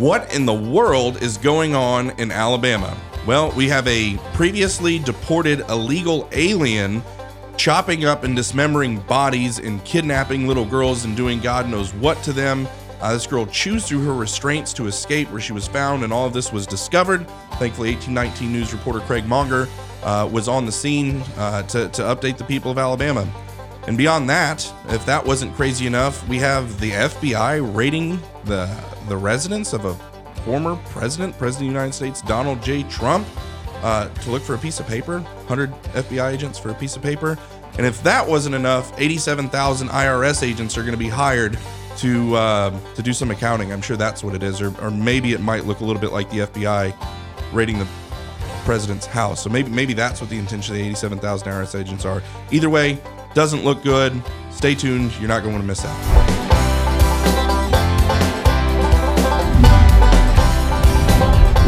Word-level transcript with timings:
What 0.00 0.34
in 0.34 0.46
the 0.46 0.54
world 0.54 1.22
is 1.22 1.36
going 1.36 1.74
on 1.74 2.12
in 2.18 2.32
Alabama? 2.32 2.96
Well, 3.26 3.52
we 3.52 3.68
have 3.68 3.86
a 3.86 4.16
previously 4.32 4.98
deported 4.98 5.60
illegal 5.68 6.26
alien 6.32 7.02
chopping 7.58 8.06
up 8.06 8.24
and 8.24 8.34
dismembering 8.34 9.00
bodies 9.00 9.58
and 9.58 9.84
kidnapping 9.84 10.48
little 10.48 10.64
girls 10.64 11.04
and 11.04 11.14
doing 11.14 11.38
God 11.38 11.68
knows 11.68 11.92
what 11.92 12.22
to 12.22 12.32
them. 12.32 12.66
Uh, 13.02 13.12
this 13.12 13.26
girl 13.26 13.44
chews 13.44 13.86
through 13.86 14.02
her 14.06 14.14
restraints 14.14 14.72
to 14.72 14.86
escape 14.86 15.30
where 15.30 15.40
she 15.42 15.52
was 15.52 15.68
found, 15.68 16.02
and 16.02 16.14
all 16.14 16.24
of 16.24 16.32
this 16.32 16.50
was 16.50 16.66
discovered. 16.66 17.28
Thankfully, 17.58 17.92
1819 17.92 18.50
News 18.50 18.72
reporter 18.72 19.00
Craig 19.00 19.26
Monger 19.26 19.68
uh, 20.02 20.26
was 20.32 20.48
on 20.48 20.64
the 20.64 20.72
scene 20.72 21.22
uh, 21.36 21.62
to, 21.64 21.90
to 21.90 22.02
update 22.04 22.38
the 22.38 22.44
people 22.44 22.70
of 22.70 22.78
Alabama. 22.78 23.30
And 23.86 23.98
beyond 23.98 24.30
that, 24.30 24.66
if 24.88 25.04
that 25.04 25.22
wasn't 25.26 25.54
crazy 25.56 25.86
enough, 25.86 26.26
we 26.26 26.38
have 26.38 26.80
the 26.80 26.92
FBI 26.92 27.74
raiding 27.76 28.18
the 28.44 28.64
the 29.08 29.16
residence 29.16 29.72
of 29.72 29.84
a 29.84 29.94
former 30.44 30.76
president, 30.86 31.36
President 31.38 31.68
of 31.68 31.72
the 31.72 31.78
United 31.78 31.92
States, 31.92 32.22
Donald 32.22 32.62
J. 32.62 32.82
Trump, 32.84 33.26
uh, 33.82 34.08
to 34.08 34.30
look 34.30 34.42
for 34.42 34.54
a 34.54 34.58
piece 34.58 34.80
of 34.80 34.86
paper. 34.86 35.20
100 35.20 35.72
FBI 35.92 36.32
agents 36.32 36.58
for 36.58 36.70
a 36.70 36.74
piece 36.74 36.96
of 36.96 37.02
paper. 37.02 37.38
And 37.76 37.86
if 37.86 38.02
that 38.02 38.26
wasn't 38.26 38.54
enough, 38.54 38.92
87,000 38.98 39.88
IRS 39.88 40.42
agents 40.42 40.76
are 40.76 40.82
going 40.82 40.92
to 40.92 40.98
be 40.98 41.08
hired 41.08 41.58
to 41.98 42.34
uh, 42.36 42.78
to 42.94 43.02
do 43.02 43.12
some 43.12 43.30
accounting. 43.30 43.72
I'm 43.72 43.82
sure 43.82 43.96
that's 43.96 44.22
what 44.22 44.34
it 44.34 44.42
is, 44.42 44.60
or, 44.60 44.74
or 44.80 44.90
maybe 44.90 45.32
it 45.32 45.40
might 45.40 45.66
look 45.66 45.80
a 45.80 45.84
little 45.84 46.00
bit 46.00 46.12
like 46.12 46.30
the 46.30 46.38
FBI 46.40 46.94
raiding 47.52 47.78
the 47.78 47.86
president's 48.64 49.06
house. 49.06 49.42
So 49.42 49.50
maybe 49.50 49.70
maybe 49.70 49.92
that's 49.92 50.20
what 50.20 50.30
the 50.30 50.38
intention 50.38 50.74
of 50.74 50.80
the 50.80 50.86
87,000 50.86 51.48
IRS 51.48 51.78
agents 51.80 52.04
are. 52.04 52.22
Either 52.50 52.70
way, 52.70 52.98
doesn't 53.34 53.64
look 53.64 53.82
good. 53.82 54.20
Stay 54.50 54.74
tuned. 54.74 55.12
You're 55.18 55.28
not 55.28 55.42
going 55.42 55.54
to 55.54 55.58
want 55.58 55.62
to 55.62 55.66
miss 55.66 55.84
out. 55.84 56.39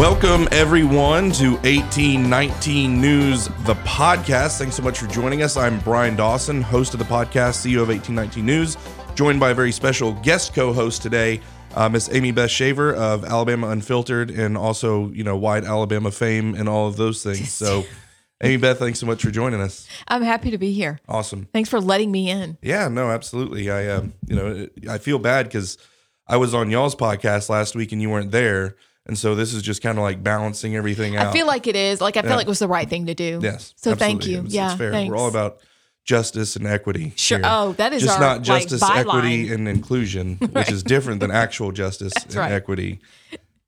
Welcome, 0.03 0.49
everyone, 0.51 1.31
to 1.35 1.53
1819 1.59 3.01
News, 3.01 3.47
the 3.61 3.77
podcast. 3.85 4.59
Thanks 4.59 4.75
so 4.75 4.83
much 4.83 4.99
for 4.99 5.07
joining 5.07 5.43
us. 5.43 5.57
I'm 5.57 5.79
Bryan 5.79 6.17
Dawson, 6.17 6.61
host 6.61 6.93
of 6.93 6.99
the 6.99 7.05
podcast, 7.05 7.63
CEO 7.63 7.83
of 7.83 7.89
1819 7.89 8.45
News, 8.45 8.77
joined 9.15 9.39
by 9.39 9.51
a 9.51 9.55
very 9.55 9.71
special 9.71 10.15
guest 10.15 10.55
co 10.57 10.73
host 10.73 11.03
today, 11.03 11.41
uh, 11.77 11.89
Miss 11.89 12.13
Amie 12.13 12.33
Beth 12.33 12.51
Shaver 12.51 12.93
of 12.95 13.25
Alabama 13.25 13.69
Unfiltered, 13.69 14.33
and 14.33 14.59
also, 14.59 15.09
you 15.13 15.23
know, 15.23 15.37
wide 15.37 15.65
Alabama 15.65 16.11
fame 16.11 16.57
and 16.57 16.69
all 16.69 16.89
of 16.89 16.97
those 16.97 17.23
things. 17.23 17.53
So, 17.53 17.85
Amie 18.43 18.57
Beth, 18.57 18.81
thanks 18.81 18.99
so 18.99 19.07
much 19.07 19.23
for 19.23 19.31
joining 19.31 19.61
us. 19.61 19.87
I'm 20.09 20.23
happy 20.23 20.51
to 20.51 20.59
be 20.59 20.73
here. 20.73 20.99
Awesome. 21.09 21.47
Thanks 21.53 21.71
for 21.71 21.81
letting 21.81 22.11
me 22.11 22.29
in. 22.29 22.59
Yeah, 22.61 22.89
no, 22.89 23.09
absolutely. 23.13 23.71
I, 23.71 23.87
um, 23.87 24.15
you 24.27 24.35
know, 24.35 24.67
I 24.91 24.99
feel 24.99 25.21
bad 25.21 25.47
because 25.47 25.79
I 26.27 26.39
was 26.39 26.55
on 26.55 26.73
y'all's 26.73 26.97
podcast 26.97 27.49
last 27.49 27.77
week 27.77 27.93
and 27.93 28.03
you 28.03 28.11
weren't 28.11 28.33
there, 28.33 28.75
and 29.07 29.19
so 29.19 29.35
this 29.35 29.53
is 29.53 29.63
just 29.63 29.83
kind 29.83 29.99
of 29.99 30.03
like 30.03 30.23
balancing 30.23 30.77
everything 30.77 31.17
out. 31.17 31.29
I 31.29 31.33
feel 31.33 31.47
like 31.47 31.67
it 31.67 31.77
is. 31.77 32.01
Like 32.01 32.17
I 32.17 32.23
feel 32.23 32.37
like 32.37 32.47
it 32.47 32.49
was 32.49 32.61
the 32.61 32.69
right 32.69 32.89
thing 32.89 33.07
to 33.07 33.15
do. 33.15 33.41
yes. 33.43 33.75
So 33.77 33.95
thank 33.95 34.27
you. 34.27 34.39
It's- 34.39 34.53
yeah. 34.53 34.71
it's 34.71 34.79
fair. 34.79 34.93
Thanks. 34.93 35.11
We're 35.11 35.17
all 35.17 35.29
about 35.29 35.59
justice 36.05 36.57
and 36.57 36.67
equity. 36.67 37.13
Sure. 37.17 37.39
here. 37.39 37.47
Oh, 37.49 37.73
that 37.75 37.93
is 37.93 38.03
just 38.03 38.19
our, 38.19 38.21
not 38.21 38.43
justice, 38.43 38.83
byline. 38.83 38.97
equity, 38.97 39.53
and 39.53 39.69
inclusion, 39.69 40.37
which 40.53 40.71
is 40.71 40.83
different 40.83 41.21
than 41.21 41.31
actual 41.45 41.73
justice 41.73 42.13
and 42.25 42.35
right. 42.35 42.53
equity. 42.53 43.01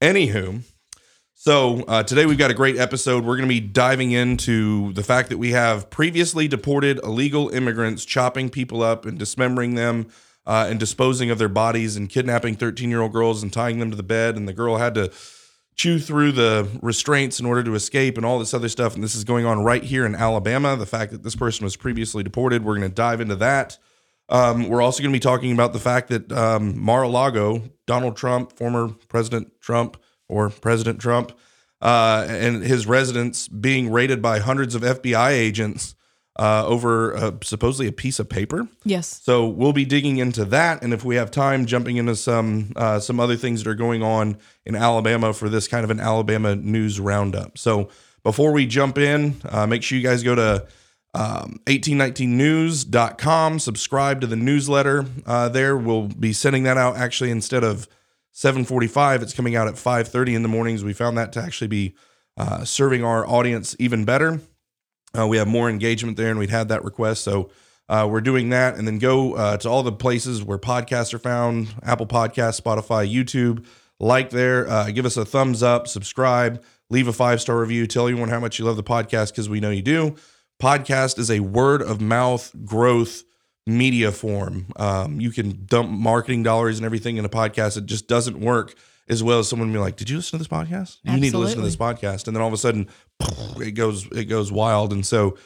Anywho, 0.01 0.62
so 1.35 1.83
uh, 1.89 2.03
today 2.03 2.27
we've 2.27 2.39
got 2.39 2.51
a 2.51 2.55
great 2.55 2.77
episode. 2.77 3.25
We're 3.25 3.37
going 3.37 3.49
to 3.49 3.55
be 3.55 3.61
diving 3.61 4.12
into 4.12 4.93
the 4.95 5.03
fact 5.03 5.29
that 5.31 5.39
we 5.39 5.51
have 5.53 5.91
previously 5.91 6.49
deported 6.49 6.99
illegal 7.03 7.49
immigrants 7.51 8.05
chopping 8.05 8.51
people 8.51 8.83
up 8.83 9.05
and 9.07 9.19
dismembering 9.19 9.75
them 9.75 10.09
uh, 10.47 10.67
and 10.69 10.78
disposing 10.78 11.31
of 11.31 11.39
their 11.39 11.48
bodies 11.48 11.97
and 11.97 12.09
kidnapping 12.09 12.55
13 12.55 12.91
year 12.91 13.00
old 13.00 13.12
girls 13.12 13.42
and 13.42 13.53
tying 13.53 13.78
them 13.78 13.91
to 13.91 13.97
the 13.97 14.03
bed. 14.03 14.37
And 14.37 14.47
the 14.47 14.53
girl 14.53 14.77
had 14.77 14.95
to 14.95 15.12
chew 15.75 15.98
through 15.98 16.33
the 16.33 16.69
restraints 16.83 17.41
in 17.41 17.47
order 17.47 17.62
to 17.64 17.75
escape 17.75 18.17
and 18.17 18.25
all 18.25 18.39
this 18.39 18.55
other 18.55 18.69
stuff. 18.69 18.95
And 18.95 19.03
this 19.03 19.15
is 19.15 19.25
going 19.25 19.45
on 19.47 19.65
right 19.65 19.83
here 19.83 20.06
in 20.06 20.15
Alabama. 20.15 20.77
The 20.77 20.87
fact 20.87 21.12
that 21.12 21.22
this 21.22 21.34
person 21.34 21.65
was 21.65 21.77
previously 21.77 22.22
deported, 22.22 22.65
we're 22.65 22.77
going 22.77 22.88
to 22.88 22.94
dive 22.94 23.21
into 23.21 23.37
that. 23.37 23.78
Um, 24.28 24.69
we're 24.69 24.81
also 24.81 25.03
going 25.03 25.12
to 25.12 25.16
be 25.16 25.21
talking 25.21 25.53
about 25.53 25.72
the 25.72 25.81
fact 25.81 26.09
that 26.09 26.32
um, 26.32 26.78
Mar-a-Lago, 26.78 27.62
Donald 27.87 28.16
Trump, 28.16 28.56
former 28.56 28.88
President 29.09 29.61
Trump 29.61 29.99
or 30.28 30.49
President 30.49 30.99
Trump, 31.00 31.32
uh, 31.82 32.26
and 32.28 32.62
his 32.62 32.87
residence 32.87 33.49
being 33.49 33.91
raided 33.91 34.22
by 34.22 34.38
hundreds 34.38 34.75
of 34.75 34.82
FBI 34.82 35.32
agents 35.32 35.94
uh, 36.37 36.67
over 36.67 37.17
uh, 37.17 37.33
supposedly 37.43 37.87
a 37.87 37.93
piece 37.93 38.19
of 38.19 38.28
paper. 38.28 38.69
Yes. 38.84 39.21
So 39.22 39.47
we'll 39.47 39.72
be 39.72 39.84
digging 39.84 40.19
into 40.19 40.45
that, 40.47 40.83
and 40.83 40.93
if 40.93 41.05
we 41.05 41.17
have 41.17 41.31
time, 41.31 41.67
jumping 41.67 41.97
into 41.97 42.17
some 42.17 42.72
uh, 42.77 42.99
some 43.00 43.21
other 43.21 43.37
things 43.37 43.62
that 43.62 43.71
are 43.71 43.75
going 43.75 44.03
on 44.03 44.39
in 44.67 44.75
Alabama 44.75 45.33
for 45.33 45.49
this 45.49 45.69
kind 45.69 45.84
of 45.84 45.91
an 45.91 46.00
Alabama 46.00 46.56
news 46.56 46.99
roundup. 46.99 47.59
So 47.59 47.89
before 48.23 48.53
we 48.53 48.67
jump 48.67 48.99
in, 48.99 49.37
uh, 49.49 49.67
make 49.67 49.83
sure 49.83 49.99
you 49.99 50.05
guys 50.05 50.23
go 50.23 50.34
to 50.34 50.67
um, 51.15 51.61
1819news.com, 51.67 53.59
subscribe 53.61 54.21
to 54.21 54.27
the 54.27 54.37
newsletter. 54.37 55.05
Uh, 55.25 55.49
there, 55.49 55.77
we'll 55.77 56.09
be 56.09 56.33
sending 56.33 56.65
that 56.65 56.77
out 56.77 56.97
actually 56.97 57.31
instead 57.31 57.62
of 57.62 57.87
7:45. 58.34 59.23
It's 59.23 59.33
coming 59.33 59.55
out 59.55 59.69
at 59.69 59.75
5:30 59.75 60.34
in 60.34 60.43
the 60.43 60.49
mornings. 60.49 60.83
We 60.83 60.93
found 60.93 61.17
that 61.17 61.33
to 61.34 61.41
actually 61.41 61.69
be 61.69 61.94
uh, 62.37 62.65
serving 62.65 63.05
our 63.05 63.25
audience 63.25 63.77
even 63.78 64.05
better. 64.05 64.41
Uh, 65.16 65.26
we 65.26 65.36
have 65.36 65.48
more 65.48 65.70
engagement 65.70 66.16
there, 66.16 66.30
and 66.30 66.38
we'd 66.38 66.50
had 66.50 66.69
that 66.69 66.84
request, 66.84 67.22
so 67.22 67.50
uh, 67.88 68.06
we're 68.10 68.20
doing 68.20 68.50
that. 68.50 68.76
And 68.76 68.86
then 68.86 68.98
go 68.98 69.34
uh, 69.34 69.56
to 69.58 69.69
all 69.69 69.82
the 69.82 69.92
places 69.92 70.42
where 70.42 70.58
podcasts 70.58 71.14
are 71.14 71.19
found: 71.19 71.75
Apple 71.82 72.06
Podcasts, 72.06 72.60
Spotify, 72.60 73.10
YouTube. 73.10 73.64
Like 74.00 74.30
there, 74.30 74.69
uh, 74.69 74.91
give 74.91 75.06
us 75.06 75.16
a 75.16 75.25
thumbs 75.25 75.62
up, 75.62 75.86
subscribe, 75.86 76.62
leave 76.91 77.06
a 77.06 77.12
five 77.12 77.41
star 77.41 77.58
review, 77.58 77.86
tell 77.86 78.08
everyone 78.08 78.28
how 78.28 78.41
much 78.41 78.58
you 78.58 78.64
love 78.64 78.76
the 78.76 78.82
podcast 78.82 79.30
because 79.30 79.48
we 79.48 79.60
know 79.60 79.70
you 79.70 79.82
do. 79.82 80.16
Podcast 80.60 81.19
is 81.19 81.31
a 81.31 81.41
word 81.41 81.81
of 81.81 82.00
mouth 82.00 82.52
growth 82.64 83.22
media 83.66 84.12
form. 84.12 84.66
Um, 84.76 85.20
you 85.20 85.31
can 85.31 85.64
dump 85.64 85.91
marketing 85.91 86.42
dollars 86.42 86.78
and 86.78 86.84
everything 86.84 87.16
in 87.16 87.25
a 87.25 87.28
podcast. 87.28 87.76
It 87.76 87.86
just 87.86 88.08
doesn't 88.08 88.38
work 88.38 88.75
as 89.09 89.22
well 89.22 89.38
as 89.38 89.48
someone 89.48 89.72
be 89.72 89.78
like, 89.78 89.97
"Did 89.97 90.10
you 90.10 90.16
listen 90.16 90.38
to 90.38 90.38
this 90.38 90.48
podcast? 90.48 90.98
You 91.04 91.19
need 91.19 91.31
to 91.31 91.38
listen 91.38 91.59
to 91.59 91.65
this 91.65 91.76
podcast." 91.76 92.26
And 92.26 92.37
then 92.37 92.42
all 92.42 92.48
of 92.48 92.54
a 92.54 92.59
sudden, 92.59 92.88
it 93.59 93.72
goes 93.72 94.06
it 94.12 94.25
goes 94.25 94.50
wild. 94.50 94.92
And 94.92 95.04
so, 95.04 95.37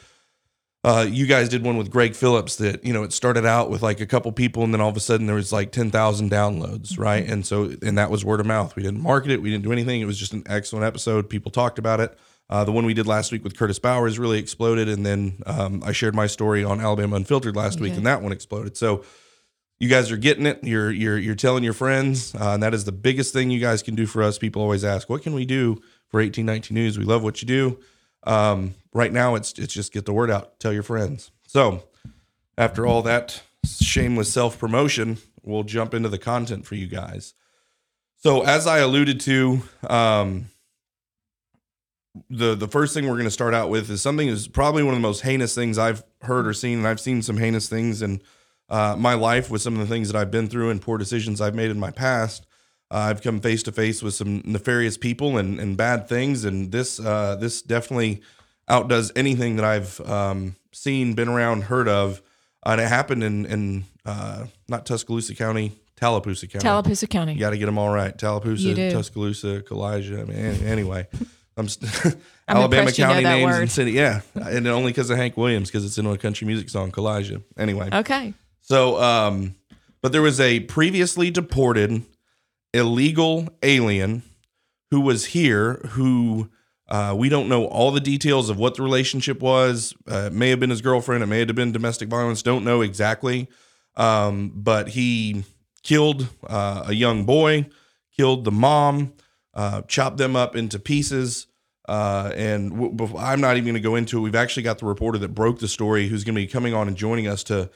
uh, 0.84 1.06
you 1.08 1.26
guys 1.26 1.48
did 1.48 1.64
one 1.64 1.76
with 1.76 1.90
Gregg 1.90 2.14
Phillips 2.14 2.56
that 2.56 2.84
you 2.84 2.92
know 2.92 3.02
it 3.02 3.12
started 3.12 3.44
out 3.44 3.70
with 3.70 3.82
like 3.82 4.00
a 4.00 4.06
couple 4.06 4.30
people, 4.32 4.62
and 4.62 4.72
then 4.72 4.80
all 4.80 4.88
of 4.88 4.96
a 4.96 5.00
sudden 5.00 5.26
there 5.26 5.36
was 5.36 5.52
like 5.52 5.72
ten 5.72 5.90
thousand 5.90 6.30
downloads, 6.30 6.98
right? 6.98 7.28
And 7.28 7.44
so 7.44 7.72
and 7.82 7.98
that 7.98 8.10
was 8.10 8.24
word 8.24 8.40
of 8.40 8.46
mouth. 8.46 8.76
We 8.76 8.82
didn't 8.82 9.02
market 9.02 9.32
it. 9.32 9.42
We 9.42 9.50
didn't 9.50 9.64
do 9.64 9.72
anything. 9.72 10.00
It 10.00 10.06
was 10.06 10.18
just 10.18 10.32
an 10.32 10.44
excellent 10.46 10.84
episode. 10.84 11.28
People 11.28 11.50
talked 11.50 11.78
about 11.78 12.00
it. 12.00 12.16
Uh, 12.50 12.64
the 12.64 12.72
one 12.72 12.86
we 12.86 12.94
did 12.94 13.06
last 13.06 13.30
week 13.30 13.44
with 13.44 13.58
Curtis 13.58 13.78
Bowers 13.78 14.18
really 14.18 14.38
exploded, 14.38 14.88
and 14.88 15.04
then 15.04 15.42
um, 15.44 15.82
I 15.84 15.92
shared 15.92 16.14
my 16.14 16.26
story 16.26 16.64
on 16.64 16.80
Alabama 16.80 17.16
Unfiltered 17.16 17.54
last 17.54 17.78
week, 17.80 17.94
and 17.94 18.06
that 18.06 18.22
one 18.22 18.32
exploded. 18.32 18.76
So 18.76 19.04
you 19.80 19.88
guys 19.88 20.10
are 20.10 20.16
getting 20.16 20.46
it. 20.46 20.62
You're 20.62 20.90
you're 20.90 21.18
you're 21.18 21.34
telling 21.34 21.64
your 21.64 21.72
friends, 21.72 22.34
uh, 22.34 22.50
and 22.50 22.62
that 22.62 22.74
is 22.74 22.84
the 22.84 22.92
biggest 22.92 23.32
thing 23.32 23.50
you 23.50 23.60
guys 23.60 23.82
can 23.82 23.94
do 23.94 24.06
for 24.06 24.22
us. 24.22 24.38
People 24.38 24.62
always 24.62 24.84
ask, 24.84 25.08
"What 25.08 25.22
can 25.22 25.34
we 25.34 25.44
do 25.44 25.76
for 26.08 26.20
1819 26.20 26.74
News?" 26.74 26.98
We 26.98 27.04
love 27.04 27.22
what 27.22 27.40
you 27.42 27.46
do. 27.46 27.78
Um, 28.24 28.74
right 28.92 29.12
now, 29.12 29.34
it's 29.36 29.52
it's 29.58 29.72
just 29.72 29.92
get 29.92 30.04
the 30.04 30.12
word 30.12 30.30
out, 30.30 30.58
tell 30.58 30.72
your 30.72 30.82
friends. 30.82 31.30
So 31.46 31.84
after 32.56 32.86
all 32.86 33.02
that 33.02 33.42
shameless 33.64 34.32
self 34.32 34.58
promotion, 34.58 35.18
we'll 35.44 35.64
jump 35.64 35.94
into 35.94 36.08
the 36.08 36.18
content 36.18 36.66
for 36.66 36.74
you 36.74 36.88
guys. 36.88 37.34
So 38.16 38.42
as 38.42 38.66
I 38.66 38.78
alluded 38.78 39.20
to, 39.20 39.62
um, 39.88 40.46
the 42.28 42.56
the 42.56 42.68
first 42.68 42.94
thing 42.94 43.04
we're 43.04 43.14
going 43.14 43.24
to 43.24 43.30
start 43.30 43.54
out 43.54 43.70
with 43.70 43.88
is 43.90 44.02
something 44.02 44.26
is 44.26 44.48
probably 44.48 44.82
one 44.82 44.94
of 44.94 45.00
the 45.00 45.06
most 45.06 45.20
heinous 45.20 45.54
things 45.54 45.78
I've 45.78 46.02
heard 46.22 46.48
or 46.48 46.52
seen, 46.52 46.78
and 46.78 46.88
I've 46.88 47.00
seen 47.00 47.22
some 47.22 47.36
heinous 47.36 47.68
things 47.68 48.02
in 48.02 48.20
uh, 48.68 48.96
my 48.98 49.14
life 49.14 49.50
with 49.50 49.62
some 49.62 49.74
of 49.74 49.80
the 49.80 49.86
things 49.92 50.10
that 50.10 50.18
I've 50.18 50.30
been 50.30 50.48
through 50.48 50.70
and 50.70 50.80
poor 50.80 50.98
decisions 50.98 51.40
I've 51.40 51.54
made 51.54 51.70
in 51.70 51.78
my 51.80 51.90
past. 51.90 52.46
Uh, 52.90 52.98
I've 53.10 53.22
come 53.22 53.40
face 53.40 53.62
to 53.64 53.72
face 53.72 54.02
with 54.02 54.14
some 54.14 54.42
nefarious 54.44 54.96
people 54.96 55.36
and, 55.36 55.60
and 55.60 55.76
bad 55.76 56.08
things, 56.08 56.44
and 56.44 56.72
this 56.72 56.98
uh, 56.98 57.36
this 57.36 57.60
definitely 57.60 58.22
outdoes 58.68 59.12
anything 59.14 59.56
that 59.56 59.64
I've 59.64 60.00
um, 60.08 60.56
seen, 60.72 61.14
been 61.14 61.28
around, 61.28 61.64
heard 61.64 61.88
of. 61.88 62.22
Uh, 62.64 62.70
and 62.70 62.80
it 62.80 62.88
happened 62.88 63.22
in 63.22 63.44
in 63.46 63.84
uh, 64.06 64.46
not 64.68 64.86
Tuscaloosa 64.86 65.34
County, 65.34 65.72
Tallapoosa 65.96 66.46
County. 66.48 66.62
Tallapoosa 66.62 67.06
County. 67.06 67.34
You 67.34 67.40
got 67.40 67.50
to 67.50 67.58
get 67.58 67.66
them 67.66 67.76
all 67.78 67.90
right. 67.92 68.16
Tallapoosa. 68.16 68.90
Tuscaloosa, 68.90 69.60
Kalijah. 69.62 70.22
I 70.22 70.24
mean, 70.24 70.66
anyway, 70.66 71.06
I'm 71.58 71.68
st- 71.68 71.92
I'm 72.48 72.56
Alabama 72.56 72.82
impressed 72.82 72.98
you 72.98 73.04
know 73.04 73.12
County 73.12 73.24
names 73.24 73.56
and 73.56 73.70
city. 73.70 73.92
Yeah, 73.92 74.22
and 74.34 74.66
only 74.66 74.92
because 74.92 75.10
of 75.10 75.18
Hank 75.18 75.36
Williams 75.36 75.68
because 75.68 75.84
it's 75.84 75.98
in 75.98 76.06
a 76.06 76.16
country 76.16 76.46
music 76.46 76.70
song, 76.70 76.90
Kalijah. 76.90 77.42
Anyway, 77.58 77.90
Okay. 77.92 78.32
So 78.68 79.00
um, 79.02 79.54
but 80.02 80.12
there 80.12 80.22
was 80.22 80.40
a 80.40 80.60
previously 80.60 81.30
deported 81.30 82.02
illegal 82.72 83.48
alien 83.62 84.22
who 84.90 85.00
was 85.00 85.26
here 85.26 85.74
who. 85.90 86.50
Uh, 86.90 87.14
we 87.14 87.28
don't 87.28 87.50
know 87.50 87.66
all 87.66 87.90
the 87.90 88.00
details 88.00 88.48
of 88.48 88.56
what 88.56 88.74
the 88.76 88.82
relationship 88.82 89.42
was. 89.42 89.92
Uh, 90.10 90.28
it 90.28 90.32
may 90.32 90.48
have 90.48 90.58
been 90.58 90.70
his 90.70 90.80
girlfriend. 90.80 91.22
It 91.22 91.26
may 91.26 91.40
have 91.40 91.54
been 91.54 91.70
domestic 91.70 92.08
violence. 92.08 92.40
Don't 92.40 92.64
know 92.64 92.80
exactly. 92.80 93.46
Um, 93.94 94.52
but 94.54 94.88
he 94.88 95.44
killed 95.82 96.28
uh, 96.46 96.84
a 96.86 96.94
young 96.94 97.24
boy, 97.24 97.66
killed 98.16 98.44
the 98.44 98.50
mom, 98.50 99.12
uh, 99.52 99.82
chopped 99.82 100.16
them 100.16 100.34
up 100.34 100.56
into 100.56 100.78
pieces. 100.78 101.46
Uh, 101.86 102.32
and 102.34 102.70
w- 102.70 103.18
I'm 103.18 103.42
not 103.42 103.58
even 103.58 103.64
going 103.64 103.74
to 103.74 103.80
go 103.80 103.94
into 103.94 104.16
it. 104.16 104.20
We've 104.22 104.34
actually 104.34 104.62
got 104.62 104.78
the 104.78 104.86
reporter 104.86 105.18
that 105.18 105.34
broke 105.34 105.58
the 105.58 105.68
story, 105.68 106.08
who's 106.08 106.24
going 106.24 106.36
to 106.36 106.40
be 106.40 106.46
coming 106.46 106.72
on 106.72 106.88
and 106.88 106.96
joining 106.96 107.26
us 107.26 107.42
to 107.44 107.68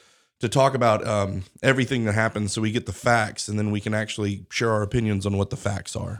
to 0.42 0.48
talk 0.48 0.74
about 0.74 1.06
um, 1.06 1.44
everything 1.62 2.04
that 2.04 2.14
happens 2.14 2.52
so 2.52 2.60
we 2.60 2.70
get 2.70 2.84
the 2.84 2.92
facts, 2.92 3.48
and 3.48 3.58
then 3.58 3.70
we 3.70 3.80
can 3.80 3.94
actually 3.94 4.44
share 4.50 4.70
our 4.70 4.82
opinions 4.82 5.24
on 5.24 5.38
what 5.38 5.50
the 5.50 5.56
facts 5.56 5.96
are. 5.96 6.18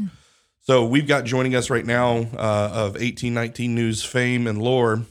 So 0.60 0.86
we've 0.86 1.08
got 1.08 1.24
joining 1.24 1.56
us 1.56 1.70
right 1.70 1.84
now 1.84 2.18
uh, 2.38 2.70
of 2.72 2.92
1819 2.94 3.74
News 3.74 4.04
fame 4.04 4.46
and 4.46 4.62
lore, 4.62 5.02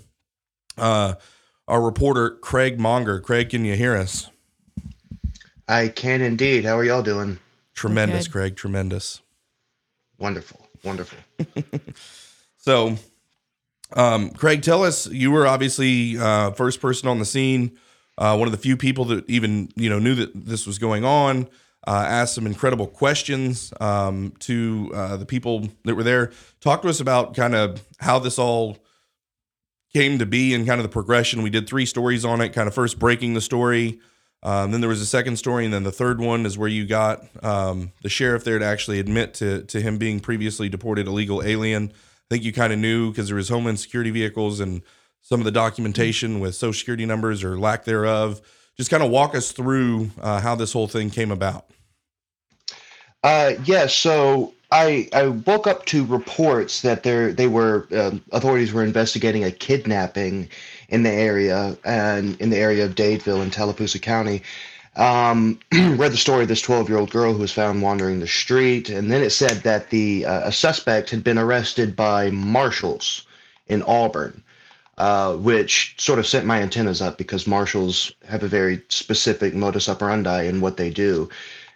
uh, 0.78 1.16
our 1.68 1.82
reporter 1.82 2.32
Craig 2.32 2.80
Monger. 2.80 3.20
Craig, 3.20 3.50
can 3.50 3.66
you 3.66 3.76
hear 3.76 3.98
us? 3.98 4.30
I 5.68 5.90
can 5.90 6.22
indeed. 6.22 6.64
How 6.64 6.78
are 6.78 6.84
y'all 6.84 7.04
doing? 7.04 7.38
Tremendous, 7.74 8.28
Craig. 8.28 8.56
Tremendous. 8.56 9.22
Wonderful. 10.18 10.68
Wonderful. 10.84 11.18
So, 12.64 12.96
um, 13.94 14.30
Craig, 14.30 14.62
tell 14.62 14.84
us. 14.84 15.08
You 15.08 15.32
were 15.32 15.48
obviously 15.48 16.16
uh, 16.16 16.52
first 16.52 16.80
person 16.80 17.10
on 17.10 17.18
the 17.18 17.26
scene, 17.26 17.80
uh, 18.18 18.36
one 18.36 18.48
of 18.48 18.52
the 18.52 18.58
few 18.58 18.78
people 18.78 19.06
that 19.06 19.30
even 19.30 19.70
you 19.76 19.90
know 19.90 20.00
knew 20.00 20.16
that 20.16 20.32
this 20.34 20.68
was 20.68 20.78
going 20.78 21.06
on. 21.06 21.48
Uh, 21.88 22.06
asked 22.08 22.36
some 22.36 22.46
incredible 22.46 22.86
questions 22.86 23.74
um, 23.82 24.32
to 24.38 24.92
uh, 24.94 25.18
the 25.18 25.26
people 25.26 25.68
that 25.84 25.96
were 25.96 26.04
there. 26.04 26.32
Talk 26.60 26.84
to 26.84 26.90
us 26.90 27.00
about 27.00 27.36
kind 27.36 27.56
of 27.56 27.84
how 28.00 28.20
this 28.20 28.38
all 28.38 28.78
came 29.92 30.20
to 30.20 30.28
be 30.28 30.54
and 30.54 30.68
kind 30.68 30.80
of 30.80 30.84
the 30.84 30.92
progression. 30.92 31.42
We 31.42 31.50
did 31.50 31.68
three 31.68 31.88
stories 31.88 32.24
on 32.24 32.40
it. 32.40 32.50
Kind 32.50 32.68
of 32.68 32.76
first 32.76 33.00
breaking 33.00 33.34
the 33.34 33.42
story. 33.42 34.00
Um, 34.44 34.72
then 34.72 34.82
there 34.82 34.90
was 34.90 35.02
a 35.02 35.06
second 35.06 35.38
story, 35.38 35.66
and 35.66 35.74
then 35.74 35.84
the 35.84 35.92
third 35.92 36.20
one 36.20 36.46
is 36.46 36.58
where 36.58 36.70
you 36.70 36.86
got 36.86 37.24
um, 37.44 37.92
the 38.02 38.10
sheriff 38.10 38.44
there 38.44 38.58
to 38.58 38.66
actually 38.66 39.00
admit 39.00 39.36
to 39.36 39.64
to 39.64 39.82
him 39.82 39.98
being 39.98 40.20
previously 40.20 40.68
deported 40.68 41.08
illegal 41.08 41.44
alien. 41.44 41.92
I 41.92 42.26
think 42.30 42.44
you 42.44 42.54
kind 42.54 42.74
of 42.74 42.80
knew 42.80 43.12
because 43.12 43.28
there 43.28 43.36
was 43.36 43.50
Homeland 43.50 43.80
Security 43.80 44.10
vehicles 44.10 44.60
and 44.60 44.82
some 45.22 45.40
of 45.40 45.46
the 45.46 45.52
documentation 45.52 46.40
with 46.40 46.56
Social 46.56 46.74
Security 46.74 47.06
numbers 47.06 47.44
or 47.44 47.58
lack 47.58 47.86
thereof. 47.86 48.42
Just 48.78 48.90
kind 48.90 49.04
of 49.04 49.12
walk 49.12 49.36
us 49.36 49.52
through 49.52 50.12
uh, 50.20 50.42
how 50.42 50.56
this 50.56 50.74
whole 50.74 50.88
thing 50.88 51.10
came 51.10 51.32
about. 51.32 51.66
Uh, 53.24 53.54
yeah. 53.66 53.88
So 53.88 54.54
I 54.72 55.10
I 55.14 55.28
woke 55.28 55.68
up 55.68 55.86
to 55.88 56.06
reports 56.06 56.82
that 56.82 57.04
there 57.04 57.34
they 57.34 57.48
were 57.48 57.88
um, 57.92 58.24
authorities 58.32 58.74
were 58.74 58.84
investigating 58.84 59.44
a 59.44 59.52
kidnapping 59.52 60.50
in 60.90 61.04
the 61.04 61.12
area 61.12 61.78
and 61.84 62.40
in 62.42 62.50
the 62.50 62.58
area 62.58 62.86
of 62.86 62.96
Dadeville 62.96 63.44
in 63.44 63.52
Tallapoosa 63.52 64.00
County. 64.00 64.42
Um, 64.96 65.60
read 65.74 66.12
the 66.12 66.18
story 66.18 66.44
of 66.44 66.50
this 66.50 66.62
12 66.62 66.90
year 66.90 66.98
old 66.98 67.12
girl 67.12 67.34
who 67.34 67.40
was 67.40 67.52
found 67.52 67.82
wandering 67.82 68.20
the 68.20 68.28
street, 68.28 68.90
and 68.90 69.12
then 69.12 69.22
it 69.22 69.30
said 69.30 69.64
that 69.64 69.90
the 69.90 70.26
uh, 70.26 70.48
a 70.48 70.52
suspect 70.52 71.10
had 71.10 71.24
been 71.24 71.38
arrested 71.38 71.96
by 71.96 72.30
marshals 72.30 73.26
in 73.68 73.84
Auburn. 73.84 74.44
Uh, 74.98 75.36
which 75.36 75.96
sort 75.98 76.20
of 76.20 76.28
sent 76.28 76.46
my 76.46 76.62
antennas 76.62 77.02
up 77.02 77.18
because 77.18 77.48
marshals 77.48 78.12
have 78.28 78.44
a 78.44 78.48
very 78.48 78.82
specific 78.90 79.54
modus 79.54 79.90
operandi 79.90 80.44
in 80.44 80.62
what 80.62 80.78
they 80.78 80.90
do. 80.90 81.30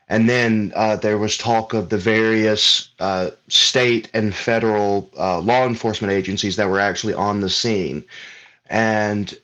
And 0.07 0.29
then 0.29 0.71
uh, 0.75 0.97
there 0.97 1.17
was 1.17 1.37
talk 1.37 1.73
of 1.73 1.89
the 1.89 1.97
various 1.97 2.89
uh, 2.99 3.31
state 3.47 4.09
and 4.13 4.35
federal 4.35 5.09
uh, 5.17 5.39
law 5.39 5.65
enforcement 5.65 6.13
agencies 6.13 6.57
that 6.57 6.69
were 6.69 6.79
actually 6.79 7.15
on 7.15 7.41
the 7.41 7.49
scene. 7.49 8.05
And 8.69 9.35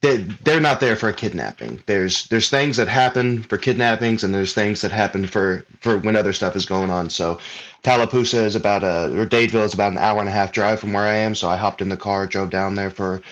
they, 0.00 0.18
they're 0.44 0.60
not 0.60 0.80
there 0.80 0.94
for 0.94 1.08
a 1.08 1.12
kidnapping. 1.12 1.82
There's 1.86 2.28
there's 2.28 2.50
things 2.50 2.76
that 2.76 2.86
happen 2.86 3.42
for 3.42 3.58
kidnappings, 3.58 4.22
and 4.22 4.32
there's 4.32 4.54
things 4.54 4.80
that 4.82 4.92
happen 4.92 5.26
for 5.26 5.64
for 5.80 5.98
when 5.98 6.14
other 6.14 6.32
stuff 6.32 6.54
is 6.54 6.66
going 6.66 6.90
on. 6.90 7.10
So 7.10 7.38
Tallapoosa 7.82 8.44
is 8.44 8.54
about 8.54 8.84
a 8.84 9.06
or 9.18 9.26
Dadeville 9.26 9.64
is 9.64 9.74
about 9.74 9.92
an 9.92 9.98
hour 9.98 10.20
and 10.20 10.28
a 10.28 10.32
half 10.32 10.52
drive 10.52 10.78
from 10.78 10.92
where 10.92 11.04
I 11.04 11.16
am. 11.16 11.34
So 11.34 11.48
I 11.48 11.56
hopped 11.56 11.82
in 11.82 11.88
the 11.88 11.96
car, 11.96 12.26
drove 12.26 12.50
down 12.50 12.76
there 12.76 12.90
for, 12.90 13.22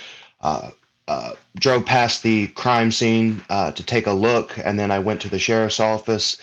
uh, 0.40 0.70
uh, 1.06 1.32
drove 1.56 1.86
past 1.86 2.24
the 2.24 2.48
crime 2.48 2.90
scene 2.90 3.42
uh, 3.48 3.70
to 3.70 3.82
take 3.84 4.08
a 4.08 4.12
look, 4.12 4.58
and 4.64 4.78
then 4.78 4.90
I 4.90 4.98
went 4.98 5.20
to 5.22 5.28
the 5.28 5.38
sheriff's 5.38 5.80
office. 5.80 6.38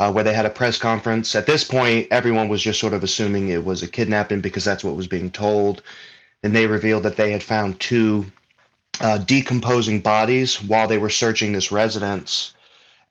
Uh, 0.00 0.10
where 0.10 0.24
they 0.24 0.34
had 0.34 0.44
a 0.44 0.50
press 0.50 0.76
conference. 0.76 1.36
At 1.36 1.46
this 1.46 1.62
point, 1.62 2.08
everyone 2.10 2.48
was 2.48 2.60
just 2.60 2.80
sort 2.80 2.94
of 2.94 3.04
assuming 3.04 3.50
it 3.50 3.64
was 3.64 3.80
a 3.80 3.86
kidnapping 3.86 4.40
because 4.40 4.64
that's 4.64 4.82
what 4.82 4.96
was 4.96 5.06
being 5.06 5.30
told. 5.30 5.82
And 6.42 6.52
they 6.52 6.66
revealed 6.66 7.04
that 7.04 7.14
they 7.14 7.30
had 7.30 7.44
found 7.44 7.78
two 7.78 8.26
uh, 9.00 9.18
decomposing 9.18 10.00
bodies 10.00 10.62
while 10.62 10.86
they 10.86 10.98
were 10.98 11.10
searching 11.10 11.52
this 11.52 11.72
residence. 11.72 12.54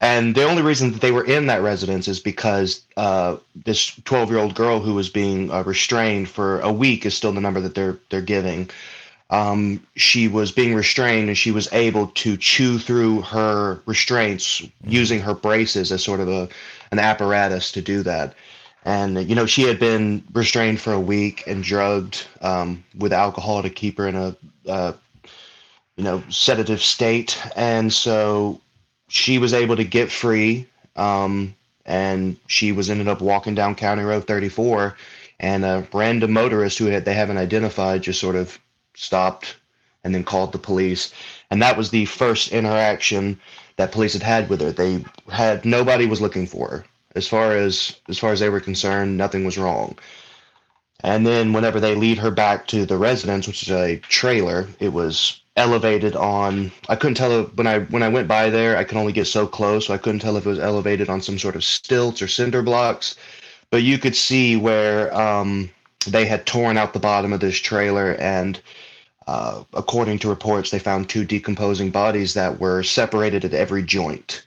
And 0.01 0.35
the 0.35 0.43
only 0.43 0.61
reason 0.61 0.91
that 0.91 1.01
they 1.01 1.11
were 1.11 1.23
in 1.23 1.45
that 1.47 1.61
residence 1.61 2.09
is 2.09 2.19
because 2.19 2.81
uh, 2.97 3.37
this 3.65 3.95
12 4.03 4.31
year 4.31 4.39
old 4.39 4.53
girl 4.53 4.81
who 4.81 4.93
was 4.93 5.09
being 5.09 5.49
uh, 5.49 5.63
restrained 5.63 6.27
for 6.27 6.59
a 6.59 6.71
week 6.71 7.05
is 7.05 7.13
still 7.13 7.31
the 7.31 7.39
number 7.39 7.61
that 7.61 7.73
they're 7.73 7.97
they're 8.09 8.21
giving. 8.21 8.69
Um, 9.29 9.81
she 9.95 10.27
was 10.27 10.51
being 10.51 10.75
restrained 10.75 11.29
and 11.29 11.37
she 11.37 11.51
was 11.51 11.71
able 11.71 12.07
to 12.07 12.35
chew 12.35 12.77
through 12.79 13.21
her 13.21 13.81
restraints 13.85 14.61
using 14.85 15.21
her 15.21 15.33
braces 15.33 15.91
as 15.91 16.03
sort 16.03 16.19
of 16.19 16.27
a 16.27 16.49
an 16.91 16.99
apparatus 16.99 17.71
to 17.71 17.81
do 17.81 18.03
that. 18.03 18.35
And 18.83 19.29
you 19.29 19.35
know 19.35 19.45
she 19.45 19.61
had 19.61 19.79
been 19.79 20.23
restrained 20.33 20.81
for 20.81 20.91
a 20.91 20.99
week 20.99 21.45
and 21.47 21.63
drugged 21.63 22.27
um, 22.41 22.83
with 22.97 23.13
alcohol 23.13 23.63
to 23.63 23.69
keep 23.69 23.97
her 23.99 24.07
in 24.09 24.15
a 24.15 24.35
uh, 24.67 24.93
you 25.95 26.03
know 26.03 26.23
sedative 26.29 26.81
state. 26.81 27.41
And 27.55 27.91
so 27.91 28.59
she 29.07 29.37
was 29.37 29.53
able 29.53 29.75
to 29.75 29.83
get 29.83 30.11
free 30.11 30.67
um, 30.95 31.55
and 31.85 32.37
she 32.47 32.71
was 32.71 32.89
ended 32.89 33.07
up 33.07 33.21
walking 33.21 33.55
down 33.55 33.75
county 33.75 34.03
road 34.03 34.25
34 34.25 34.95
and 35.39 35.65
a 35.65 35.87
random 35.93 36.31
motorist 36.31 36.77
who 36.77 36.85
had, 36.85 37.05
they 37.05 37.13
haven't 37.13 37.37
identified 37.37 38.01
just 38.01 38.19
sort 38.19 38.35
of 38.35 38.57
stopped 38.95 39.57
and 40.03 40.13
then 40.13 40.23
called 40.23 40.51
the 40.51 40.57
police. 40.57 41.13
And 41.51 41.61
that 41.61 41.77
was 41.77 41.89
the 41.89 42.05
first 42.05 42.51
interaction 42.51 43.39
that 43.77 43.91
police 43.91 44.13
had 44.13 44.23
had 44.23 44.49
with 44.49 44.61
her. 44.61 44.71
They 44.71 45.03
had 45.31 45.65
nobody 45.65 46.05
was 46.05 46.21
looking 46.21 46.47
for 46.47 46.69
her. 46.69 46.85
As 47.15 47.27
far 47.27 47.51
as 47.55 47.95
as 48.09 48.17
far 48.17 48.31
as 48.31 48.39
they 48.39 48.49
were 48.49 48.59
concerned 48.59 49.17
nothing 49.17 49.45
was 49.45 49.57
wrong. 49.57 49.97
And 51.03 51.27
then 51.27 51.53
whenever 51.53 51.79
they 51.79 51.95
lead 51.95 52.17
her 52.19 52.31
back 52.31 52.65
to 52.67 52.85
the 52.85 52.97
residence, 52.97 53.45
which 53.45 53.63
is 53.63 53.71
a 53.71 53.97
trailer, 53.97 54.67
it 54.79 54.93
was 54.93 55.41
elevated 55.55 56.15
on 56.15 56.71
I 56.89 56.95
couldn't 56.95 57.15
tell 57.15 57.43
when 57.43 57.67
I 57.67 57.79
when 57.79 58.03
I 58.03 58.09
went 58.09 58.27
by 58.27 58.49
there, 58.49 58.77
I 58.77 58.83
could 58.83 58.97
only 58.97 59.13
get 59.13 59.25
so 59.25 59.45
close, 59.47 59.87
so 59.87 59.93
I 59.93 59.97
couldn't 59.97 60.19
tell 60.21 60.37
if 60.37 60.45
it 60.45 60.49
was 60.49 60.59
elevated 60.59 61.09
on 61.09 61.21
some 61.21 61.37
sort 61.37 61.55
of 61.55 61.63
stilts 61.63 62.21
or 62.21 62.27
cinder 62.27 62.61
blocks. 62.61 63.15
But 63.69 63.83
you 63.83 63.97
could 63.97 64.15
see 64.15 64.55
where 64.55 65.15
um, 65.15 65.69
they 66.07 66.25
had 66.25 66.45
torn 66.45 66.77
out 66.77 66.93
the 66.93 66.99
bottom 66.99 67.33
of 67.33 67.39
this 67.39 67.57
trailer 67.57 68.15
and 68.15 68.61
uh, 69.27 69.63
according 69.73 70.19
to 70.19 70.29
reports, 70.29 70.69
they 70.69 70.79
found 70.79 71.07
two 71.07 71.23
decomposing 71.23 71.89
bodies 71.89 72.33
that 72.33 72.59
were 72.59 72.83
separated 72.83 73.45
at 73.45 73.53
every 73.53 73.83
joint. 73.83 74.45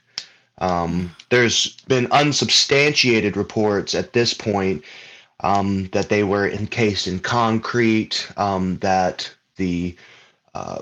Um, 0.59 1.15
there's 1.29 1.77
been 1.87 2.07
unsubstantiated 2.11 3.37
reports 3.37 3.95
at 3.95 4.13
this 4.13 4.33
point 4.33 4.83
um, 5.41 5.87
that 5.93 6.09
they 6.09 6.23
were 6.23 6.49
encased 6.49 7.07
in 7.07 7.19
concrete, 7.19 8.27
um, 8.37 8.77
that 8.77 9.31
the 9.55 9.95
uh, 10.53 10.81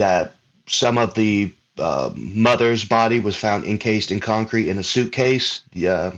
that 0.00 0.34
some 0.66 0.96
of 0.98 1.14
the 1.14 1.52
uh, 1.78 2.10
mother's 2.16 2.84
body 2.84 3.20
was 3.20 3.36
found 3.36 3.64
encased 3.64 4.10
in 4.10 4.18
concrete 4.18 4.68
in 4.68 4.78
a 4.78 4.82
suitcase. 4.82 5.60
Yeah, 5.74 6.12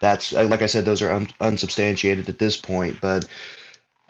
that's 0.00 0.34
uh, 0.34 0.44
like 0.44 0.62
I 0.62 0.66
said, 0.66 0.84
those 0.84 1.00
are 1.00 1.10
un- 1.10 1.28
unsubstantiated 1.40 2.28
at 2.28 2.38
this 2.38 2.56
point, 2.56 2.98
but 3.00 3.26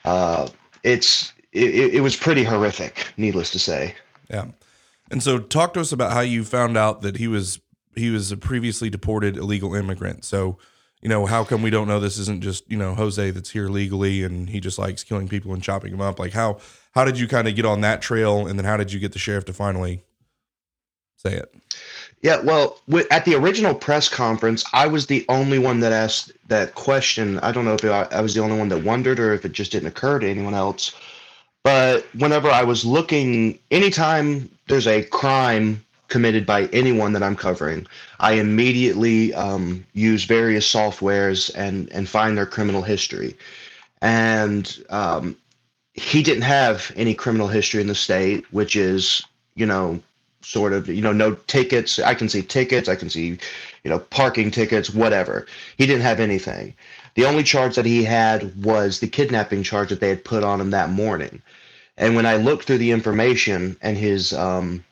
uh, 0.04 0.48
it's 0.82 1.32
it, 1.52 1.94
it 1.94 2.00
was 2.00 2.16
pretty 2.16 2.42
horrific, 2.42 3.06
needless 3.16 3.50
to 3.52 3.58
say. 3.58 3.94
Yeah. 4.28 4.46
And 5.10 5.22
so 5.22 5.38
talk 5.38 5.74
to 5.74 5.80
us 5.80 5.92
about 5.92 6.12
how 6.12 6.20
you 6.20 6.42
found 6.42 6.76
out 6.76 7.02
that 7.02 7.16
he 7.16 7.28
was 7.28 7.60
he 7.94 8.10
was 8.10 8.32
a 8.32 8.36
previously 8.36 8.90
deported 8.90 9.36
illegal 9.36 9.74
immigrant. 9.74 10.24
So, 10.24 10.58
you 11.00 11.08
know, 11.08 11.26
how 11.26 11.44
come 11.44 11.62
we 11.62 11.70
don't 11.70 11.86
know 11.86 12.00
this 12.00 12.18
isn't 12.18 12.42
just, 12.42 12.68
you 12.70 12.76
know, 12.76 12.94
Jose 12.94 13.30
that's 13.30 13.50
here 13.50 13.68
legally 13.68 14.24
and 14.24 14.48
he 14.48 14.58
just 14.60 14.78
likes 14.78 15.04
killing 15.04 15.28
people 15.28 15.52
and 15.52 15.62
chopping 15.62 15.92
them 15.92 16.00
up? 16.00 16.18
Like 16.18 16.32
how 16.32 16.58
how 16.92 17.04
did 17.04 17.18
you 17.18 17.26
kind 17.26 17.49
of 17.49 17.56
get 17.56 17.64
on 17.64 17.80
that 17.80 18.02
trail 18.02 18.46
and 18.46 18.58
then 18.58 18.64
how 18.64 18.76
did 18.76 18.92
you 18.92 19.00
get 19.00 19.12
the 19.12 19.18
sheriff 19.18 19.44
to 19.46 19.52
finally 19.52 20.02
say 21.16 21.34
it? 21.34 21.54
Yeah, 22.22 22.40
well, 22.40 22.78
wi- 22.87 23.08
at 23.11 23.25
the 23.25 23.34
original 23.34 23.75
press 23.75 24.08
conference, 24.08 24.64
I 24.72 24.87
was 24.87 25.06
the 25.06 25.25
only 25.28 25.58
one 25.58 25.80
that 25.80 25.92
asked 25.92 26.32
that 26.49 26.75
question. 26.75 27.40
I 27.40 27.50
don't 27.50 27.64
know 27.64 27.75
if 27.75 27.84
I, 27.84 28.06
I 28.16 28.20
was 28.20 28.34
the 28.34 28.42
only 28.42 28.58
one 28.58 28.68
that 28.68 28.84
wondered 28.84 29.18
or 29.18 29.32
if 29.32 29.44
it 29.44 29.52
just 29.52 29.72
didn't 29.72 29.88
occur 29.88 30.20
to 30.20 30.28
anyone 30.28 30.54
else. 30.54 30.94
But 31.64 32.06
whenever 32.14 32.49
I 32.49 32.62
was 32.62 32.84
looking, 32.84 33.58
anytime 33.70 34.50
there's 34.68 34.87
a 34.87 35.02
crime 35.04 35.84
committed 36.08 36.44
by 36.44 36.66
anyone 36.66 37.12
that 37.12 37.22
I'm 37.22 37.37
covering, 37.37 37.87
I 38.20 38.34
immediately 38.34 39.32
um, 39.34 39.84
use 39.94 40.25
various 40.25 40.70
softwares 40.70 41.50
and 41.56 41.90
and 41.92 42.08
find 42.08 42.37
their 42.37 42.46
criminal 42.46 42.82
history. 42.82 43.37
And 44.00 44.84
um, 44.90 45.37
he 45.94 46.22
didn't 46.22 46.42
have 46.42 46.90
any 46.96 47.14
criminal 47.14 47.49
history 47.49 47.80
in 47.80 47.87
the 47.87 47.94
state, 47.94 48.44
which 48.52 48.76
is, 48.76 49.22
you 49.54 49.66
know, 49.66 50.00
sort 50.40 50.72
of, 50.72 50.88
you 50.88 51.02
know, 51.02 51.12
no 51.12 51.34
tickets. 51.46 51.99
I 51.99 52.14
can 52.14 52.28
see 52.28 52.42
tickets. 52.42 52.88
I 52.88 52.96
can 52.96 53.11
see, 53.11 53.38
you 53.84 53.90
know, 53.90 53.99
parking 53.99 54.50
tickets, 54.50 54.90
whatever. 54.90 55.46
He 55.76 55.87
didn't 55.87 56.02
have 56.02 56.20
anything. 56.20 56.75
The 57.14 57.26
only 57.26 57.42
charge 57.42 57.76
that 57.76 57.84
he 57.84 58.04
had 58.04 58.64
was 58.64 59.00
the 59.00 59.06
kidnapping 59.08 59.62
charge 59.62 59.90
that 59.90 60.00
they 60.00 60.08
had 60.08 60.25
put 60.25 60.42
on 60.42 60.61
him 60.61 60.70
that 60.70 60.90
morning. 60.90 61.42
And 61.99 62.16
when 62.16 62.26
I 62.26 62.37
looked 62.37 62.64
through 62.64 62.78
the 62.78 62.90
information 62.90 63.76
and 63.82 63.96
his 63.99 64.32
um, 64.32 64.82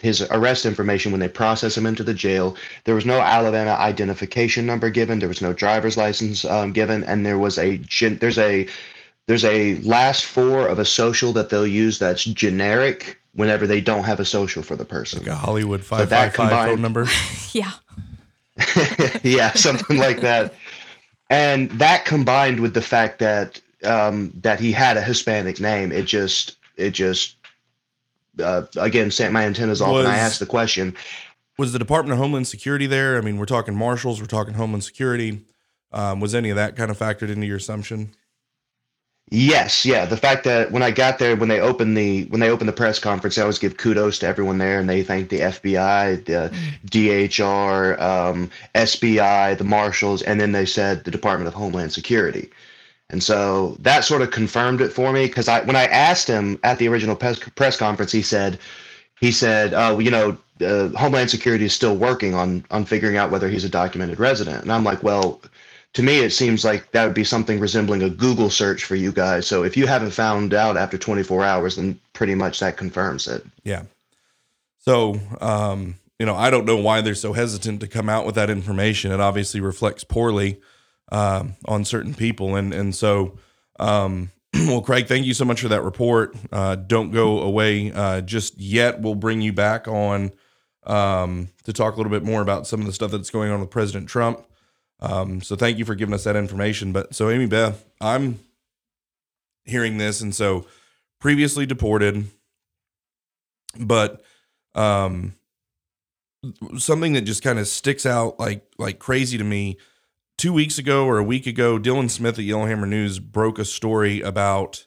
his 0.00 0.22
arrest 0.30 0.66
information 0.66 1.10
when 1.10 1.20
they 1.20 1.28
process 1.28 1.76
him 1.76 1.86
into 1.86 2.04
the 2.04 2.14
jail, 2.14 2.56
there 2.84 2.94
was 2.94 3.06
no 3.06 3.20
Alabama 3.20 3.72
identification 3.72 4.66
number 4.66 4.90
given, 4.90 5.18
there 5.18 5.28
was 5.28 5.42
no 5.42 5.52
driver's 5.52 5.96
license 5.96 6.44
um, 6.44 6.72
given, 6.72 7.02
and 7.04 7.26
there 7.26 7.38
was 7.38 7.58
a 7.58 7.78
gen- 7.78 8.18
there's 8.18 8.38
a 8.38 8.68
there's 9.26 9.44
a 9.44 9.76
last 9.80 10.24
four 10.24 10.66
of 10.68 10.78
a 10.78 10.84
social 10.84 11.32
that 11.32 11.48
they'll 11.50 11.66
use 11.66 11.98
that's 11.98 12.24
generic 12.24 13.20
whenever 13.34 13.66
they 13.66 13.80
don't 13.80 14.04
have 14.04 14.20
a 14.20 14.24
social 14.24 14.62
for 14.62 14.76
the 14.76 14.84
person. 14.84 15.20
Like 15.20 15.28
a 15.28 15.34
Hollywood 15.34 15.80
that 15.80 15.86
five 15.86 16.08
five 16.08 16.34
five 16.34 16.34
phone 16.34 16.48
combined- 16.48 16.82
number. 16.82 17.06
Yeah. 17.52 17.72
yeah, 19.22 19.52
something 19.52 19.98
like 19.98 20.20
that. 20.20 20.54
And 21.30 21.70
that 21.72 22.04
combined 22.04 22.60
with 22.60 22.74
the 22.74 22.82
fact 22.82 23.18
that 23.18 23.60
um, 23.84 24.32
that 24.42 24.60
he 24.60 24.72
had 24.72 24.96
a 24.96 25.02
Hispanic 25.02 25.60
name, 25.60 25.92
it 25.92 26.04
just 26.06 26.56
it 26.76 26.90
just 26.90 27.36
uh, 28.42 28.62
again 28.76 29.10
sent 29.10 29.32
my 29.32 29.44
antennas 29.44 29.80
off. 29.80 29.96
and 29.96 30.08
I 30.08 30.16
asked 30.16 30.40
the 30.40 30.46
question. 30.46 30.96
Was 31.58 31.72
the 31.72 31.78
Department 31.78 32.12
of 32.12 32.18
Homeland 32.18 32.46
Security 32.46 32.86
there? 32.86 33.16
I 33.16 33.22
mean, 33.22 33.38
we're 33.38 33.46
talking 33.46 33.74
marshals, 33.74 34.20
we're 34.20 34.26
talking 34.26 34.54
Homeland 34.54 34.84
Security. 34.84 35.40
Um, 35.92 36.20
was 36.20 36.34
any 36.34 36.50
of 36.50 36.56
that 36.56 36.76
kind 36.76 36.90
of 36.90 36.98
factored 36.98 37.30
into 37.30 37.46
your 37.46 37.56
assumption? 37.56 38.14
Yes, 39.30 39.84
yeah. 39.84 40.06
The 40.06 40.16
fact 40.16 40.44
that 40.44 40.70
when 40.70 40.82
I 40.84 40.92
got 40.92 41.18
there, 41.18 41.34
when 41.34 41.48
they 41.48 41.58
opened 41.60 41.96
the 41.96 42.24
when 42.26 42.40
they 42.40 42.48
opened 42.48 42.68
the 42.68 42.72
press 42.72 43.00
conference, 43.00 43.36
I 43.36 43.42
always 43.42 43.58
give 43.58 43.76
kudos 43.76 44.20
to 44.20 44.26
everyone 44.26 44.58
there, 44.58 44.78
and 44.78 44.88
they 44.88 45.02
thank 45.02 45.30
the 45.30 45.40
FBI, 45.40 46.24
the 46.26 46.52
DHR, 46.86 48.00
um, 48.00 48.50
SBI, 48.76 49.58
the 49.58 49.64
marshals, 49.64 50.22
and 50.22 50.40
then 50.40 50.52
they 50.52 50.64
said 50.64 51.02
the 51.04 51.10
Department 51.10 51.48
of 51.48 51.54
Homeland 51.54 51.92
Security. 51.92 52.50
And 53.10 53.22
so 53.22 53.76
that 53.80 54.04
sort 54.04 54.22
of 54.22 54.30
confirmed 54.30 54.80
it 54.80 54.92
for 54.92 55.12
me 55.12 55.26
because 55.26 55.48
I 55.48 55.62
when 55.62 55.76
I 55.76 55.86
asked 55.86 56.28
him 56.28 56.58
at 56.62 56.78
the 56.78 56.88
original 56.88 57.16
press, 57.16 57.38
press 57.56 57.76
conference, 57.76 58.12
he 58.12 58.22
said 58.22 58.58
he 59.20 59.32
said, 59.32 59.74
"Oh, 59.74 59.98
you 59.98 60.10
know, 60.10 60.38
uh, 60.60 60.88
Homeland 60.98 61.30
Security 61.30 61.64
is 61.64 61.72
still 61.74 61.96
working 61.96 62.34
on 62.34 62.64
on 62.70 62.84
figuring 62.84 63.16
out 63.16 63.30
whether 63.32 63.48
he's 63.48 63.64
a 63.64 63.68
documented 63.68 64.20
resident." 64.20 64.62
And 64.62 64.72
I'm 64.72 64.84
like, 64.84 65.02
"Well." 65.02 65.40
To 65.96 66.02
me, 66.02 66.18
it 66.18 66.28
seems 66.28 66.62
like 66.62 66.90
that 66.90 67.06
would 67.06 67.14
be 67.14 67.24
something 67.24 67.58
resembling 67.58 68.02
a 68.02 68.10
Google 68.10 68.50
search 68.50 68.84
for 68.84 68.96
you 68.96 69.10
guys. 69.10 69.46
So 69.46 69.62
if 69.62 69.78
you 69.78 69.86
haven't 69.86 70.10
found 70.10 70.52
out 70.52 70.76
after 70.76 70.98
24 70.98 71.42
hours, 71.42 71.76
then 71.76 71.98
pretty 72.12 72.34
much 72.34 72.60
that 72.60 72.76
confirms 72.76 73.26
it. 73.26 73.42
Yeah. 73.64 73.84
So, 74.76 75.18
um, 75.40 75.94
you 76.18 76.26
know, 76.26 76.36
I 76.36 76.50
don't 76.50 76.66
know 76.66 76.76
why 76.76 77.00
they're 77.00 77.14
so 77.14 77.32
hesitant 77.32 77.80
to 77.80 77.88
come 77.88 78.10
out 78.10 78.26
with 78.26 78.34
that 78.34 78.50
information. 78.50 79.10
It 79.10 79.20
obviously 79.20 79.62
reflects 79.62 80.04
poorly 80.04 80.60
um, 81.10 81.56
on 81.64 81.86
certain 81.86 82.12
people, 82.12 82.56
and 82.56 82.74
and 82.74 82.94
so, 82.94 83.38
um, 83.80 84.30
well, 84.54 84.82
Craig, 84.82 85.06
thank 85.06 85.24
you 85.24 85.32
so 85.32 85.46
much 85.46 85.62
for 85.62 85.68
that 85.68 85.80
report. 85.80 86.36
Uh, 86.52 86.74
don't 86.74 87.10
go 87.10 87.40
away 87.40 87.90
uh, 87.90 88.20
just 88.20 88.58
yet. 88.58 89.00
We'll 89.00 89.14
bring 89.14 89.40
you 89.40 89.54
back 89.54 89.88
on 89.88 90.30
um, 90.82 91.48
to 91.64 91.72
talk 91.72 91.94
a 91.94 91.96
little 91.96 92.12
bit 92.12 92.22
more 92.22 92.42
about 92.42 92.66
some 92.66 92.80
of 92.80 92.86
the 92.86 92.92
stuff 92.92 93.10
that's 93.10 93.30
going 93.30 93.50
on 93.50 93.60
with 93.60 93.70
President 93.70 94.10
Trump. 94.10 94.44
Um, 95.00 95.40
so, 95.42 95.56
thank 95.56 95.78
you 95.78 95.84
for 95.84 95.94
giving 95.94 96.14
us 96.14 96.24
that 96.24 96.36
information. 96.36 96.92
But 96.92 97.14
so, 97.14 97.28
Amie 97.30 97.46
Beth, 97.46 97.84
I'm 98.00 98.40
hearing 99.64 99.98
this, 99.98 100.20
and 100.20 100.34
so 100.34 100.66
previously 101.18 101.66
deported 101.66 102.26
but 103.78 104.22
um 104.74 105.34
something 106.78 107.14
that 107.14 107.22
just 107.22 107.42
kind 107.42 107.58
of 107.58 107.66
sticks 107.66 108.06
out 108.06 108.38
like 108.38 108.64
like 108.78 108.98
crazy 108.98 109.38
to 109.38 109.44
me 109.44 109.76
two 110.38 110.52
weeks 110.52 110.78
ago 110.78 111.06
or 111.06 111.18
a 111.18 111.24
week 111.24 111.46
ago 111.46 111.78
dylan 111.78 112.10
smith 112.10 112.38
at 112.38 112.44
yellowhammer 112.44 112.86
news 112.86 113.18
broke 113.18 113.58
a 113.58 113.64
story 113.64 114.20
about 114.20 114.86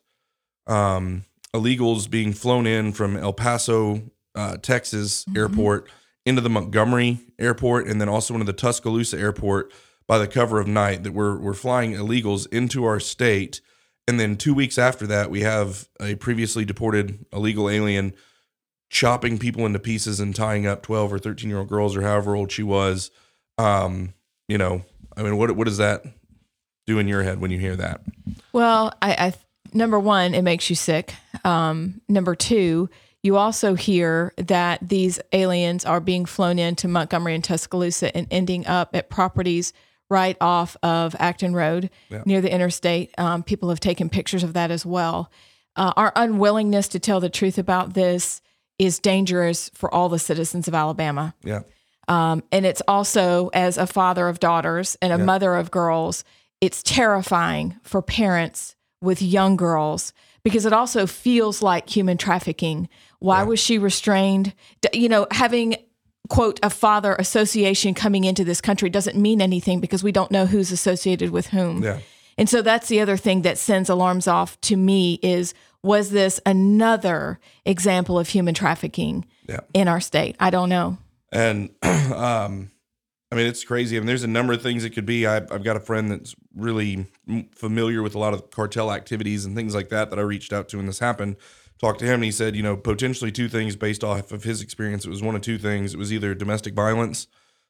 um 0.68 1.26
illegals 1.54 2.10
being 2.10 2.32
flown 2.32 2.68
in 2.68 2.94
from 2.94 3.18
el 3.18 3.34
paso 3.34 4.02
uh, 4.36 4.56
texas 4.58 5.26
airport 5.36 5.90
into 6.26 6.42
the 6.42 6.50
montgomery 6.50 7.20
airport 7.40 7.88
and 7.88 8.00
then 8.00 8.08
also 8.08 8.34
into 8.36 8.46
the 8.46 8.54
tuscaloosa 8.54 9.18
airport 9.18 9.74
by 10.10 10.18
the 10.18 10.28
cover 10.28 10.60
of 10.60 10.68
night 10.68 11.04
that 11.04 11.14
we're, 11.14 11.38
we're 11.38 11.54
flying 11.54 11.94
illegals 11.94 12.48
into 12.52 12.84
our 12.84 13.00
state. 13.00 13.62
And 14.08 14.20
then 14.20 14.38
two 14.38 14.56
weeks 14.56 14.80
after 14.80 15.06
that 15.06 15.30
we 15.30 15.42
have 15.42 15.88
a 16.02 16.16
previously 16.16 16.66
deported 16.66 17.26
illegal 17.32 17.70
alien 17.70 18.16
chopping 18.90 19.38
people 19.38 19.68
into 19.68 19.78
pieces 19.78 20.20
and 20.20 20.36
tying 20.36 20.66
up 20.66 20.82
12 20.82 21.14
or 21.14 21.20
13 21.20 21.48
year 21.48 21.60
old 21.60 21.70
girls 21.70 21.96
or 21.96 22.02
however 22.02 22.36
old 22.36 22.52
she 22.52 22.64
was. 22.64 23.12
Um 23.60 24.14
you 24.48 24.58
know 24.58 24.84
i 25.16 25.22
mean 25.22 25.38
what 25.38 25.52
what 25.52 25.68
does 25.68 25.78
that 25.78 26.04
do 26.88 26.98
in 26.98 27.08
your 27.08 27.22
head 27.22 27.40
when 27.40 27.52
you 27.52 27.60
hear 27.60 27.76
that? 27.76 28.02
Well, 28.52 28.92
I, 29.00 29.12
I 29.14 29.34
number 29.74 30.00
one, 30.00 30.34
it 30.34 30.42
makes 30.42 30.72
you 30.72 30.76
sick. 30.76 31.14
Um, 31.46 32.02
number 32.10 32.34
two, 32.34 32.90
you 33.22 33.38
also 33.38 33.76
hear 33.76 34.34
that 34.38 34.80
these 34.82 35.20
aliens 35.32 35.86
are 35.86 36.00
being 36.00 36.26
flown 36.26 36.58
into 36.58 36.88
Montgomery 36.88 37.36
and 37.36 37.44
Tuscaloosa 37.44 38.16
and 38.18 38.26
ending 38.32 38.66
up 38.66 38.96
at 38.96 39.12
properties 39.12 39.72
right 40.10 40.36
off 40.42 40.76
of 40.84 41.16
Acton 41.20 41.54
Road 41.54 41.90
Yeah. 42.10 42.24
near 42.26 42.42
the 42.42 42.52
interstate. 42.52 43.14
Um, 43.18 43.44
people 43.44 43.70
have 43.70 43.80
taken 43.80 44.10
pictures 44.10 44.44
of 44.44 44.54
that 44.54 44.72
as 44.72 44.86
well. 44.86 45.32
Uh, 45.76 45.94
our 45.96 46.12
unwillingness 46.16 46.88
to 46.90 47.00
tell 47.00 47.20
the 47.20 47.30
truth 47.30 47.58
about 47.58 47.94
this 47.94 48.42
is 48.80 49.00
dangerous 49.00 49.70
for 49.74 49.94
all 49.94 50.10
the 50.10 50.20
citizens 50.20 50.68
of 50.68 50.74
Alabama. 50.74 51.36
yeah 51.44 51.62
Um, 52.08 52.42
and 52.52 52.66
it's 52.66 52.82
also, 52.88 53.50
as 53.54 53.78
a 53.78 53.86
father 53.86 54.28
of 54.28 54.40
daughters 54.40 54.98
and 55.02 55.14
a 55.14 55.18
Yeah. 55.18 55.26
mother 55.26 55.56
of 55.56 55.70
girls, 55.70 56.24
it's 56.60 56.82
terrifying 56.82 57.76
for 57.84 58.02
parents 58.02 58.76
with 59.02 59.22
young 59.22 59.56
girls 59.56 60.12
because 60.44 60.66
it 60.66 60.74
also 60.74 61.06
feels 61.06 61.62
like 61.62 61.88
human 61.90 62.18
trafficking. 62.18 62.90
Why 63.20 63.44
was 63.44 63.60
she 63.60 63.78
restrained? 63.78 64.54
You 64.94 65.08
know, 65.10 65.28
having 65.32 65.76
quote 66.30 66.60
a 66.64 66.70
father 66.70 67.16
association 67.20 67.94
coming 67.94 68.24
into 68.24 68.44
this 68.46 68.62
country 68.62 68.90
doesn't 68.90 69.18
mean 69.18 69.42
anything 69.42 69.80
because 69.82 70.04
we 70.04 70.12
don't 70.12 70.32
know 70.32 70.46
who's 70.46 70.72
associated 70.72 71.32
with 71.32 71.48
whom. 71.48 71.84
yeah 71.84 72.00
And 72.38 72.48
so 72.50 72.62
that's 72.62 72.88
the 72.88 73.02
other 73.02 73.18
thing 73.18 73.42
that 73.42 73.58
sends 73.58 73.90
alarms 73.90 74.28
off 74.28 74.60
to 74.62 74.76
me 74.78 75.20
is 75.22 75.54
was 75.84 76.12
this 76.12 76.40
another 76.46 77.40
example 77.66 78.18
of 78.20 78.30
human 78.30 78.54
trafficking 78.54 79.26
Yeah. 79.48 79.60
in 79.74 79.88
our 79.88 80.00
state? 80.02 80.36
I 80.40 80.50
don't 80.50 80.70
know. 80.70 80.98
and 81.32 81.70
um 81.84 82.72
i 83.32 83.36
mean 83.36 83.46
it's 83.46 83.64
crazy 83.64 83.96
i 83.96 84.00
mean 84.00 84.08
there's 84.08 84.24
a 84.24 84.28
number 84.28 84.54
of 84.54 84.62
things 84.64 84.84
it 84.84 84.90
could 84.96 85.06
be 85.06 85.28
I, 85.28 85.38
i've 85.38 85.64
got 85.64 85.76
a 85.78 85.80
friend 85.80 86.10
that's 86.12 86.36
really 86.56 87.06
familiar 87.56 88.02
with 88.02 88.16
a 88.16 88.20
lot 88.20 88.34
of 88.34 88.50
cartel 88.50 88.92
activities 88.92 89.46
and 89.46 89.56
things 89.56 89.76
like 89.76 89.90
that 89.90 90.10
that 90.10 90.18
i 90.18 90.24
reached 90.24 90.52
out 90.52 90.68
to 90.70 90.78
when 90.78 90.88
this 90.88 90.98
happened 91.00 91.36
talked 91.80 92.00
to 92.00 92.06
him 92.06 92.16
and 92.16 92.26
he 92.26 92.32
said 92.32 92.56
you 92.56 92.64
know 92.64 92.76
potentially 92.76 93.32
two 93.32 93.48
things 93.50 93.76
based 93.76 94.04
off 94.04 94.32
of 94.32 94.44
his 94.44 94.62
experience 94.62 95.06
it 95.06 95.10
was 95.10 95.22
one 95.22 95.36
of 95.36 95.42
two 95.42 95.58
things 95.58 95.94
it 95.94 95.98
was 95.98 96.12
either 96.14 96.34
domestic 96.36 96.74
violence 96.74 97.28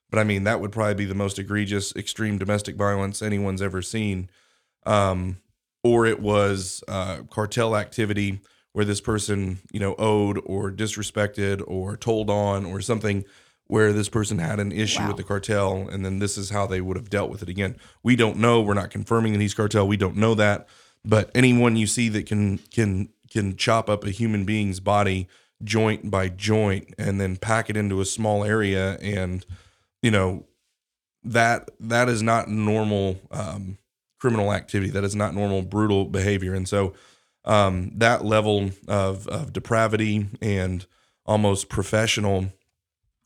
but 0.10 0.20
i 0.20 0.24
mean 0.24 0.44
that 0.44 0.60
would 0.60 0.72
probably 0.72 0.96
be 0.96 1.06
the 1.06 1.16
most 1.16 1.38
egregious 1.40 1.96
extreme 1.96 2.38
domestic 2.38 2.76
violence 2.76 3.22
anyone's 3.22 3.62
ever 3.62 3.82
seen 3.82 4.30
um, 4.86 5.38
or 5.84 6.06
it 6.06 6.20
was 6.20 6.84
uh, 6.88 7.20
cartel 7.30 7.76
activity 7.76 8.42
where 8.74 8.86
this 8.86 9.02
person, 9.02 9.60
you 9.72 9.80
know, 9.80 9.96
owed 9.98 10.40
or 10.46 10.72
disrespected 10.72 11.62
or 11.68 11.98
told 11.98 12.30
on 12.30 12.66
or 12.66 12.82
something 12.82 13.26
where 13.66 13.94
this 13.94 14.10
person 14.10 14.40
had 14.40 14.60
an 14.60 14.72
issue 14.72 15.00
Wow. 15.02 15.08
with 15.10 15.18
the 15.18 15.24
cartel 15.24 15.88
and 15.90 16.04
then 16.04 16.20
this 16.20 16.38
is 16.38 16.50
how 16.50 16.66
they 16.66 16.82
would 16.82 16.98
have 16.98 17.10
dealt 17.10 17.30
with 17.30 17.42
it 17.44 17.50
again. 17.50 17.76
We 18.04 18.16
don't 18.16 18.38
know, 18.38 18.62
we're 18.62 18.74
not 18.74 18.90
confirming 18.90 19.34
that 19.34 19.42
he's 19.42 19.54
cartel. 19.54 19.88
We 19.88 19.98
don't 19.98 20.18
know 20.18 20.34
that, 20.36 20.68
but 21.06 21.30
anyone 21.36 21.76
you 21.76 21.88
see 21.88 22.10
that 22.10 22.26
can 22.26 22.60
can 22.74 23.10
can 23.30 23.56
chop 23.56 23.90
up 23.90 24.04
a 24.04 24.12
human 24.12 24.46
being's 24.46 24.80
body 24.80 25.28
joint 25.64 26.10
by 26.10 26.30
joint 26.30 26.94
and 26.98 27.20
then 27.20 27.36
pack 27.36 27.70
it 27.70 27.76
into 27.78 28.00
a 28.00 28.06
small 28.06 28.44
area 28.44 28.98
and 29.02 29.46
you 30.02 30.10
know 30.12 30.46
that 31.24 31.70
that 31.80 32.08
is 32.08 32.24
not 32.24 32.48
normal 32.48 33.20
um, 33.32 33.78
criminal 34.20 34.54
activity. 34.54 34.92
That 34.92 35.04
is 35.04 35.16
not 35.16 35.34
normal 35.34 35.62
brutal 35.62 36.06
behavior. 36.06 36.54
And 36.54 36.68
so 36.68 36.94
um, 37.46 37.92
that 37.96 38.24
level 38.24 38.72
of, 38.88 39.28
of 39.28 39.54
depravity 39.54 40.28
and 40.42 40.86
almost 41.26 41.70
professional, 41.70 42.52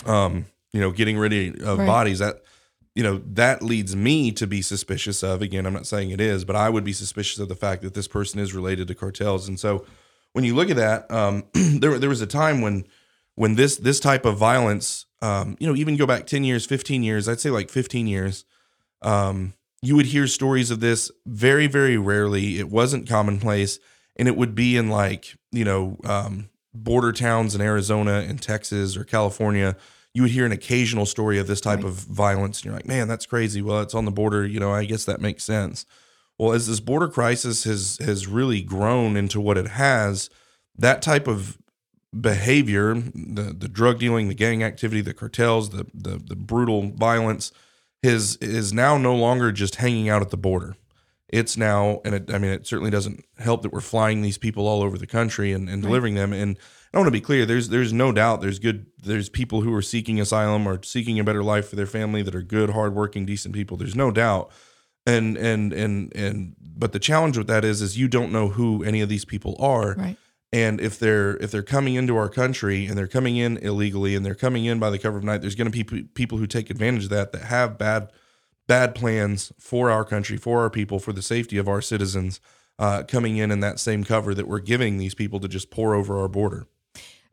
um, 0.05 0.45
you 0.71 0.79
know, 0.81 0.91
getting 0.91 1.17
rid 1.17 1.61
of 1.61 1.79
Right. 1.79 1.85
bodies 1.85 2.19
that 2.19 2.41
you 2.95 3.03
know 3.03 3.21
that 3.25 3.61
leads 3.61 3.95
me 3.95 4.31
to 4.33 4.45
be 4.45 4.61
suspicious 4.61 5.23
of. 5.23 5.41
Again, 5.41 5.65
I'm 5.65 5.73
not 5.73 5.87
saying 5.87 6.11
it 6.11 6.21
is, 6.21 6.45
but 6.45 6.55
I 6.55 6.69
would 6.69 6.83
be 6.83 6.93
suspicious 6.93 7.39
of 7.39 7.49
the 7.49 7.55
fact 7.55 7.81
that 7.81 7.93
this 7.93 8.07
person 8.07 8.39
is 8.39 8.53
related 8.53 8.87
to 8.87 8.95
cartels. 8.95 9.47
And 9.47 9.59
so 9.59 9.85
when 10.33 10.43
you 10.43 10.55
look 10.55 10.69
at 10.69 10.75
that, 10.75 11.09
um, 11.09 11.45
there 11.53 11.97
there 11.97 12.09
was 12.09 12.21
a 12.21 12.27
time 12.27 12.61
when 12.61 12.85
when 13.35 13.55
this 13.55 13.77
this 13.77 13.99
type 13.99 14.25
of 14.25 14.37
violence, 14.37 15.05
um, 15.21 15.57
you 15.59 15.67
know, 15.67 15.75
even 15.75 15.97
go 15.97 16.05
back 16.05 16.27
ten 16.27 16.43
years, 16.43 16.65
fifteen 16.65 17.03
years, 17.03 17.27
I'd 17.27 17.39
say 17.39 17.49
like 17.49 17.69
fifteen 17.69 18.05
years, 18.05 18.45
um, 19.01 19.53
you 19.81 19.95
would 19.95 20.07
hear 20.07 20.27
stories 20.27 20.69
of 20.69 20.79
this 20.79 21.11
very 21.25 21.67
very 21.67 21.97
rarely. 21.97 22.59
It 22.59 22.69
wasn't 22.69 23.09
commonplace, 23.09 23.79
and 24.15 24.27
it 24.27 24.37
would 24.37 24.53
be 24.53 24.77
in 24.77 24.89
like 24.89 25.35
you 25.51 25.65
know 25.65 25.97
um, 26.03 26.49
border 26.73 27.11
towns 27.11 27.55
in 27.55 27.61
Arizona 27.61 28.23
and 28.27 28.41
Texas 28.41 28.95
or 28.97 29.03
California. 29.03 29.75
You 30.13 30.21
would 30.21 30.31
hear 30.31 30.45
an 30.45 30.51
occasional 30.51 31.05
story 31.05 31.39
of 31.39 31.47
this 31.47 31.61
type 31.61 31.79
Right. 31.79 31.87
of 31.87 31.93
violence, 31.95 32.59
and 32.59 32.65
you're 32.65 32.75
like, 32.75 32.85
man, 32.87 33.07
that's 33.07 33.25
crazy. 33.25 33.61
Well, 33.61 33.81
it's 33.81 33.95
on 33.95 34.05
the 34.05 34.11
border. 34.11 34.45
You 34.45 34.59
know, 34.59 34.71
I 34.71 34.85
guess 34.85 35.05
that 35.05 35.21
makes 35.21 35.43
sense. 35.43 35.85
Well, 36.37 36.53
as 36.53 36.67
this 36.67 36.79
border 36.79 37.07
crisis 37.07 37.63
has 37.63 37.97
has 38.01 38.27
really 38.27 38.61
grown 38.61 39.15
into 39.17 39.39
what 39.41 39.57
it 39.57 39.67
has, 39.69 40.29
that 40.77 41.01
type 41.01 41.27
of 41.27 41.57
behavior, 42.19 42.93
the 42.93 43.55
the 43.57 43.67
drug 43.67 43.99
dealing, 43.99 44.27
the 44.27 44.33
gang 44.33 44.63
activity, 44.63 45.01
the 45.01 45.13
cartels, 45.13 45.69
the 45.71 45.85
the, 45.93 46.17
the 46.17 46.35
brutal 46.35 46.91
violence, 46.91 47.51
is 48.01 48.35
is 48.37 48.73
now 48.73 48.97
no 48.97 49.15
longer 49.15 49.51
just 49.51 49.75
hanging 49.75 50.09
out 50.09 50.21
at 50.21 50.29
the 50.29 50.37
border. 50.37 50.75
It's 51.29 51.57
now, 51.57 51.99
and 52.05 52.13
it, 52.13 52.31
I 52.31 52.37
mean, 52.37 52.51
it 52.51 52.67
certainly 52.67 52.91
doesn't 52.91 53.25
help 53.39 53.63
that 53.63 53.73
we're 53.73 53.81
flying 53.81 54.21
these 54.21 54.37
people 54.37 54.67
all 54.67 54.83
over 54.83 54.99
the 54.99 55.07
country 55.07 55.51
and, 55.51 55.67
and 55.67 55.81
delivering 55.81 56.13
them. 56.13 56.31
And 56.31 56.59
I 56.93 56.97
want 56.97 57.07
to 57.07 57.11
be 57.11 57.21
clear: 57.21 57.45
there's 57.45 57.69
there's 57.69 57.91
no 57.91 58.11
doubt 58.11 58.41
there's 58.41 58.59
good 58.59 58.85
there's 59.01 59.29
people 59.29 59.61
who 59.61 59.73
are 59.73 59.81
seeking 59.81 60.19
asylum 60.19 60.67
or 60.67 60.81
seeking 60.83 61.19
a 61.19 61.23
better 61.23 61.43
life 61.43 61.69
for 61.69 61.75
their 61.75 61.87
family 61.87 62.21
that 62.21 62.35
are 62.35 62.41
good, 62.41 62.69
hardworking, 62.69 63.25
decent 63.25 63.55
people. 63.55 63.77
There's 63.77 63.95
no 63.95 64.11
doubt. 64.11 64.51
And 65.05 65.35
and 65.37 65.73
and 65.73 66.15
and 66.15 66.55
but 66.59 66.93
the 66.93 66.99
challenge 66.99 67.37
with 67.37 67.47
that 67.47 67.65
is 67.65 67.81
is 67.81 67.97
you 67.97 68.07
don't 68.07 68.31
know 68.31 68.49
who 68.49 68.83
any 68.83 69.01
of 69.01 69.09
these 69.09 69.25
people 69.25 69.55
are. 69.59 69.95
Right. 69.95 70.17
And 70.53 70.79
if 70.79 70.99
they're 70.99 71.35
if 71.37 71.49
they're 71.49 71.63
coming 71.63 71.95
into 71.95 72.15
our 72.15 72.29
country 72.29 72.85
and 72.85 72.95
they're 72.95 73.07
coming 73.07 73.37
in 73.37 73.57
illegally 73.57 74.15
and 74.15 74.23
they're 74.23 74.35
coming 74.35 74.65
in 74.65 74.77
by 74.77 74.91
the 74.91 74.99
cover 74.99 75.17
of 75.17 75.23
night, 75.23 75.41
there's 75.41 75.55
going 75.55 75.71
to 75.71 75.83
be 75.83 76.03
people 76.03 76.37
who 76.37 76.45
take 76.45 76.69
advantage 76.69 77.05
of 77.05 77.09
that 77.09 77.31
that 77.31 77.45
have 77.45 77.79
bad 77.79 78.11
bad 78.67 78.93
plans 78.93 79.51
for 79.57 79.89
our 79.89 80.05
country, 80.05 80.37
for 80.37 80.61
our 80.61 80.69
people, 80.69 80.99
for 80.99 81.11
the 81.11 81.23
safety 81.23 81.57
of 81.57 81.67
our 81.67 81.81
citizens, 81.81 82.39
uh, 82.77 83.01
coming 83.07 83.37
in 83.37 83.49
in 83.49 83.61
that 83.61 83.79
same 83.79 84.03
cover 84.03 84.35
that 84.35 84.47
we're 84.47 84.59
giving 84.59 84.99
these 84.99 85.15
people 85.15 85.39
to 85.39 85.47
just 85.47 85.71
pour 85.71 85.95
over 85.95 86.19
our 86.19 86.27
border. 86.27 86.67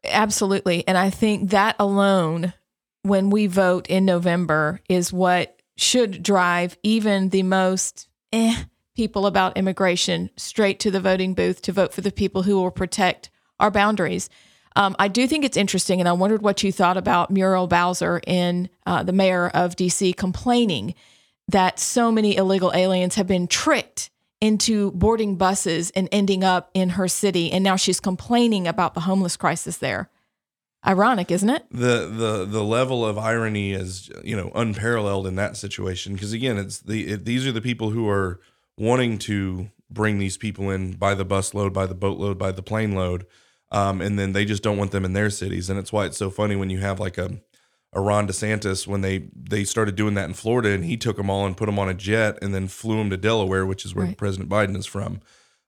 Absolutely. 0.05 0.87
And 0.87 0.97
I 0.97 1.11
think 1.11 1.51
that 1.51 1.77
alone, 1.79 2.55
when 3.03 3.31
we 3.31 3.47
vote 3.47 3.87
in 3.89 4.05
November, 4.05 4.81
is 4.89 5.13
what 5.13 5.61
should 5.77 6.23
drive 6.23 6.77
even 6.83 7.31
the 7.31 7.43
most 7.43 8.09
eh, 8.33 8.65
people 8.95 9.27
about 9.27 9.57
immigration 9.57 10.31
straight 10.37 10.81
to 10.81 10.91
the 10.91 11.01
voting 11.01 11.35
booth 11.35 11.63
to 11.63 11.73
vote 11.73 11.93
for 11.93 12.01
the 12.01 12.13
people 12.13 12.43
who 12.43 12.57
will 12.57 12.71
protect 12.71 13.31
our 13.59 13.71
boundaries. 13.71 14.29
Um, 14.77 14.95
I 14.99 15.09
do 15.09 15.27
think 15.27 15.45
it's 15.45 15.57
interesting, 15.57 16.01
and 16.01 16.09
I 16.09 16.13
wondered 16.13 16.43
what 16.43 16.63
you 16.63 16.71
thought 16.71 16.97
about 16.97 17.31
Muriel 17.31 17.67
Bowser 17.67 18.21
in 18.27 18.69
uh, 18.87 19.03
the 19.03 19.13
mayor 19.13 19.49
of 19.49 19.75
DC 19.75 20.17
complaining 20.17 20.95
that 21.49 21.81
so 21.81 22.13
many 22.13 22.37
illegal 22.37 22.73
aliens 22.75 23.17
have 23.17 23.27
been 23.27 23.49
tricked 23.49 24.10
into 24.41 24.91
boarding 24.93 25.37
buses 25.37 25.91
and 25.91 26.09
ending 26.11 26.43
up 26.43 26.71
in 26.75 26.91
her 26.91 27.09
city. 27.09 27.53
And 27.53 27.63
now 27.63 27.77
she's 27.77 28.01
complaining 28.01 28.67
about 28.67 28.95
the 28.95 29.01
homeless 29.01 29.37
crisis 29.37 29.77
there. 29.77 30.09
Ironic, 30.87 31.31
isn't 31.31 31.51
it? 31.51 31.67
the 31.71 32.07
the 32.07 32.47
the 32.47 32.65
level 32.65 33.05
of 33.05 33.19
irony 33.19 33.73
is 33.73 34.11
you 34.25 34.35
know 34.35 34.51
unparalleled 34.55 35.27
in 35.27 35.37
that 35.37 35.59
situation 35.59 36.15
because 36.15 36.33
again 36.33 36.57
it's 36.57 36.79
the 36.79 37.07
it, 37.07 37.27
these 37.27 37.47
are 37.47 37.53
the 37.53 37.61
people 37.61 37.91
who 37.91 38.09
are 38.09 38.41
wanting 38.79 39.19
to 39.19 39.71
bring 39.91 40.19
these 40.19 40.39
people 40.39 40.71
in 40.71 40.93
by 40.93 41.15
the 41.15 41.25
bus 41.25 41.53
load 41.53 41.75
by 41.75 41.85
the 41.85 41.95
boat 41.95 42.19
load 42.19 42.39
by 42.39 42.51
the 42.51 42.63
plane 42.63 42.95
load 42.95 43.27
um, 43.71 44.01
and 44.01 44.19
then 44.19 44.33
they 44.33 44.47
just 44.47 44.63
don't 44.63 44.79
want 44.79 44.91
them 44.91 45.05
in 45.05 45.13
their 45.13 45.29
cities 45.29 45.69
and 45.69 45.79
it's 45.79 45.93
why 45.93 46.07
it's 46.07 46.17
so 46.17 46.31
funny 46.31 46.57
when 46.57 46.71
you 46.71 46.79
have 46.79 46.99
like 46.99 47.19
a 47.19 47.31
a 47.93 48.01
Ron 48.01 48.29
DeSantis 48.29 48.87
when 48.87 49.01
they 49.01 49.29
they 49.35 49.65
started 49.65 49.97
doing 49.97 50.15
that 50.15 50.27
in 50.29 50.35
Florida 50.35 50.71
and 50.71 50.85
he 50.85 50.97
took 50.97 51.17
them 51.17 51.29
all 51.31 51.45
and 51.47 51.57
put 51.57 51.67
them 51.67 51.79
on 51.79 51.89
a 51.89 51.95
jet 51.95 52.39
and 52.41 52.55
then 52.55 52.69
flew 52.69 52.99
them 52.99 53.11
to 53.11 53.17
Delaware 53.17 53.67
which 53.67 53.85
is 53.85 53.95
where 53.95 54.07
Right. 54.07 54.17
President 54.17 54.49
Biden 54.49 54.77
is 54.77 54.87
from 54.87 55.21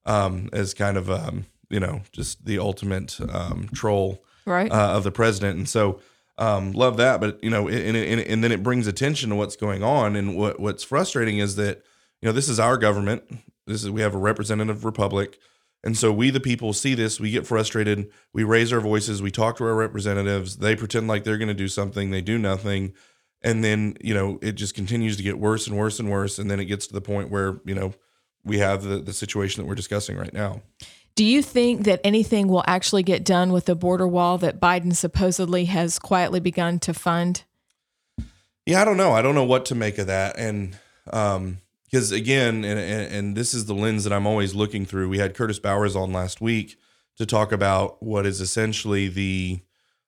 um, 0.06 0.48
as 0.52 0.74
kind 0.74 0.96
of 0.96 1.10
um, 1.10 1.46
you 1.68 1.80
know 1.80 2.02
just 2.12 2.44
the 2.44 2.58
ultimate 2.58 3.18
um, 3.32 3.68
troll 3.74 4.22
Right. 4.44 4.70
uh, 4.72 4.96
of 4.96 5.04
the 5.04 5.12
president, 5.12 5.56
and 5.58 5.68
so 5.68 6.00
um, 6.36 6.72
love 6.72 6.96
that. 6.96 7.20
But 7.20 7.38
you 7.44 7.50
know, 7.50 7.68
and, 7.68 7.96
and, 7.96 8.20
and 8.20 8.42
then 8.42 8.50
it 8.50 8.62
brings 8.64 8.88
attention 8.88 9.30
to 9.30 9.36
what's 9.36 9.54
going 9.54 9.84
on. 9.84 10.16
And 10.16 10.36
what 10.36 10.58
what's 10.58 10.82
frustrating 10.82 11.38
is 11.38 11.54
that 11.56 11.82
you 12.20 12.26
know 12.26 12.32
this 12.32 12.48
is 12.48 12.58
our 12.58 12.76
government. 12.76 13.22
This 13.68 13.84
is 13.84 13.90
we 13.90 14.00
have 14.00 14.16
a 14.16 14.18
representative 14.18 14.84
republic, 14.84 15.38
and 15.84 15.96
so 15.96 16.12
we 16.12 16.30
the 16.30 16.40
people 16.40 16.72
see 16.72 16.94
this. 16.94 17.18
We 17.18 17.30
get 17.30 17.46
frustrated. 17.46 18.10
We 18.32 18.44
raise 18.44 18.72
our 18.72 18.80
voices. 18.80 19.20
We 19.20 19.30
talk 19.30 19.56
to 19.56 19.64
our 19.64 19.74
representatives. 19.74 20.58
They 20.58 20.76
pretend 20.76 21.08
like 21.08 21.24
they're 21.24 21.38
going 21.38 21.48
to 21.48 21.54
do 21.54 21.68
something. 21.68 22.10
They 22.10 22.20
do 22.20 22.38
nothing. 22.38 22.92
And 23.42 23.64
then 23.64 23.96
you 24.00 24.14
know 24.14 24.38
it 24.40 24.52
just 24.52 24.74
continues 24.74 25.16
to 25.16 25.22
get 25.22 25.38
worse 25.38 25.66
and 25.66 25.76
worse 25.76 25.98
and 25.98 26.10
worse. 26.10 26.38
And 26.38 26.50
then 26.50 26.60
it 26.60 26.66
gets 26.66 26.86
to 26.86 26.92
the 26.92 27.00
point 27.00 27.30
where 27.30 27.60
you 27.64 27.74
know 27.74 27.94
we 28.44 28.58
have 28.58 28.84
the 28.84 28.98
the 28.98 29.12
situation 29.12 29.62
that 29.62 29.68
we're 29.68 29.74
discussing 29.74 30.16
right 30.16 30.32
now. 30.32 30.62
Do 31.14 31.24
you 31.24 31.42
think 31.42 31.84
that 31.84 32.00
anything 32.04 32.48
will 32.48 32.64
actually 32.66 33.02
get 33.02 33.24
done 33.24 33.52
with 33.52 33.66
the 33.66 33.74
border 33.74 34.08
wall 34.08 34.38
that 34.38 34.60
Biden 34.60 34.94
supposedly 34.96 35.66
has 35.66 35.98
quietly 35.98 36.40
begun 36.40 36.78
to 36.80 36.94
fund? 36.94 37.42
Yeah, 38.64 38.80
I 38.80 38.84
don't 38.84 38.96
know. 38.96 39.12
I 39.12 39.20
don't 39.20 39.34
know 39.34 39.44
what 39.44 39.66
to 39.66 39.74
make 39.74 39.98
of 39.98 40.06
that. 40.06 40.38
And 40.38 40.78
um 41.12 41.58
because 41.92 42.10
again, 42.10 42.64
and, 42.64 42.78
and 42.78 43.14
and 43.14 43.36
this 43.36 43.52
is 43.52 43.66
the 43.66 43.74
lens 43.74 44.04
that 44.04 44.12
I'm 44.12 44.26
always 44.26 44.54
looking 44.54 44.86
through. 44.86 45.10
We 45.10 45.18
had 45.18 45.34
Curtis 45.34 45.58
Bowers 45.58 45.94
on 45.94 46.12
last 46.12 46.40
week 46.40 46.76
to 47.18 47.26
talk 47.26 47.52
about 47.52 48.02
what 48.02 48.24
is 48.24 48.40
essentially 48.40 49.08
the 49.08 49.60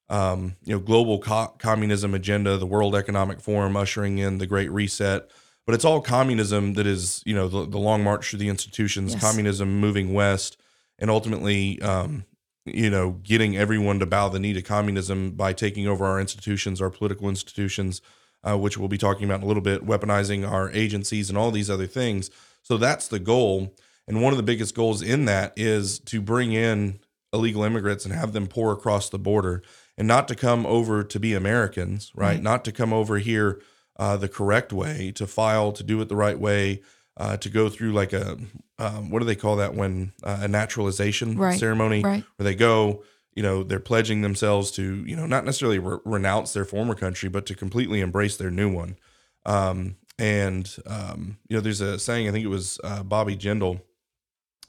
um, 0.08 0.56
you 0.64 0.74
know 0.74 0.80
global 0.80 1.18
co- 1.18 1.54
communism 1.58 2.14
agenda, 2.14 2.56
the 2.56 2.66
World 2.66 2.94
Economic 2.96 3.40
Forum 3.40 3.76
ushering 3.76 4.18
in 4.18 4.38
the 4.38 4.46
Great 4.46 4.70
Reset. 4.70 5.30
But 5.66 5.74
it's 5.74 5.84
all 5.84 6.00
communism 6.00 6.74
that 6.74 6.86
is 6.86 7.22
you 7.26 7.34
know 7.34 7.48
the, 7.48 7.66
the 7.66 7.78
long 7.78 8.02
march 8.02 8.30
through 8.30 8.38
the 8.38 8.48
institutions, 8.48 9.12
Yes. 9.12 9.22
communism 9.22 9.78
moving 9.80 10.14
west, 10.14 10.56
and 10.98 11.10
ultimately 11.10 11.80
um, 11.82 12.24
you 12.64 12.88
know 12.88 13.12
getting 13.22 13.58
everyone 13.58 13.98
to 13.98 14.06
bow 14.06 14.30
the 14.30 14.38
knee 14.40 14.54
to 14.54 14.62
communism 14.62 15.32
by 15.32 15.52
taking 15.52 15.86
over 15.86 16.06
our 16.06 16.18
institutions, 16.18 16.80
our 16.80 16.90
political 16.90 17.28
institutions, 17.28 18.00
uh, 18.48 18.56
which 18.56 18.76
we'll 18.78 18.88
be 18.88 18.98
talking 18.98 19.24
about 19.24 19.38
in 19.40 19.44
a 19.44 19.46
little 19.46 19.62
bit, 19.62 19.86
weaponizing 19.86 20.48
our 20.48 20.70
agencies 20.72 21.28
and 21.28 21.38
all 21.38 21.50
these 21.50 21.70
other 21.70 21.86
things. 21.86 22.30
So 22.62 22.76
that's 22.76 23.08
the 23.08 23.18
goal. 23.18 23.74
And 24.06 24.22
one 24.22 24.32
of 24.32 24.36
the 24.36 24.42
biggest 24.42 24.74
goals 24.74 25.02
in 25.02 25.24
that 25.24 25.52
is 25.56 25.98
to 26.00 26.20
bring 26.20 26.52
in 26.52 27.00
illegal 27.32 27.62
immigrants 27.64 28.04
and 28.04 28.14
have 28.14 28.32
them 28.32 28.46
pour 28.46 28.72
across 28.72 29.08
the 29.08 29.18
border 29.18 29.62
and 29.96 30.06
not 30.06 30.28
to 30.28 30.34
come 30.34 30.66
over 30.66 31.02
to 31.04 31.18
be 31.20 31.34
Americans, 31.34 32.12
right? 32.14 32.28
Right. 32.34 32.42
Not 32.42 32.64
to 32.66 32.72
come 32.72 32.92
over 32.92 33.18
here 33.18 33.60
uh, 33.98 34.16
the 34.16 34.28
correct 34.28 34.72
way, 34.72 35.12
to 35.16 35.26
file, 35.26 35.72
to 35.72 35.82
do 35.82 36.00
it 36.00 36.08
the 36.08 36.16
right 36.16 36.38
way, 36.38 36.82
uh, 37.16 37.36
to 37.38 37.48
go 37.48 37.68
through 37.68 37.92
like 37.92 38.12
a, 38.12 38.36
um, 38.78 39.08
what 39.10 39.20
do 39.20 39.24
they 39.24 39.36
call 39.36 39.56
that 39.56 39.74
when 39.74 40.12
uh, 40.24 40.38
a 40.42 40.48
naturalization 40.48 41.36
Right. 41.38 41.58
ceremony 41.58 42.02
Right. 42.02 42.24
where 42.36 42.44
they 42.44 42.54
go, 42.56 43.04
you 43.34 43.42
know, 43.42 43.62
they're 43.62 43.80
pledging 43.80 44.22
themselves 44.22 44.70
to, 44.72 45.04
you 45.04 45.16
know, 45.16 45.26
not 45.26 45.44
necessarily 45.44 45.78
re- 45.78 45.98
renounce 46.04 46.52
their 46.52 46.64
former 46.64 46.94
country, 46.94 47.28
but 47.28 47.46
to 47.46 47.54
completely 47.54 48.00
embrace 48.00 48.36
their 48.36 48.50
new 48.50 48.72
one. 48.72 48.96
Um, 49.44 49.96
and, 50.18 50.74
um, 50.86 51.38
you 51.48 51.56
know, 51.56 51.60
there's 51.60 51.80
a 51.80 51.98
saying, 51.98 52.28
I 52.28 52.32
think 52.32 52.44
it 52.44 52.48
was 52.48 52.78
uh, 52.84 53.02
Bobby 53.02 53.36
Jindal, 53.36 53.80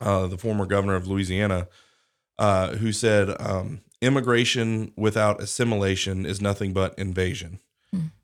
uh, 0.02 0.28
the 0.28 0.38
former 0.38 0.66
governor 0.66 0.96
of 0.96 1.08
Louisiana, 1.08 1.68
uh, 2.40 2.76
who 2.76 2.92
said, 2.92 3.36
um, 3.40 3.82
immigration 4.02 4.92
without 4.98 5.42
assimilation 5.42 6.26
is 6.26 6.42
nothing 6.42 6.74
but 6.74 6.98
invasion. 6.98 7.60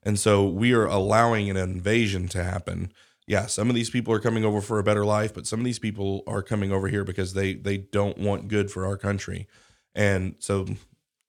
And 0.04 0.20
so 0.20 0.46
we 0.46 0.74
are 0.74 0.86
allowing 0.86 1.50
an 1.50 1.58
invasion 1.58 2.28
to 2.30 2.44
happen. 2.44 2.92
Yeah, 3.28 3.46
some 3.46 3.70
of 3.70 3.76
these 3.76 3.90
people 3.90 4.14
are 4.14 4.20
coming 4.20 4.44
over 4.44 4.60
for 4.60 4.80
a 4.80 4.84
better 4.84 5.06
life, 5.06 5.34
but 5.34 5.48
some 5.48 5.60
of 5.60 5.66
these 5.66 5.80
people 5.80 6.24
are 6.28 6.42
coming 6.42 6.74
over 6.74 6.90
here 6.90 7.06
because 7.06 7.34
they 7.34 7.54
they 7.54 7.78
don't 7.78 8.18
want 8.18 8.50
good 8.50 8.70
for 8.70 8.86
our 8.86 8.98
country. 8.98 9.48
And 9.96 10.36
so, 10.40 10.66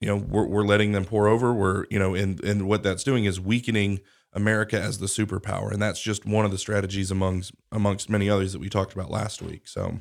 you 0.01 0.09
know, 0.09 0.17
we're 0.17 0.47
we're 0.47 0.65
letting 0.65 0.93
them 0.93 1.05
pour 1.05 1.29
over. 1.29 1.53
We're, 1.53 1.87
you 1.91 1.99
know, 1.99 2.15
and 2.15 2.43
and 2.45 2.69
what 2.69 2.83
that's 2.83 3.05
doing 3.05 3.25
is 3.25 3.41
weakening 3.41 4.01
America 4.33 4.81
as 4.81 4.99
the 4.99 5.07
superpower. 5.07 5.71
And 5.73 5.81
that's 5.81 6.01
just 6.01 6.25
one 6.25 6.45
of 6.45 6.51
the 6.51 6.59
strategies 6.59 7.11
amongst 7.11 7.53
amongst 7.71 8.09
many 8.09 8.31
others 8.31 8.53
that 8.53 8.61
we 8.61 8.69
talked 8.69 8.93
about 8.93 9.11
last 9.11 9.43
week. 9.43 9.69
So 9.69 9.99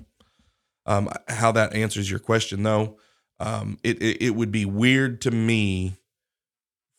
um, 0.86 1.10
how 1.28 1.52
that 1.52 1.74
answers 1.74 2.10
your 2.10 2.19
question 2.19 2.63
though, 2.63 2.97
um, 3.39 3.78
it, 3.84 4.02
it 4.02 4.21
it 4.21 4.30
would 4.32 4.52
be 4.52 4.65
weird 4.65 5.21
to 5.21 5.32
me 5.32 5.97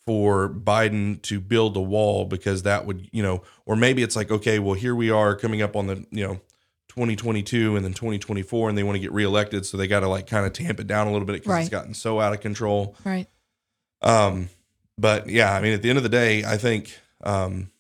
for 0.05 0.49
Biden 0.49 1.23
to 1.23 1.41
build 1.41 1.77
a 1.77 1.81
wall 1.81 2.25
because 2.25 2.65
that 2.65 2.87
would, 2.87 3.09
you 3.13 3.23
know, 3.23 3.43
or 3.67 3.77
maybe 3.77 4.03
it's 4.03 4.17
like, 4.17 4.31
okay, 4.31 4.59
well, 4.59 4.75
here 4.75 4.97
we 4.97 5.11
are 5.11 5.37
coming 5.37 5.63
up 5.63 5.77
on 5.77 5.87
the, 5.87 6.05
you 6.11 6.27
know, 6.27 6.41
2022 6.95 7.77
and 7.77 7.85
then 7.85 7.93
2024 7.95 8.69
and 8.69 8.77
they 8.77 8.83
want 8.83 8.97
to 8.97 9.01
get 9.01 9.13
reelected. 9.13 9.65
So 9.65 9.77
they 9.77 9.87
got 9.87 10.01
to 10.01 10.09
like 10.09 10.27
kind 10.27 10.45
of 10.45 10.53
tamp 10.53 10.79
it 10.79 10.87
down 10.87 11.07
a 11.07 11.13
little 11.13 11.27
bit 11.27 11.35
because 11.35 11.49
Right. 11.49 11.61
it's 11.61 11.71
gotten 11.71 11.95
so 11.95 12.21
out 12.21 12.33
of 12.35 12.41
control. 12.41 12.95
Right. 13.05 13.27
Um, 14.03 14.49
but 14.99 15.29
yeah, 15.29 15.55
I 15.55 15.61
mean, 15.63 15.73
at 15.73 15.83
the 15.83 15.89
end 15.89 15.97
of 15.97 16.03
the 16.03 16.09
day, 16.11 16.45
I 16.45 16.57
think 16.59 16.99
um, 17.25 17.71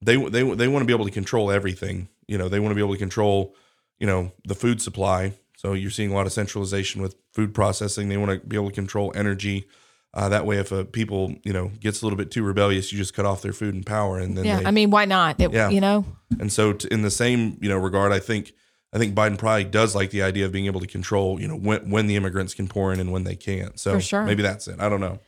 they 0.00 0.16
they 0.16 0.42
they 0.54 0.68
want 0.68 0.82
to 0.82 0.86
be 0.86 0.92
able 0.92 1.04
to 1.04 1.10
control 1.10 1.50
everything. 1.50 2.08
You 2.26 2.38
know, 2.38 2.48
they 2.48 2.60
want 2.60 2.70
to 2.70 2.74
be 2.74 2.80
able 2.80 2.94
to 2.94 2.98
control, 2.98 3.54
you 3.98 4.06
know, 4.06 4.32
the 4.46 4.54
food 4.54 4.80
supply. 4.80 5.34
So 5.56 5.74
you're 5.74 5.90
seeing 5.90 6.10
a 6.10 6.14
lot 6.14 6.26
of 6.26 6.32
centralization 6.32 7.02
with 7.02 7.14
food 7.34 7.52
processing. 7.54 8.08
They 8.08 8.16
want 8.16 8.30
to 8.40 8.46
be 8.46 8.56
able 8.56 8.68
to 8.70 8.74
control 8.74 9.12
energy. 9.14 9.66
Uh, 10.14 10.28
that 10.28 10.44
way, 10.46 10.58
if 10.58 10.72
a 10.72 10.84
people 10.84 11.34
you 11.44 11.52
know 11.52 11.70
gets 11.80 12.00
a 12.02 12.06
little 12.06 12.16
bit 12.16 12.30
too 12.30 12.42
rebellious, 12.42 12.90
you 12.92 12.98
just 12.98 13.12
cut 13.14 13.26
off 13.26 13.42
their 13.42 13.52
food 13.52 13.74
and 13.74 13.84
power, 13.84 14.18
and 14.18 14.36
then 14.36 14.44
Yeah. 14.44 14.60
they, 14.60 14.66
I 14.66 14.70
mean, 14.70 14.90
why 14.90 15.04
not? 15.04 15.40
It, 15.40 15.52
Yeah. 15.52 15.68
You 15.68 15.80
know, 15.80 16.04
and 16.40 16.50
so, 16.52 16.72
t- 16.72 16.88
in 16.90 17.02
the 17.02 17.10
same 17.10 17.58
you 17.60 17.68
know 17.68 17.76
regard, 17.78 18.12
I 18.12 18.18
think 18.18 18.52
I 18.92 18.98
think 18.98 19.14
Biden 19.14 19.38
probably 19.38 19.64
does 19.64 19.94
like 19.94 20.10
the 20.10 20.22
idea 20.22 20.44
of 20.44 20.52
being 20.52 20.66
able 20.66 20.80
to 20.80 20.86
control 20.86 21.40
you 21.40 21.48
know 21.48 21.56
when 21.56 21.90
when 21.90 22.06
the 22.06 22.16
immigrants 22.16 22.54
can 22.54 22.68
pour 22.68 22.92
in 22.92 23.00
and 23.00 23.12
when 23.12 23.24
they 23.24 23.36
can't. 23.36 23.78
So 23.78 23.98
sure. 23.98 24.24
maybe 24.24 24.42
that's 24.42 24.68
it. 24.68 24.80
I 24.80 24.88
don't 24.88 25.00
know. 25.00 25.18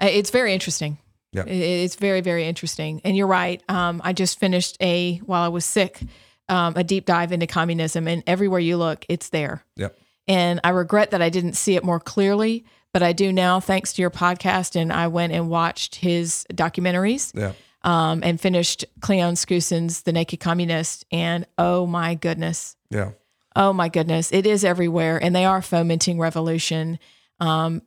It's 0.00 0.30
very 0.30 0.54
interesting. 0.54 0.98
Yeah. 1.32 1.44
It's 1.44 1.96
very 1.96 2.20
very 2.22 2.46
interesting. 2.46 3.00
And 3.04 3.16
you're 3.16 3.26
right. 3.26 3.62
Um, 3.68 4.00
I 4.04 4.12
just 4.12 4.38
finished 4.40 4.76
a 4.80 5.18
while 5.18 5.42
I 5.42 5.48
was 5.48 5.64
sick, 5.64 6.00
um, 6.48 6.74
a 6.76 6.82
deep 6.82 7.04
dive 7.04 7.32
into 7.32 7.46
communism, 7.46 8.08
and 8.08 8.22
everywhere 8.26 8.60
you 8.60 8.76
look, 8.76 9.04
it's 9.08 9.28
there. 9.28 9.64
Yep. 9.76 9.96
And 10.26 10.60
I 10.64 10.70
regret 10.70 11.10
that 11.10 11.22
I 11.22 11.28
didn't 11.28 11.54
see 11.54 11.76
it 11.76 11.84
more 11.84 12.00
clearly, 12.00 12.64
but 12.92 13.02
I 13.02 13.12
do 13.12 13.32
now 13.32 13.60
thanks 13.60 13.92
to 13.94 14.02
your 14.02 14.10
podcast. 14.10 14.76
And 14.80 14.92
I 14.92 15.08
went 15.08 15.32
and 15.32 15.48
watched 15.48 15.96
his 15.96 16.46
documentaries 16.52 17.32
Yeah. 17.34 17.52
um, 17.82 18.22
and 18.24 18.40
finished 18.40 18.84
Cleon 19.00 19.34
Skousen's 19.34 20.02
The 20.02 20.12
Naked 20.12 20.40
Communist. 20.40 21.04
And 21.10 21.46
oh 21.58 21.86
my 21.86 22.14
goodness, 22.14 22.76
Yeah. 22.90 23.10
oh 23.56 23.72
my 23.72 23.88
goodness, 23.88 24.32
it 24.32 24.46
is 24.46 24.64
everywhere. 24.64 25.22
And 25.22 25.34
they 25.34 25.44
are 25.44 25.62
fomenting 25.62 26.18
revolution. 26.18 26.98
Um, 27.38 27.82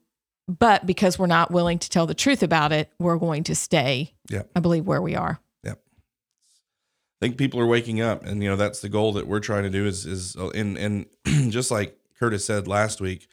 but 0.48 0.86
because 0.86 1.18
we're 1.20 1.28
not 1.28 1.52
willing 1.52 1.80
to 1.80 1.89
tell 1.89 2.06
the 2.06 2.13
truth 2.13 2.44
about 2.44 2.72
it, 2.72 2.92
we're 3.00 3.18
going 3.18 3.44
to 3.46 3.56
stay, 3.56 4.13
Yeah. 4.30 4.44
I 4.56 4.60
believe, 4.60 4.86
where 4.86 5.02
we 5.02 5.16
are. 5.16 5.39
Yep. 5.63 5.80
I 7.22 7.26
think 7.26 7.38
people 7.38 7.60
are 7.62 7.66
waking 7.68 8.02
up, 8.02 8.26
and 8.26 8.44
you 8.44 8.50
know 8.50 8.56
that's 8.58 8.82
the 8.82 8.89
goal 8.89 9.13
that 9.13 9.28
we're 9.28 9.39
trying 9.39 9.63
to 9.63 9.70
do. 9.70 9.86
Is 9.86 10.06
is 10.06 10.36
uh, 10.36 10.50
and 10.50 10.78
and 10.78 11.06
just 11.52 11.72
like 11.72 11.98
Curtis 12.20 12.44
said 12.46 12.68
last 12.68 13.00
week, 13.00 13.28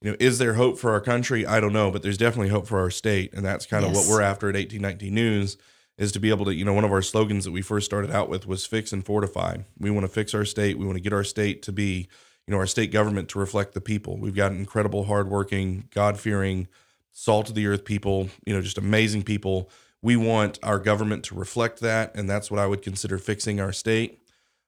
you 0.00 0.10
know, 0.12 0.16
is 0.20 0.38
there 0.38 0.54
hope 0.54 0.78
for 0.78 0.92
our 0.92 1.00
country? 1.00 1.44
I 1.44 1.58
don't 1.58 1.72
know, 1.72 1.90
but 1.90 2.02
there's 2.02 2.18
definitely 2.18 2.50
hope 2.50 2.68
for 2.68 2.78
our 2.78 2.90
state, 2.90 3.32
and 3.34 3.44
that's 3.44 3.66
kind 3.66 3.84
of 3.84 3.92
Yes. 3.92 4.06
what 4.06 4.12
we're 4.14 4.22
after 4.22 4.48
at 4.48 4.54
1819 4.54 5.12
News. 5.12 5.56
Is 5.98 6.10
to 6.12 6.20
be 6.20 6.30
able 6.30 6.46
to, 6.46 6.54
you 6.54 6.64
know, 6.64 6.72
one 6.72 6.84
of 6.84 6.90
our 6.92 7.02
slogans 7.02 7.44
that 7.44 7.52
we 7.52 7.62
first 7.62 7.84
started 7.84 8.10
out 8.10 8.28
with 8.28 8.46
was 8.46 8.66
"Fix 8.66 8.92
and 8.92 9.04
Fortify." 9.04 9.58
We 9.78 9.90
want 9.90 10.04
to 10.04 10.12
fix 10.12 10.34
our 10.34 10.44
state. 10.44 10.78
We 10.78 10.86
want 10.86 10.96
to 10.96 11.02
get 11.02 11.12
our 11.12 11.24
state 11.24 11.62
to 11.62 11.72
be, 11.72 12.08
you 12.46 12.52
know, 12.52 12.56
our 12.58 12.66
state 12.66 12.90
government 12.90 13.28
to 13.30 13.38
reflect 13.38 13.74
the 13.74 13.80
people. 13.80 14.18
We've 14.18 14.34
got 14.34 14.52
incredible, 14.52 15.04
hardworking, 15.04 15.88
God 15.90 16.18
fearing, 16.18 16.66
salt 17.12 17.50
of 17.50 17.54
the 17.54 17.66
earth 17.66 17.84
people. 17.84 18.30
You 18.46 18.54
know, 18.54 18.62
just 18.62 18.78
amazing 18.78 19.22
people 19.24 19.70
we 20.04 20.16
want 20.16 20.58
our 20.64 20.80
government 20.80 21.22
to 21.22 21.34
reflect 21.34 21.78
that 21.80 22.12
and 22.16 22.28
that's 22.28 22.50
what 22.50 22.58
i 22.58 22.66
would 22.66 22.82
consider 22.82 23.18
fixing 23.18 23.60
our 23.60 23.72
state 23.72 24.20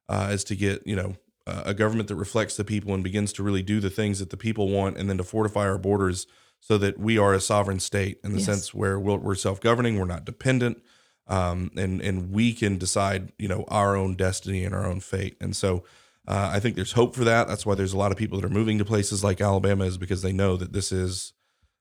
uh, 0.08 0.28
is 0.30 0.44
to 0.44 0.54
get 0.54 0.86
you 0.86 0.94
know 0.94 1.16
uh, 1.46 1.62
a 1.66 1.74
government 1.74 2.08
that 2.08 2.14
reflects 2.14 2.56
the 2.56 2.64
people 2.64 2.94
and 2.94 3.02
begins 3.02 3.32
to 3.32 3.42
really 3.42 3.60
do 3.62 3.80
the 3.80 3.90
things 3.90 4.20
that 4.20 4.30
the 4.30 4.36
people 4.36 4.68
want 4.68 4.96
and 4.96 5.10
then 5.10 5.18
to 5.18 5.24
fortify 5.24 5.66
our 5.68 5.76
borders 5.76 6.26
so 6.60 6.78
that 6.78 6.98
we 6.98 7.18
are 7.18 7.34
a 7.34 7.40
sovereign 7.40 7.80
state 7.80 8.18
in 8.24 8.30
the 8.30 8.38
Yes. 8.38 8.46
sense 8.46 8.72
where 8.72 8.98
we're, 8.98 9.16
we're 9.16 9.34
self-governing 9.34 9.98
we're 9.98 10.04
not 10.06 10.24
dependent 10.24 10.80
um, 11.28 11.70
and 11.76 12.00
and 12.00 12.30
we 12.32 12.52
can 12.52 12.78
decide 12.78 13.32
you 13.38 13.48
know 13.48 13.64
our 13.68 13.96
own 13.96 14.14
destiny 14.14 14.64
and 14.64 14.74
our 14.74 14.84
own 14.86 15.00
fate 15.00 15.36
and 15.40 15.54
so 15.56 15.84
uh, 16.28 16.50
i 16.52 16.60
think 16.60 16.76
there's 16.76 16.92
hope 16.92 17.14
for 17.14 17.24
that 17.24 17.48
that's 17.48 17.64
why 17.64 17.74
there's 17.74 17.92
a 17.92 17.98
lot 17.98 18.12
of 18.12 18.18
people 18.18 18.38
that 18.40 18.46
are 18.46 18.52
moving 18.52 18.78
to 18.78 18.84
places 18.84 19.22
like 19.24 19.40
alabama 19.40 19.84
is 19.84 19.96
because 19.98 20.22
they 20.22 20.32
know 20.32 20.56
that 20.56 20.72
this 20.72 20.92
is 20.92 21.32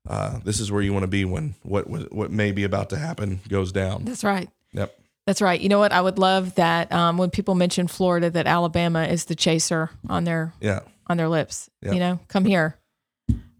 uh, 0.10 0.39
this 0.43 0.60
is 0.60 0.69
where 0.69 0.82
you 0.82 0.91
want 0.91 1.03
to 1.03 1.08
be 1.08 1.23
when 1.23 1.56
what 1.63 1.89
what 1.89 2.12
what 2.13 2.29
may 2.32 2.51
be 2.51 2.63
about 2.65 2.89
to 2.89 2.97
happen 2.97 3.39
goes 3.47 3.71
down. 3.71 4.03
That's 4.03 4.25
right. 4.25 4.49
Yep. 4.73 4.93
That's 5.25 5.41
right. 5.41 5.62
You 5.62 5.69
know 5.69 5.79
what? 5.79 5.93
I 5.93 6.01
would 6.01 6.19
love 6.19 6.56
that 6.56 6.91
um, 6.91 7.17
when 7.17 7.29
people 7.29 7.56
mention 7.56 7.88
Florida, 7.88 8.29
that 8.29 8.45
Alabama 8.45 9.06
is 9.06 9.23
the 9.25 9.36
chaser 9.36 9.89
on 10.10 10.25
their 10.25 10.51
Yeah. 10.60 10.82
on 11.08 11.15
their 11.15 11.29
lips. 11.29 11.69
Yep. 11.84 11.93
You 11.93 11.99
know, 12.01 12.19
come 12.27 12.43
here. 12.43 12.77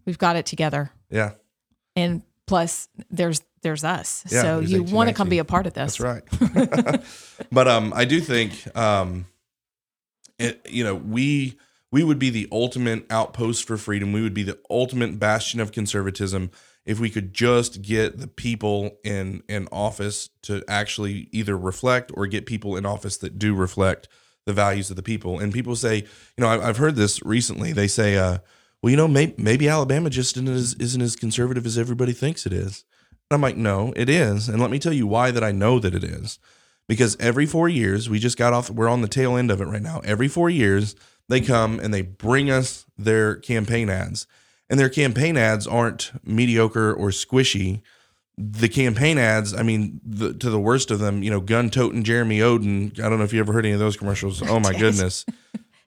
We've 0.04 0.18
got 0.18 0.36
it 0.36 0.44
together. 0.44 0.90
Yeah. 1.08 1.30
And 1.96 2.20
plus, 2.46 2.88
there's 3.10 3.42
there's 3.62 3.84
us. 3.84 4.24
Yeah, 4.28 4.42
so 4.42 4.58
there's 4.58 4.72
you 4.72 4.82
want 4.82 5.08
to 5.08 5.14
come 5.14 5.28
be 5.28 5.38
a 5.38 5.44
part 5.44 5.66
of 5.66 5.74
this. 5.74 5.96
That's 5.96 6.22
right. 6.40 7.02
but 7.52 7.68
um, 7.68 7.92
I 7.94 8.04
do 8.04 8.20
think 8.20 8.76
um, 8.76 9.26
it, 10.38 10.60
you 10.68 10.84
know, 10.84 10.94
we 10.94 11.56
we 11.90 12.02
would 12.02 12.18
be 12.18 12.30
the 12.30 12.48
ultimate 12.50 13.06
outpost 13.10 13.66
for 13.66 13.76
freedom. 13.76 14.12
We 14.12 14.22
would 14.22 14.34
be 14.34 14.42
the 14.42 14.58
ultimate 14.68 15.18
bastion 15.18 15.60
of 15.60 15.72
conservatism 15.72 16.50
if 16.84 17.00
we 17.00 17.08
could 17.08 17.32
just 17.32 17.82
get 17.82 18.18
the 18.18 18.26
people 18.26 18.98
in 19.04 19.42
in 19.48 19.68
office 19.72 20.28
to 20.42 20.62
actually 20.68 21.28
either 21.32 21.56
reflect 21.56 22.12
or 22.14 22.26
get 22.26 22.46
people 22.46 22.76
in 22.76 22.84
office 22.84 23.16
that 23.18 23.38
do 23.38 23.54
reflect 23.54 24.08
the 24.44 24.52
values 24.52 24.90
of 24.90 24.96
the 24.96 25.02
people. 25.02 25.38
And 25.38 25.52
people 25.52 25.74
say, 25.76 25.98
you 26.36 26.40
know, 26.40 26.48
I've 26.48 26.76
heard 26.76 26.96
this 26.96 27.22
recently. 27.22 27.72
They 27.72 27.88
say, 27.88 28.16
uh, 28.16 28.38
well, 28.84 28.90
you 28.90 28.98
know, 28.98 29.08
maybe, 29.08 29.32
maybe 29.38 29.66
Alabama 29.66 30.10
just 30.10 30.36
isn't 30.36 30.46
as, 30.46 30.74
isn't 30.74 31.00
as 31.00 31.16
conservative 31.16 31.64
as 31.64 31.78
everybody 31.78 32.12
thinks 32.12 32.44
it 32.44 32.52
is. 32.52 32.84
And 33.30 33.34
I'm 33.34 33.40
like, 33.40 33.56
no, 33.56 33.94
it 33.96 34.10
is. 34.10 34.46
And 34.46 34.60
let 34.60 34.70
me 34.70 34.78
tell 34.78 34.92
you 34.92 35.06
why 35.06 35.30
that 35.30 35.42
I 35.42 35.52
know 35.52 35.78
that 35.78 35.94
it 35.94 36.04
is. 36.04 36.38
Because 36.86 37.16
every 37.18 37.46
four 37.46 37.66
years, 37.66 38.10
we 38.10 38.18
just 38.18 38.36
got 38.36 38.52
off, 38.52 38.68
we're 38.68 38.90
on 38.90 39.00
the 39.00 39.08
tail 39.08 39.38
end 39.38 39.50
of 39.50 39.62
it 39.62 39.68
right 39.68 39.80
now. 39.80 40.02
Every 40.04 40.28
four 40.28 40.50
years, 40.50 40.96
they 41.30 41.40
come 41.40 41.80
and 41.80 41.94
they 41.94 42.02
bring 42.02 42.50
us 42.50 42.84
their 42.98 43.36
campaign 43.36 43.88
ads. 43.88 44.26
And 44.68 44.78
their 44.78 44.90
campaign 44.90 45.38
ads 45.38 45.66
aren't 45.66 46.12
mediocre 46.22 46.92
or 46.92 47.08
squishy. 47.08 47.80
The 48.36 48.68
campaign 48.68 49.16
ads, 49.16 49.54
I 49.54 49.62
mean, 49.62 49.98
the, 50.04 50.34
to 50.34 50.50
the 50.50 50.60
worst 50.60 50.90
of 50.90 50.98
them, 50.98 51.22
you 51.22 51.30
know, 51.30 51.40
gun 51.40 51.70
toting 51.70 52.04
Jeremy 52.04 52.40
Oden. 52.40 53.00
I 53.00 53.08
don't 53.08 53.16
know 53.16 53.24
if 53.24 53.32
you 53.32 53.40
ever 53.40 53.54
heard 53.54 53.64
any 53.64 53.72
of 53.72 53.80
those 53.80 53.96
commercials. 53.96 54.42
Oh 54.42 54.60
my 54.60 54.72
goodness. 54.78 55.24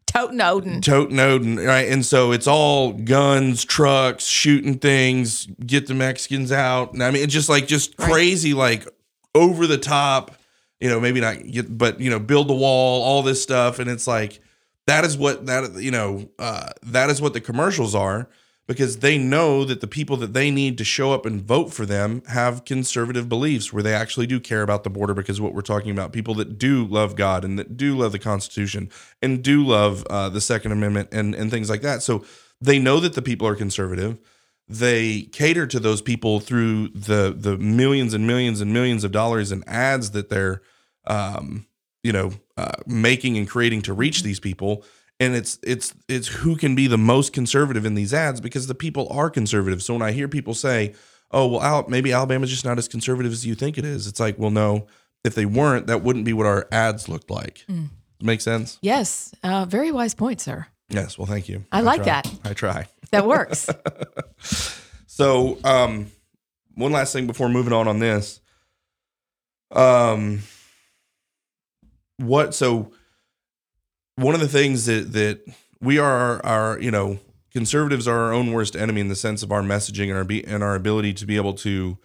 Toten 0.08 0.42
Odin. 0.42 0.82
Toting 0.82 1.20
Odin, 1.20 1.58
right? 1.58 1.88
And 1.90 2.06
so 2.06 2.32
it's 2.32 2.48
all 2.48 2.94
guns, 2.94 3.64
trucks, 3.64 4.26
shooting 4.26 4.80
things, 4.80 5.46
get 5.66 5.86
the 5.88 5.94
Mexicans 5.94 6.52
out. 6.52 6.94
And 6.94 7.04
I 7.04 7.12
mean, 7.12 7.24
it's 7.24 7.34
just 7.34 7.50
like 7.50 7.68
just 7.68 7.94
Right. 8.00 8.12
crazy, 8.12 8.54
like 8.54 8.88
over 9.36 9.68
the 9.68 9.78
top. 9.78 10.32
You 10.80 10.90
know, 10.90 11.00
maybe 11.00 11.20
not, 11.20 11.44
get, 11.52 11.76
but 11.76 12.00
you 12.00 12.10
know, 12.10 12.20
build 12.20 12.48
the 12.48 12.54
wall, 12.54 13.02
all 13.04 13.24
this 13.24 13.42
stuff, 13.42 13.80
and 13.80 13.90
it's 13.90 14.06
like 14.08 14.40
that 14.86 15.04
is 15.06 15.18
what 15.18 15.48
that 15.48 15.74
you 15.82 15.90
know 15.92 16.30
uh, 16.40 16.70
that 16.84 17.10
is 17.10 17.20
what 17.22 17.34
the 17.34 17.42
commercials 17.42 17.96
are 17.96 18.30
because 18.68 18.98
they 18.98 19.18
know 19.18 19.64
that 19.64 19.80
the 19.80 19.88
people 19.88 20.18
that 20.18 20.34
they 20.34 20.52
need 20.52 20.78
to 20.78 20.84
show 20.84 21.14
up 21.14 21.26
and 21.26 21.42
vote 21.42 21.74
for 21.74 21.86
them 21.86 22.22
have 22.28 22.66
conservative 22.66 23.30
beliefs 23.30 23.72
where 23.72 23.82
they 23.82 23.94
actually 23.94 24.28
do 24.28 24.40
care 24.40 24.62
about 24.62 24.84
the 24.84 24.90
border 24.90 25.14
because 25.14 25.40
what 25.40 25.54
we're 25.54 25.62
talking 25.62 25.92
about 25.92 26.12
people 26.12 26.36
that 26.36 26.58
do 26.60 26.86
love 26.86 27.16
God 27.16 27.46
and 27.46 27.58
that 27.58 27.78
do 27.78 27.98
love 27.98 28.12
the 28.12 28.20
Constitution 28.20 28.90
and 29.22 29.42
do 29.42 29.66
love 29.66 30.06
uh, 30.10 30.30
the 30.30 30.42
Second 30.42 30.74
Amendment 30.74 31.10
and 31.12 31.34
and 31.34 31.50
things 31.50 31.70
like 31.70 31.82
that. 31.82 32.04
So 32.04 32.26
they 32.60 32.78
know 32.78 33.00
that 33.00 33.14
the 33.14 33.22
people 33.22 33.48
are 33.48 33.56
conservative. 33.56 34.20
They 34.68 35.22
cater 35.22 35.66
to 35.68 35.80
those 35.80 36.02
people 36.02 36.42
through 36.42 36.90
the 36.90 37.34
the 37.36 37.58
millions 37.58 38.14
and 38.14 38.28
millions 38.28 38.60
and 38.60 38.74
millions 38.74 39.06
of 39.06 39.14
dollars 39.14 39.52
in 39.52 39.64
ads 39.66 40.12
that 40.12 40.30
they're 40.30 40.62
um, 41.06 41.68
you 42.04 42.12
know 42.12 42.32
uh, 42.58 42.74
making 42.86 43.38
and 43.38 43.50
creating 43.50 43.82
to 43.84 43.94
reach 43.94 44.24
these 44.24 44.42
people 44.42 44.84
and 45.20 45.36
it's 45.36 45.58
it's 45.64 45.94
it's 46.08 46.28
who 46.28 46.56
can 46.56 46.76
be 46.76 46.88
the 46.88 46.98
most 46.98 47.34
conservative 47.34 47.86
in 47.86 47.96
these 47.96 48.14
ads 48.14 48.40
because 48.42 48.68
the 48.68 48.76
people 48.76 49.08
are 49.12 49.30
conservative 49.30 49.82
so 49.82 49.94
when 49.94 50.02
i 50.04 50.12
hear 50.12 50.28
people 50.28 50.54
say 50.54 50.94
oh 51.32 51.48
well 51.48 51.62
Al- 51.62 51.88
maybe 51.90 52.12
alabama's 52.14 52.50
just 52.50 52.66
not 52.66 52.78
as 52.78 52.88
conservative 52.88 53.32
as 53.32 53.46
you 53.46 53.56
think 53.56 53.78
it 53.78 53.86
is 53.86 54.06
it's 54.08 54.20
like 54.20 54.38
well 54.38 54.52
no 54.52 54.88
if 55.24 55.34
they 55.36 55.46
weren't 55.46 55.88
that 55.88 56.04
wouldn't 56.04 56.26
be 56.26 56.34
what 56.34 56.46
our 56.46 56.68
ads 56.72 57.10
looked 57.10 57.30
like 57.32 57.66
make 58.22 58.42
sense 58.42 58.78
Yes. 58.82 59.34
Uh, 59.44 59.66
very 59.66 59.92
wise 59.92 60.14
point, 60.16 60.40
sir. 60.42 60.68
yes 60.90 61.18
well 61.18 61.26
thank 61.28 61.48
you 61.50 61.66
I 61.72 61.82
like 61.82 62.04
try. 62.04 62.22
that. 62.22 62.40
i 62.44 62.54
try 62.54 62.88
That 63.12 63.26
works. 63.28 63.70
So, 65.10 65.58
um, 65.64 66.12
one 66.76 66.92
last 66.92 67.12
thing 67.12 67.26
before 67.26 67.50
moving 67.50 67.74
on 67.74 67.88
on 67.88 67.98
this. 67.98 68.40
Um, 69.72 70.44
what? 72.18 72.54
So, 72.54 72.92
one 74.18 74.36
of 74.36 74.42
the 74.42 74.48
things 74.48 74.86
that 74.86 75.14
that 75.14 75.40
we 75.80 75.98
are 75.98 76.46
our 76.46 76.80
you 76.80 76.92
know 76.92 77.20
conservatives 77.54 78.08
are 78.08 78.18
our 78.26 78.34
own 78.34 78.52
worst 78.52 78.76
enemy 78.76 79.02
in 79.02 79.08
the 79.08 79.16
sense 79.16 79.42
of 79.42 79.52
our 79.52 79.62
messaging 79.62 80.10
and 80.10 80.18
our 80.18 80.24
be 80.24 80.46
and 80.46 80.64
our 80.64 80.76
ability 80.76 81.14
to 81.14 81.26
be 81.26 81.38
able 81.38 81.54
to 81.54 81.98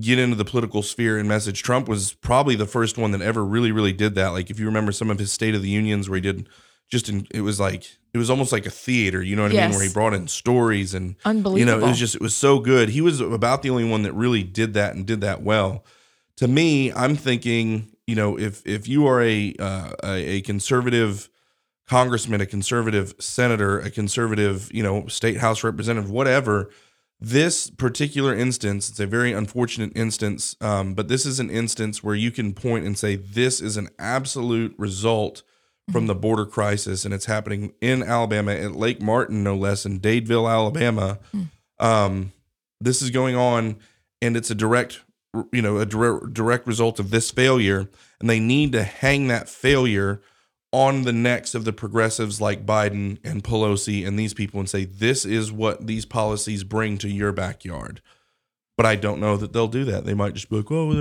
get 0.00 0.18
into 0.18 0.34
the 0.34 0.44
political 0.44 0.82
sphere 0.82 1.18
and 1.18 1.28
message. 1.28 1.62
Trump 1.62 1.86
was 1.86 2.14
probably 2.14 2.56
the 2.56 2.66
first 2.66 2.96
one 2.96 3.10
that 3.10 3.20
ever 3.20 3.44
really 3.44 3.72
really 3.72 3.92
did 3.92 4.14
that. 4.14 4.28
Like 4.28 4.50
if 4.50 4.58
you 4.58 4.66
remember 4.66 4.92
some 4.92 5.10
of 5.10 5.18
his 5.18 5.30
State 5.30 5.54
of 5.54 5.62
the 5.62 5.68
Unions 5.68 6.08
where 6.08 6.16
he 6.16 6.22
did 6.22 6.48
just 6.90 7.08
in 7.08 7.26
it 7.30 7.40
was 7.40 7.58
like 7.58 7.84
it 8.14 8.18
was 8.18 8.30
almost 8.30 8.52
like 8.52 8.66
a 8.66 8.70
theater. 8.70 9.22
You 9.22 9.36
know 9.36 9.42
what 9.42 9.52
I 9.52 9.66
mean? 9.68 9.70
Where 9.70 9.86
he 9.86 9.92
brought 9.92 10.14
in 10.14 10.28
stories 10.28 10.94
and 10.94 11.16
Unbelievable. 11.24 11.58
you 11.58 11.64
know, 11.64 11.84
it 11.84 11.88
was 11.88 11.98
just 11.98 12.14
it 12.14 12.20
was 12.20 12.34
so 12.34 12.58
good. 12.58 12.90
He 12.90 13.00
was 13.00 13.20
about 13.20 13.62
the 13.62 13.70
only 13.70 13.84
one 13.88 14.02
that 14.02 14.12
really 14.12 14.42
did 14.42 14.74
that 14.74 14.94
and 14.94 15.06
did 15.06 15.20
that 15.22 15.42
well. 15.42 15.84
To 16.36 16.48
me, 16.48 16.92
I'm 16.92 17.16
thinking, 17.16 17.91
you 18.06 18.14
know, 18.14 18.38
if 18.38 18.66
if 18.66 18.88
you 18.88 19.06
are 19.06 19.22
a 19.22 19.54
uh, 19.58 19.92
a, 20.02 20.14
a 20.36 20.40
conservative 20.42 21.28
congressman, 21.88 22.40
a 22.40 22.46
conservative 22.46 23.14
senator, 23.18 23.78
a 23.80 23.90
conservative, 23.90 24.70
you 24.72 24.82
know, 24.82 25.06
state 25.08 25.38
house 25.38 25.64
representative, 25.64 26.10
whatever, 26.10 26.70
this 27.20 27.70
particular 27.70 28.34
instance, 28.34 28.88
it's 28.88 29.00
a 29.00 29.06
very 29.06 29.32
unfortunate 29.32 29.92
instance, 29.96 30.56
um, 30.60 30.94
but 30.94 31.08
this 31.08 31.24
is 31.26 31.38
an 31.38 31.50
instance 31.50 32.02
where 32.02 32.14
you 32.14 32.30
can 32.30 32.52
point 32.52 32.84
and 32.84 32.98
say 32.98 33.16
this 33.16 33.60
is 33.60 33.76
an 33.76 33.88
absolute 33.98 34.74
result 34.78 35.42
from 35.90 36.06
the 36.06 36.14
border 36.14 36.46
crisis, 36.46 37.04
and 37.04 37.12
it's 37.12 37.26
happening 37.26 37.72
in 37.80 38.02
Alabama 38.02 38.52
at 38.52 38.72
Lake 38.72 39.02
Martin, 39.02 39.42
no 39.42 39.56
less, 39.56 39.84
in 39.84 40.00
Dadeville, 40.00 40.50
Alabama. 40.50 41.18
Um, 41.78 42.32
this 42.80 43.02
is 43.02 43.10
going 43.10 43.36
on, 43.36 43.76
and 44.20 44.36
it's 44.36 44.50
a 44.50 44.54
direct, 44.54 45.00
you 45.52 45.62
know, 45.62 45.78
a 45.78 45.86
direct, 45.86 46.34
direct 46.34 46.66
result 46.66 46.98
of 47.00 47.10
this 47.10 47.30
failure, 47.30 47.88
and 48.20 48.28
they 48.28 48.40
need 48.40 48.72
to 48.72 48.82
hang 48.82 49.28
that 49.28 49.48
failure 49.48 50.20
on 50.72 51.02
the 51.02 51.12
necks 51.12 51.54
of 51.54 51.64
the 51.64 51.72
progressives 51.72 52.40
like 52.40 52.64
Biden 52.64 53.18
and 53.24 53.44
Pelosi 53.44 54.06
and 54.06 54.18
these 54.18 54.32
people 54.34 54.58
and 54.58 54.68
say 54.68 54.84
this 54.86 55.24
is 55.24 55.52
what 55.52 55.86
these 55.86 56.06
policies 56.06 56.64
bring 56.64 56.96
to 56.98 57.08
your 57.08 57.32
backyard. 57.32 58.00
but 58.76 58.86
I 58.86 58.96
don't 58.96 59.20
know 59.20 59.36
that 59.36 59.52
they'll 59.52 59.68
do 59.68 59.84
that. 59.84 60.06
They 60.06 60.14
might 60.14 60.32
just 60.32 60.48
be 60.48 60.56
like, 60.56 60.70
"Oh," 60.72 60.90
and 60.90 61.00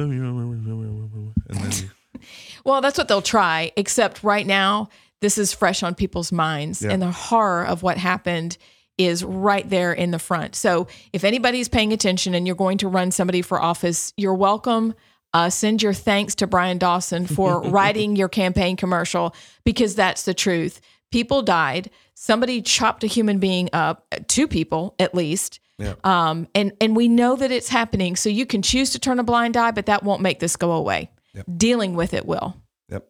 then 1.51 1.91
Well, 2.65 2.81
that's 2.81 2.97
what 2.97 3.07
they'll 3.07 3.21
try, 3.21 3.71
except 3.77 4.23
right 4.23 4.45
now, 4.45 4.89
this 5.21 5.37
is 5.37 5.53
fresh 5.53 5.81
on 5.83 5.95
people's 5.95 6.31
minds. 6.31 6.81
Yeah. 6.81 6.91
And 6.91 7.01
the 7.01 7.11
horror 7.11 7.65
of 7.65 7.81
what 7.81 7.97
happened 7.97 8.57
is 9.05 9.23
right 9.23 9.69
there 9.69 9.93
in 9.93 10.11
the 10.11 10.19
front. 10.19 10.55
So 10.55 10.87
if 11.13 11.23
anybody's 11.23 11.69
paying 11.69 11.93
attention 11.93 12.33
and 12.33 12.45
you're 12.45 12.55
going 12.55 12.77
to 12.79 12.87
run 12.87 13.11
somebody 13.11 13.41
for 13.41 13.61
office, 13.61 14.13
you're 14.17 14.33
welcome. 14.33 14.93
Uh, 15.33 15.49
send 15.49 15.81
your 15.81 15.93
thanks 15.93 16.35
to 16.35 16.47
Bryan 16.47 16.77
Dawson 16.77 17.25
for 17.25 17.61
writing 17.69 18.15
your 18.15 18.29
campaign 18.29 18.75
commercial 18.75 19.33
because 19.63 19.95
that's 19.95 20.23
the 20.23 20.33
truth. 20.33 20.81
People 21.11 21.41
died. 21.41 21.89
Somebody 22.13 22.61
chopped 22.61 23.03
a 23.03 23.07
human 23.07 23.39
being 23.39 23.69
up, 23.73 24.05
two 24.27 24.47
people 24.47 24.95
at 24.99 25.15
least. 25.15 25.59
Yeah. 25.77 25.95
Um, 26.03 26.47
and 26.53 26.73
and 26.79 26.95
we 26.95 27.07
know 27.07 27.35
that 27.35 27.51
it's 27.51 27.69
happening. 27.69 28.15
So 28.15 28.29
you 28.29 28.45
can 28.45 28.61
choose 28.61 28.91
to 28.91 28.99
turn 28.99 29.19
a 29.19 29.23
blind 29.23 29.57
eye, 29.57 29.71
but 29.71 29.87
that 29.87 30.03
won't 30.03 30.21
make 30.21 30.39
this 30.39 30.55
go 30.55 30.71
away. 30.73 31.09
Dealing 31.57 31.95
with 31.95 32.13
it 32.13 32.25
will. 32.25 32.55
Yep. 32.89 33.09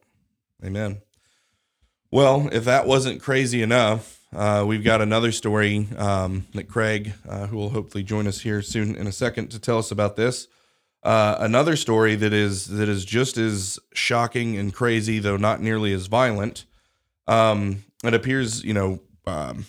Amen. 0.64 1.02
Well, 2.12 2.50
if 2.52 2.66
that 2.66 2.86
wasn't 2.86 3.22
crazy 3.22 3.62
enough, 3.62 4.21
uh, 4.36 4.64
we've 4.66 4.84
got 4.84 5.02
another 5.02 5.32
story 5.32 5.88
um, 5.98 6.48
that 6.54 6.70
Craig, 6.70 7.14
uh, 7.28 7.48
who 7.48 7.58
will 7.58 7.70
hopefully 7.70 8.04
join 8.04 8.28
us 8.28 8.42
here 8.42 8.62
soon 8.62 8.96
in 8.96 9.08
a 9.08 9.12
second 9.12 9.50
to 9.50 9.60
tell 9.60 9.78
us 9.78 9.92
about 9.92 10.16
this. 10.16 10.48
Uh, 11.04 11.36
another 11.40 11.76
story 11.76 12.16
that 12.16 12.32
is 12.32 12.68
that 12.68 12.88
is 12.88 13.04
just 13.04 13.38
as 13.38 13.80
shocking 13.94 14.56
and 14.56 14.74
crazy, 14.74 15.20
though 15.20 15.38
not 15.38 15.60
nearly 15.60 15.94
as 15.94 16.08
violent. 16.08 16.66
Um, 17.28 17.84
it 18.04 18.14
appears, 18.14 18.64
you 18.64 18.74
know, 18.74 19.00
um, 19.26 19.66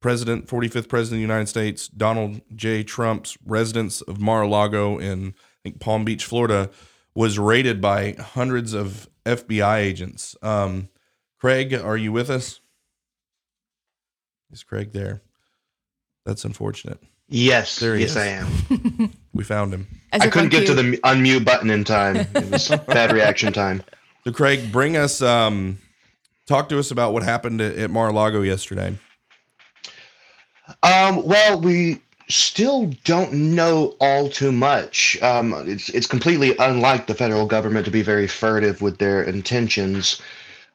President, 0.00 0.46
45th 0.46 0.88
President 0.88 1.16
of 1.16 1.18
the 1.18 1.20
United 1.20 1.48
States, 1.48 1.88
Donald 1.88 2.40
J. 2.54 2.82
Trump's 2.82 3.36
residence 3.44 4.00
of 4.00 4.20
Mar-a-Lago 4.20 4.98
in 4.98 5.28
I 5.28 5.62
think 5.62 5.80
Palm 5.80 6.04
Beach, 6.04 6.24
Florida, 6.24 6.70
was 7.14 7.38
raided 7.38 7.80
by 7.80 8.12
hundreds 8.18 8.72
of 8.72 9.08
FBI 9.26 9.78
agents. 9.78 10.36
Um, 10.40 10.88
Craig, 11.38 11.74
are 11.74 11.96
you 11.96 12.12
with 12.12 12.30
us? 12.30 12.60
Is 14.52 14.62
Craig 14.62 14.92
there? 14.92 15.22
That's 16.24 16.44
unfortunate. 16.44 16.98
Yes, 17.28 17.78
There 17.78 17.94
he 17.94 18.02
yes, 18.02 18.10
is. 18.10 18.16
I 18.16 18.26
am. 18.26 19.12
We 19.32 19.44
found 19.44 19.72
him. 19.72 19.86
As 20.12 20.22
I 20.22 20.28
couldn't 20.28 20.52
on 20.52 20.60
get 20.60 20.66
to 20.66 20.74
the 20.74 20.98
unmute 20.98 21.44
button 21.44 21.70
in 21.70 21.84
time. 21.84 22.16
It 22.34 22.50
was 22.50 22.68
bad 22.88 23.12
reaction 23.12 23.52
time. 23.52 23.82
So, 24.24 24.32
Craig, 24.32 24.72
bring 24.72 24.96
us, 24.96 25.22
um, 25.22 25.78
talk 26.46 26.68
to 26.70 26.78
us 26.80 26.90
about 26.90 27.12
what 27.12 27.22
happened 27.22 27.60
at, 27.60 27.76
at 27.76 27.90
Mar-a-Lago 27.90 28.42
yesterday. 28.42 28.98
Um, 30.82 31.24
well, 31.24 31.60
we 31.60 32.02
still 32.28 32.92
don't 33.04 33.32
know 33.32 33.96
all 34.00 34.28
too 34.28 34.52
much. 34.52 35.16
Um, 35.22 35.54
it's 35.66 35.88
it's 35.90 36.06
completely 36.06 36.56
unlike 36.58 37.06
the 37.06 37.14
federal 37.14 37.46
government 37.46 37.84
to 37.86 37.90
be 37.90 38.02
very 38.02 38.26
furtive 38.26 38.82
with 38.82 38.98
their 38.98 39.22
intentions. 39.22 40.20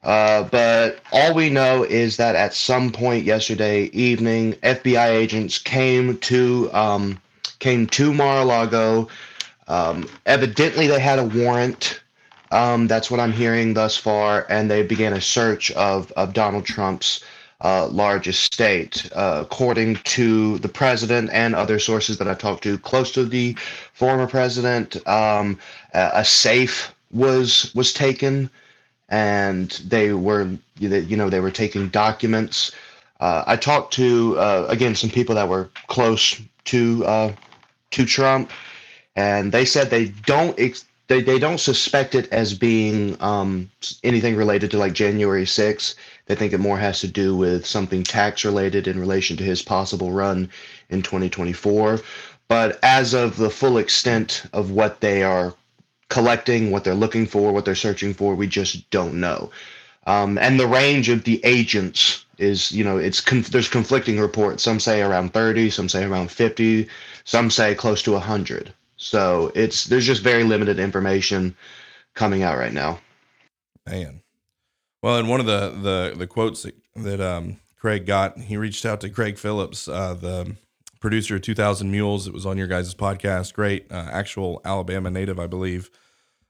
Uh, 0.05 0.43
but 0.43 0.99
all 1.11 1.33
we 1.33 1.49
know 1.49 1.83
is 1.83 2.17
that 2.17 2.35
at 2.35 2.53
some 2.53 2.91
point 2.91 3.25
yesterday 3.25 3.85
evening, 3.85 4.53
FBI 4.61 5.09
agents 5.09 5.57
came 5.57 6.17
to 6.19 6.69
um, 6.73 7.19
came 7.59 7.87
to 7.87 8.13
Mar-a-Lago. 8.13 9.07
Um, 9.67 10.07
evidently, 10.27 10.85
they 10.85 10.99
had 10.99 11.17
a 11.17 11.23
warrant. 11.23 12.01
Um, 12.51 12.85
that's 12.85 13.09
what 13.09 13.19
I'm 13.19 13.31
hearing 13.31 13.73
thus 13.73 13.97
far, 13.97 14.45
and 14.47 14.69
they 14.69 14.83
began 14.83 15.13
a 15.13 15.21
search 15.21 15.71
of 15.71 16.11
of 16.11 16.33
Donald 16.33 16.65
Trump's 16.65 17.23
uh, 17.61 17.87
large 17.87 18.27
estate. 18.27 19.09
Uh, 19.15 19.39
according 19.41 19.95
to 20.03 20.59
the 20.59 20.69
president 20.69 21.31
and 21.31 21.55
other 21.55 21.79
sources 21.79 22.19
that 22.19 22.27
I 22.27 22.35
talked 22.35 22.61
to 22.63 22.77
close 22.77 23.11
to 23.13 23.25
the 23.25 23.57
former 23.93 24.27
president, 24.27 24.95
um, 25.07 25.57
a, 25.95 26.11
a 26.13 26.25
safe 26.25 26.93
was 27.11 27.73
was 27.73 27.91
taken, 27.91 28.51
and 29.09 29.69
they 29.85 30.13
were 30.13 30.49
you 30.79 31.17
know 31.17 31.29
they 31.29 31.39
were 31.39 31.51
taking 31.51 31.89
documents. 31.89 32.71
Uh, 33.19 33.43
I 33.47 33.55
talked 33.55 33.93
to 33.93 34.37
uh, 34.37 34.65
again 34.69 34.95
some 34.95 35.09
people 35.09 35.35
that 35.35 35.47
were 35.47 35.69
close 35.87 36.41
to 36.65 37.05
uh, 37.05 37.33
to 37.91 38.05
Trump, 38.05 38.51
and 39.15 39.51
they 39.51 39.65
said 39.65 39.89
they 39.89 40.05
don't 40.25 40.59
ex- 40.59 40.85
they, 41.07 41.21
they 41.21 41.37
don't 41.37 41.59
suspect 41.59 42.15
it 42.15 42.31
as 42.31 42.53
being 42.53 43.15
um, 43.21 43.69
anything 44.03 44.35
related 44.35 44.71
to 44.71 44.77
like 44.79 44.93
January 44.93 45.45
6th. 45.45 45.95
They 46.25 46.35
think 46.35 46.51
it 46.51 46.59
more 46.59 46.79
has 46.79 46.99
to 47.01 47.07
do 47.07 47.35
with 47.37 47.65
something 47.65 48.03
tax 48.03 48.43
related 48.43 48.87
in 48.87 48.99
relation 48.99 49.37
to 49.37 49.43
his 49.43 49.61
possible 49.61 50.11
run 50.11 50.49
in 50.89 51.03
2024. 51.03 52.01
But 52.47 52.79
as 52.83 53.13
of 53.13 53.37
the 53.37 53.49
full 53.51 53.77
extent 53.77 54.43
of 54.53 54.71
what 54.71 54.99
they 55.01 55.21
are 55.21 55.53
collecting, 56.15 56.71
what 56.71 56.85
they're 56.85 56.95
looking 56.95 57.25
for, 57.25 57.51
what 57.51 57.65
they're 57.65 57.75
searching 57.75 58.13
for, 58.13 58.35
we 58.35 58.47
just 58.47 58.89
don't 58.89 59.19
know. 59.19 59.51
Um, 60.07 60.37
and 60.37 60.57
the 60.57 60.65
range 60.65 61.09
of 61.09 61.25
the 61.25 61.43
agents 61.43 62.23
is, 62.37 62.71
you 62.71 62.85
know, 62.85 62.95
it's 62.97 63.19
con- 63.19 63.41
there's 63.51 63.67
conflicting 63.67 64.17
reports. 64.17 64.63
Some 64.63 64.79
say 64.79 65.01
around 65.01 65.33
30, 65.33 65.69
some 65.71 65.89
say 65.89 66.05
around 66.05 66.31
50, 66.31 66.87
some 67.25 67.51
say 67.51 67.75
close 67.75 68.01
to 68.03 68.13
100. 68.13 68.73
So 68.95 69.51
it's 69.55 69.83
there's 69.83 70.05
just 70.05 70.23
very 70.23 70.45
limited 70.45 70.79
information 70.79 71.53
coming 72.13 72.43
out 72.43 72.57
right 72.57 72.71
now. 72.71 72.97
Man. 73.85 74.21
Well, 75.03 75.17
and 75.17 75.27
one 75.27 75.41
of 75.41 75.45
the 75.47 75.71
the 75.81 76.17
the 76.17 76.27
quotes 76.27 76.63
that, 76.63 76.75
that 76.95 77.19
um, 77.19 77.59
Craig 77.77 78.05
got, 78.05 78.39
he 78.39 78.55
reached 78.55 78.85
out 78.85 79.01
to 79.01 79.09
Craig 79.09 79.37
Phillips, 79.37 79.89
uh, 79.89 80.13
the 80.13 80.55
producer 81.01 81.35
of 81.35 81.41
2000 81.41 81.91
Mules. 81.91 82.25
It 82.25 82.33
was 82.33 82.45
on 82.45 82.57
your 82.57 82.67
guys' 82.67 82.95
podcast. 82.95 83.53
Great, 83.53 83.91
uh, 83.91 84.07
actual 84.11 84.61
Alabama 84.63 85.11
native, 85.11 85.39
I 85.39 85.47
believe. 85.47 85.89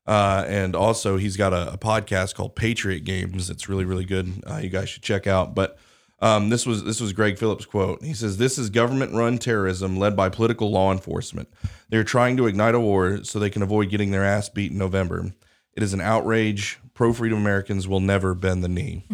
Uh, 0.07 0.45
and 0.47 0.75
also, 0.75 1.17
he's 1.17 1.35
got 1.35 1.53
a, 1.53 1.73
a 1.73 1.77
podcast 1.77 2.35
called 2.35 2.55
Patriot 2.55 3.01
Games. 3.01 3.49
It's 3.49 3.67
really, 3.67 3.85
really 3.85 4.05
good. 4.05 4.43
Uh, 4.47 4.57
you 4.57 4.69
guys 4.69 4.89
should 4.89 5.01
check 5.01 5.25
out. 5.25 5.55
But 5.55 5.79
um, 6.19 6.49
this 6.49 6.65
was 6.65 6.83
this 6.83 7.01
was 7.01 7.11
Gregg 7.11 7.37
Phillips' 7.37 7.65
quote. 7.65 8.03
He 8.03 8.13
says, 8.13 8.37
"This 8.37 8.57
is 8.57 8.69
government-run 8.69 9.39
terrorism 9.39 9.97
led 9.97 10.15
by 10.15 10.29
political 10.29 10.71
law 10.71 10.91
enforcement. 10.91 11.49
They're 11.89 12.03
trying 12.03 12.37
to 12.37 12.47
ignite 12.47 12.75
a 12.75 12.79
war 12.79 13.23
so 13.23 13.39
they 13.39 13.49
can 13.49 13.63
avoid 13.63 13.89
getting 13.89 14.11
their 14.11 14.23
ass 14.23 14.47
beat 14.49 14.71
in 14.71 14.77
November. 14.77 15.33
It 15.73 15.83
is 15.83 15.93
an 15.93 16.01
outrage. 16.01 16.79
Pro 16.93 17.11
freedom 17.11 17.39
Americans 17.39 17.87
will 17.87 17.99
never 17.99 18.33
bend 18.35 18.63
the 18.63 18.69
knee." 18.69 19.05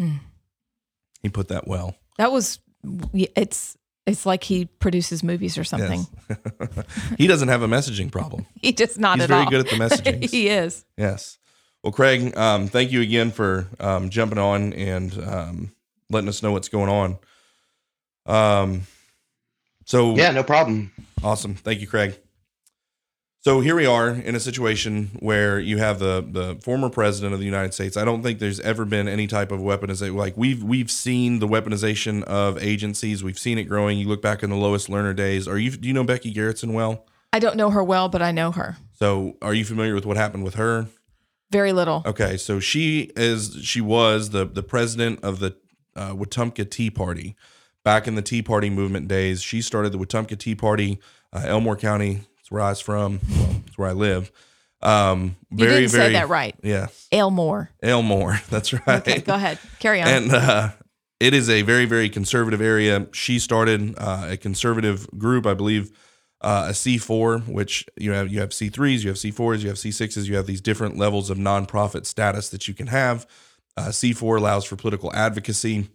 He 1.22 1.28
put 1.28 1.48
that 1.48 1.66
well. 1.68 1.94
That 2.18 2.32
was 2.32 2.58
it's 3.12 3.76
it's 4.06 4.26
like 4.26 4.44
he 4.44 4.64
produces 4.66 5.22
movies 5.22 5.56
or 5.56 5.64
something. 5.64 6.06
Yes. 6.28 6.86
he 7.18 7.26
doesn't 7.26 7.48
have 7.48 7.62
a 7.62 7.68
messaging 7.68 8.10
problem. 8.10 8.46
He 8.60 8.72
just 8.72 8.98
not 8.98 9.20
at 9.20 9.30
all. 9.30 9.38
He's 9.40 9.44
at 9.44 9.44
very 9.44 9.44
all. 9.44 9.50
good 9.50 9.60
at 9.60 10.02
the 10.02 10.12
messaging. 10.22 10.30
he 10.30 10.48
is. 10.48 10.84
Yes. 10.96 11.38
Well, 11.82 11.92
Craig, 11.92 12.36
um, 12.36 12.68
thank 12.68 12.92
you 12.92 13.00
again 13.00 13.30
for 13.32 13.66
um, 13.80 14.08
jumping 14.10 14.38
on 14.38 14.72
and 14.72 15.12
um, 15.24 15.72
letting 16.10 16.28
us 16.28 16.42
know 16.42 16.52
what's 16.52 16.68
going 16.68 16.88
on. 16.88 17.18
Um, 18.24 18.82
so 19.84 20.14
Yeah, 20.14 20.30
no 20.30 20.44
problem. 20.44 20.92
awesome. 21.24 21.54
Thank 21.56 21.80
you, 21.80 21.88
Craig. 21.88 22.18
So 23.44 23.58
here 23.58 23.74
we 23.74 23.86
are 23.86 24.08
in 24.10 24.36
a 24.36 24.40
situation 24.40 25.10
where 25.18 25.58
you 25.58 25.78
have 25.78 25.98
the 25.98 26.24
the 26.24 26.60
former 26.62 26.88
president 26.88 27.34
of 27.34 27.40
the 27.40 27.44
United 27.44 27.74
States. 27.74 27.96
I 27.96 28.04
don't 28.04 28.22
think 28.22 28.38
there's 28.38 28.60
ever 28.60 28.84
been 28.84 29.08
any 29.08 29.26
type 29.26 29.50
of 29.50 29.58
weaponization. 29.58 30.14
Like 30.14 30.36
we've 30.36 30.62
we've 30.62 30.92
seen 30.92 31.40
the 31.40 31.48
weaponization 31.48 32.22
of 32.22 32.62
agencies. 32.62 33.24
We've 33.24 33.38
seen 33.38 33.58
it 33.58 33.64
growing. 33.64 33.98
You 33.98 34.06
look 34.06 34.22
back 34.22 34.44
in 34.44 34.50
the 34.50 34.56
Lois 34.56 34.86
Lerner 34.86 35.14
days. 35.16 35.48
Are 35.48 35.58
you 35.58 35.72
do 35.72 35.88
you 35.88 35.92
know 35.92 36.04
Becky 36.04 36.32
Gerritson 36.32 36.72
well? 36.72 37.04
I 37.32 37.40
don't 37.40 37.56
know 37.56 37.70
her 37.70 37.82
well, 37.82 38.08
but 38.08 38.22
I 38.22 38.30
know 38.30 38.52
her 38.52 38.76
So 38.92 39.36
are 39.42 39.54
you 39.54 39.64
familiar 39.64 39.94
with 39.96 40.06
what 40.06 40.16
happened 40.16 40.44
with 40.44 40.54
her? 40.54 40.86
very 41.50 41.72
little. 41.72 42.02
Okay, 42.06 42.36
so 42.36 42.60
she 42.60 43.10
is 43.16 43.58
she 43.62 43.80
was 43.80 44.30
the 44.30 44.46
the 44.46 44.62
president 44.62 45.24
of 45.24 45.40
the 45.40 45.56
uh, 45.96 46.14
Wetumpka 46.14 46.70
Tea 46.70 46.90
Party 46.90 47.34
back 47.82 48.06
in 48.06 48.14
the 48.14 48.22
Tea 48.22 48.40
Party 48.40 48.70
movement 48.70 49.08
days. 49.08 49.42
She 49.42 49.60
started 49.62 49.90
the 49.90 49.98
Wetumpka 49.98 50.38
Tea 50.38 50.54
Party, 50.54 51.00
uh, 51.32 51.42
Elmore 51.44 51.76
County. 51.76 52.20
Where 52.52 52.62
I 52.62 52.70
was 52.70 52.80
from. 52.80 53.20
Well, 53.30 53.62
that's 53.64 53.78
where 53.78 53.88
I 53.88 53.92
live. 53.92 54.30
Um, 54.82 55.36
You 55.50 55.58
very 55.66 55.80
didn't 55.82 55.90
very 55.92 56.08
say 56.08 56.12
that 56.14 56.28
right. 56.28 56.54
Yeah, 56.62 56.88
Aylmore. 57.12 57.70
Elmore. 57.82 58.40
That's 58.50 58.72
right. 58.72 59.00
Okay, 59.00 59.20
go 59.20 59.34
ahead. 59.34 59.58
Carry 59.78 60.02
on. 60.02 60.08
And 60.08 60.32
uh, 60.32 60.70
it 61.20 61.34
is 61.34 61.48
a 61.48 61.62
very, 61.62 61.84
very 61.84 62.08
conservative 62.08 62.60
area. 62.60 63.06
She 63.12 63.38
started 63.38 63.94
uh, 63.96 64.26
a 64.30 64.36
conservative 64.36 65.08
group, 65.16 65.46
I 65.46 65.54
believe, 65.54 65.96
uh, 66.40 66.66
a 66.70 66.72
C4, 66.72 67.46
which 67.46 67.86
you 67.96 68.10
have 68.10 68.32
you 68.32 68.40
have 68.40 68.50
C3s, 68.50 69.02
you 69.02 69.08
have 69.10 69.16
C4s, 69.18 69.60
you 69.60 69.68
have 69.68 69.76
C6s, 69.78 70.26
you 70.26 70.34
have 70.34 70.46
these 70.46 70.60
different 70.60 70.98
levels 70.98 71.30
of 71.30 71.38
nonprofit 71.38 72.04
status 72.04 72.48
that 72.48 72.66
you 72.66 72.74
can 72.74 72.88
have. 72.88 73.24
Uh, 73.76 73.86
C4 73.88 74.36
allows 74.36 74.64
for 74.64 74.74
political 74.74 75.14
advocacy, 75.14 75.88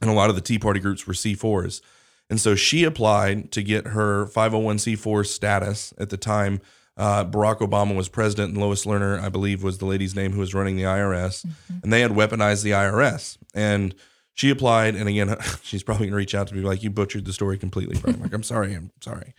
and 0.00 0.10
a 0.10 0.14
lot 0.14 0.30
of 0.30 0.36
the 0.36 0.42
Tea 0.42 0.58
Party 0.58 0.80
groups 0.80 1.06
were 1.06 1.12
C4s. 1.12 1.82
And 2.28 2.40
so 2.40 2.54
she 2.54 2.84
applied 2.84 3.52
to 3.52 3.62
get 3.62 3.88
her 3.88 4.26
501c4 4.26 5.26
status 5.26 5.94
at 5.98 6.10
the 6.10 6.16
time. 6.16 6.60
Uh, 6.96 7.24
Barack 7.24 7.58
Obama 7.58 7.94
was 7.94 8.08
president, 8.08 8.54
and 8.54 8.60
Lois 8.60 8.84
Lerner, 8.84 9.20
I 9.20 9.28
believe, 9.28 9.62
was 9.62 9.78
the 9.78 9.84
lady's 9.86 10.16
name 10.16 10.32
who 10.32 10.40
was 10.40 10.54
running 10.54 10.76
the 10.76 10.84
IRS. 10.84 11.46
And 11.82 11.92
they 11.92 12.00
had 12.00 12.12
weaponized 12.12 12.62
the 12.62 12.70
IRS. 12.70 13.36
And 13.54 13.94
she 14.34 14.50
applied. 14.50 14.96
And 14.96 15.08
again, 15.08 15.36
she's 15.62 15.82
probably 15.82 16.06
going 16.06 16.12
to 16.12 16.16
reach 16.16 16.34
out 16.34 16.48
to 16.48 16.54
me 16.54 16.62
like, 16.62 16.82
you 16.82 16.90
butchered 16.90 17.24
the 17.24 17.32
story 17.32 17.58
completely. 17.58 17.98
Bryan. 17.98 18.16
I'm 18.16 18.22
like, 18.22 18.32
I'm 18.32 18.42
sorry. 18.42 18.74
I'm 18.74 18.90
sorry. 19.00 19.34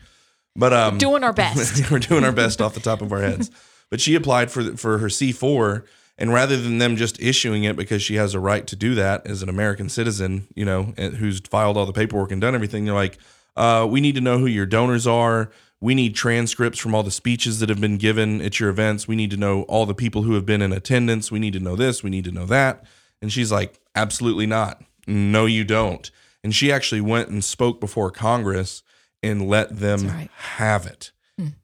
But 0.55 0.73
um, 0.73 0.97
Doing 0.97 1.23
our 1.23 1.33
best. 1.33 1.91
we're 1.91 1.99
doing 1.99 2.23
our 2.23 2.31
best 2.31 2.61
off 2.61 2.73
the 2.73 2.79
top 2.79 3.01
of 3.01 3.11
our 3.11 3.21
heads. 3.21 3.51
But 3.89 4.01
she 4.01 4.15
applied 4.15 4.51
for 4.51 4.75
for 4.75 4.97
her 4.97 5.07
C 5.07 5.31
four, 5.31 5.85
and 6.17 6.33
rather 6.33 6.57
than 6.57 6.79
them 6.79 6.95
just 6.95 7.21
issuing 7.21 7.63
it 7.63 7.75
because 7.75 8.01
she 8.01 8.15
has 8.15 8.33
a 8.33 8.39
right 8.39 8.65
to 8.67 8.75
do 8.75 8.95
that 8.95 9.25
as 9.27 9.43
an 9.43 9.49
American 9.49 9.89
citizen, 9.89 10.47
you 10.55 10.65
know, 10.65 10.93
who's 10.97 11.39
filed 11.41 11.77
all 11.77 11.85
the 11.85 11.93
paperwork 11.93 12.31
and 12.31 12.41
done 12.41 12.55
everything, 12.55 12.85
they're 12.85 12.93
like, 12.93 13.17
uh, 13.55 13.87
we 13.89 14.01
need 14.01 14.15
to 14.15 14.21
know 14.21 14.37
who 14.39 14.47
your 14.47 14.65
donors 14.65 15.05
are. 15.05 15.51
We 15.79 15.93
need 15.93 16.15
transcripts 16.15 16.79
from 16.79 16.95
all 16.95 17.03
the 17.03 17.11
speeches 17.11 17.59
that 17.59 17.69
have 17.69 17.79
been 17.79 17.97
given 17.97 18.41
at 18.41 18.59
your 18.59 18.69
events. 18.69 19.07
We 19.07 19.15
need 19.15 19.29
to 19.31 19.37
know 19.37 19.61
all 19.63 19.85
the 19.85 19.93
people 19.93 20.23
who 20.23 20.33
have 20.33 20.45
been 20.45 20.61
in 20.61 20.71
attendance. 20.71 21.31
We 21.31 21.39
need 21.39 21.53
to 21.53 21.59
know 21.59 21.75
this. 21.75 22.03
We 22.03 22.09
need 22.09 22.25
to 22.25 22.31
know 22.31 22.45
that. 22.45 22.83
And 23.21 23.31
she's 23.31 23.51
like, 23.51 23.79
absolutely 23.95 24.47
not. 24.47 24.83
No, 25.05 25.45
you 25.45 25.63
don't. 25.63 26.09
And 26.43 26.53
she 26.53 26.71
actually 26.71 27.01
went 27.01 27.29
and 27.29 27.43
spoke 27.43 27.79
before 27.79 28.09
Congress 28.09 28.81
and 29.21 29.47
let 29.47 29.77
them 29.77 30.07
right. 30.07 30.29
have 30.35 30.85
it. 30.85 31.11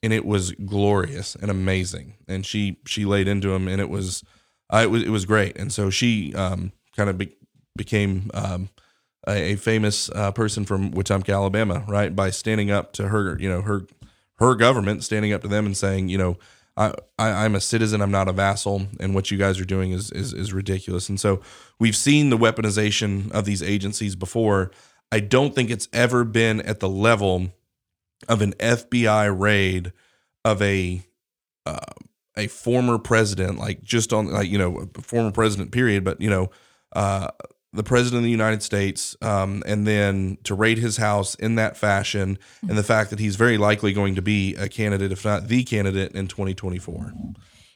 And 0.04 0.13
it 0.13 0.26
was 0.26 0.52
glorious 0.52 1.36
and 1.36 1.50
amazing. 1.50 2.13
And 2.28 2.46
she 2.46 2.78
she 2.86 3.06
laid 3.06 3.28
into 3.28 3.54
him, 3.56 3.68
and 3.68 3.82
it 3.82 3.89
was 3.89 4.24
uh, 4.73 4.81
it 4.81 4.89
was 4.89 5.03
it 5.03 5.09
was 5.09 5.25
great. 5.25 5.57
And 5.57 5.71
so 5.71 5.89
she 5.89 6.33
um, 6.33 6.71
kind 6.95 7.09
of 7.09 7.17
be, 7.17 7.36
became 7.77 8.31
um, 8.33 8.69
a, 9.27 9.53
a 9.53 9.55
famous 9.55 10.09
uh, 10.09 10.31
person 10.31 10.65
from 10.65 10.91
Wetumpka, 10.91 11.33
Alabama, 11.33 11.83
right? 11.88 12.15
By 12.15 12.31
standing 12.31 12.71
up 12.71 12.93
to 12.93 13.09
her, 13.09 13.38
you 13.39 13.49
know, 13.49 13.62
her 13.62 13.86
her 14.38 14.55
government, 14.55 15.03
standing 15.03 15.31
up 15.31 15.41
to 15.41 15.47
them 15.47 15.65
and 15.65 15.77
saying, 15.77 16.09
you 16.09 16.17
know, 16.17 16.38
I, 16.75 16.93
I 17.19 17.45
I'm 17.45 17.55
a 17.55 17.62
citizen, 17.62 18.01
I'm 18.01 18.12
not 18.12 18.27
a 18.27 18.33
vassal, 18.33 18.88
and 18.99 19.13
what 19.13 19.29
you 19.29 19.38
guys 19.38 19.59
are 19.59 19.65
doing 19.65 19.91
is 19.91 20.12
is 20.12 20.33
is 20.33 20.53
ridiculous. 20.53 21.07
And 21.07 21.19
so 21.19 21.41
we've 21.79 21.95
seen 21.95 22.29
the 22.29 22.38
weaponization 22.38 23.31
of 23.31 23.45
these 23.45 23.62
agencies 23.62 24.15
before. 24.15 24.71
I 25.12 25.19
don't 25.19 25.53
think 25.53 25.69
it's 25.69 25.88
ever 25.93 26.23
been 26.23 26.62
at 26.62 26.79
the 26.79 26.89
level 26.89 27.49
of 28.27 28.41
an 28.41 28.53
FBI 28.53 29.38
raid 29.38 29.93
of 30.43 30.62
a 30.63 31.03
uh, 31.65 31.77
a 32.36 32.48
former 32.48 32.98
president, 32.98 33.58
like 33.60 33.82
just 33.82 34.13
on 34.13 34.32
like 34.32 34.50
you 34.50 34.58
know 34.58 34.89
former 35.02 35.32
president 35.32 35.72
period, 35.72 36.04
but 36.04 36.19
you 36.22 36.30
know 36.30 36.50
uh, 36.93 37.30
the 37.74 37.84
president 37.84 38.19
of 38.19 38.24
the 38.24 38.32
United 38.32 38.62
States, 38.62 39.15
um, 39.22 39.63
and 39.65 39.88
then 39.88 40.38
to 40.43 40.54
raid 40.56 40.78
his 40.78 40.98
house 40.98 41.36
in 41.36 41.56
that 41.56 41.76
fashion, 41.76 42.38
and 42.67 42.78
the 42.78 42.84
fact 42.84 43.10
that 43.10 43.19
he's 43.19 43.36
very 43.36 43.58
likely 43.58 43.93
going 43.93 44.15
to 44.15 44.22
be 44.22 44.56
a 44.56 44.69
candidate, 44.69 45.12
if 45.12 45.26
not 45.26 45.48
the 45.48 45.63
candidate, 45.63 46.13
in 46.13 46.28
2024. 46.28 47.13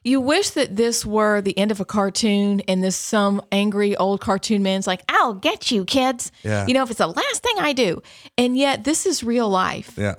You 0.04 0.22
wish 0.22 0.52
that 0.52 0.76
this 0.78 1.06
were 1.06 1.41
the 1.41 1.58
end 1.58 1.72
of 1.72 1.82
a 1.82 1.86
cartoon 1.86 2.62
and 2.62 2.82
this 2.82 2.96
some 2.96 3.41
angry 3.52 3.98
old 3.98 4.22
cartoon 4.22 4.63
man's 4.63 4.88
like, 4.88 5.02
I'll 5.10 5.34
get 5.34 5.70
you, 5.70 5.84
kids. 5.84 6.32
Yeah. 6.43 6.65
You 6.65 6.74
know, 6.76 6.84
if 6.84 6.91
it's 6.91 7.00
the 7.00 7.08
last 7.08 7.43
thing 7.43 7.56
I 7.60 7.74
do. 7.74 8.02
And 8.38 8.56
yet 8.58 8.86
this 8.86 9.06
is 9.06 9.22
real 9.22 9.50
life. 9.50 9.96
Yeah, 9.98 10.15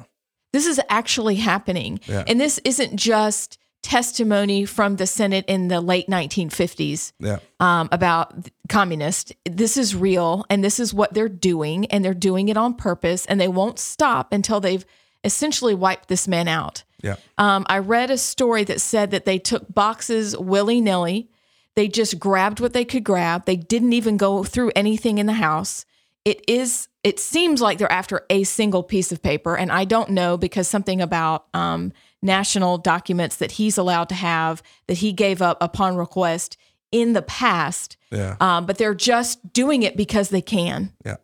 This 0.52 0.66
is 0.66 0.78
actually 0.90 1.36
happening. 1.36 2.00
Yeah. 2.06 2.24
And 2.26 2.38
this 2.38 2.58
isn't 2.64 2.96
just 2.96 3.58
testimony 3.88 4.66
from 4.66 4.96
the 4.96 5.06
Senate 5.06 5.46
in 5.48 5.68
the 5.68 5.80
late 5.80 6.08
1950s 6.08 7.12
yeah, 7.18 7.38
um, 7.58 7.88
about 7.90 8.34
communists. 8.68 9.32
This 9.46 9.78
is 9.78 9.96
real 9.96 10.44
and 10.50 10.62
this 10.62 10.78
is 10.78 10.92
what 10.92 11.14
they're 11.14 11.26
doing. 11.26 11.86
And 11.86 12.04
they're 12.04 12.12
doing 12.12 12.50
it 12.50 12.58
on 12.58 12.74
purpose 12.74 13.24
and 13.24 13.40
they 13.40 13.48
won't 13.48 13.78
stop 13.78 14.30
until 14.34 14.60
they've 14.60 14.84
essentially 15.24 15.74
wiped 15.74 16.08
this 16.08 16.28
man 16.28 16.48
out. 16.48 16.84
yeah, 17.02 17.16
Um, 17.38 17.64
I 17.70 17.78
read 17.78 18.10
a 18.10 18.18
story 18.18 18.62
that 18.64 18.82
said 18.82 19.10
that 19.12 19.24
they 19.24 19.38
took 19.38 19.72
boxes 19.72 20.36
willy 20.36 20.82
nilly. 20.82 21.30
They 21.74 21.88
just 21.88 22.18
grabbed 22.18 22.60
what 22.60 22.74
they 22.74 22.84
could 22.84 23.04
grab. 23.04 23.46
They 23.46 23.56
didn't 23.56 23.94
even 23.94 24.18
go 24.18 24.44
through 24.44 24.72
anything 24.76 25.16
in 25.16 25.24
the 25.24 25.32
house. 25.32 25.86
It 26.26 26.44
is. 26.46 26.88
It 27.02 27.18
seems 27.18 27.62
like 27.62 27.78
they're 27.78 27.90
after 27.90 28.26
a 28.28 28.44
single 28.44 28.82
piece 28.82 29.12
of 29.12 29.22
paper, 29.22 29.56
and 29.56 29.72
I 29.72 29.86
don't 29.86 30.10
know 30.10 30.36
because 30.36 30.68
something 30.68 31.00
about 31.00 31.46
um, 31.54 31.92
national 32.22 32.78
documents 32.78 33.36
that 33.36 33.52
he's 33.52 33.78
allowed 33.78 34.08
to 34.08 34.14
have 34.14 34.62
that 34.86 34.98
he 34.98 35.12
gave 35.12 35.40
up 35.40 35.56
upon 35.60 35.96
request 35.96 36.56
in 36.90 37.12
the 37.12 37.22
past. 37.22 37.96
yeah, 38.10 38.36
Um, 38.40 38.66
but 38.66 38.78
they're 38.78 38.94
just 38.94 39.52
doing 39.52 39.82
it 39.82 39.96
because 39.96 40.30
they 40.30 40.42
can. 40.42 40.92
yeah. 41.04 41.16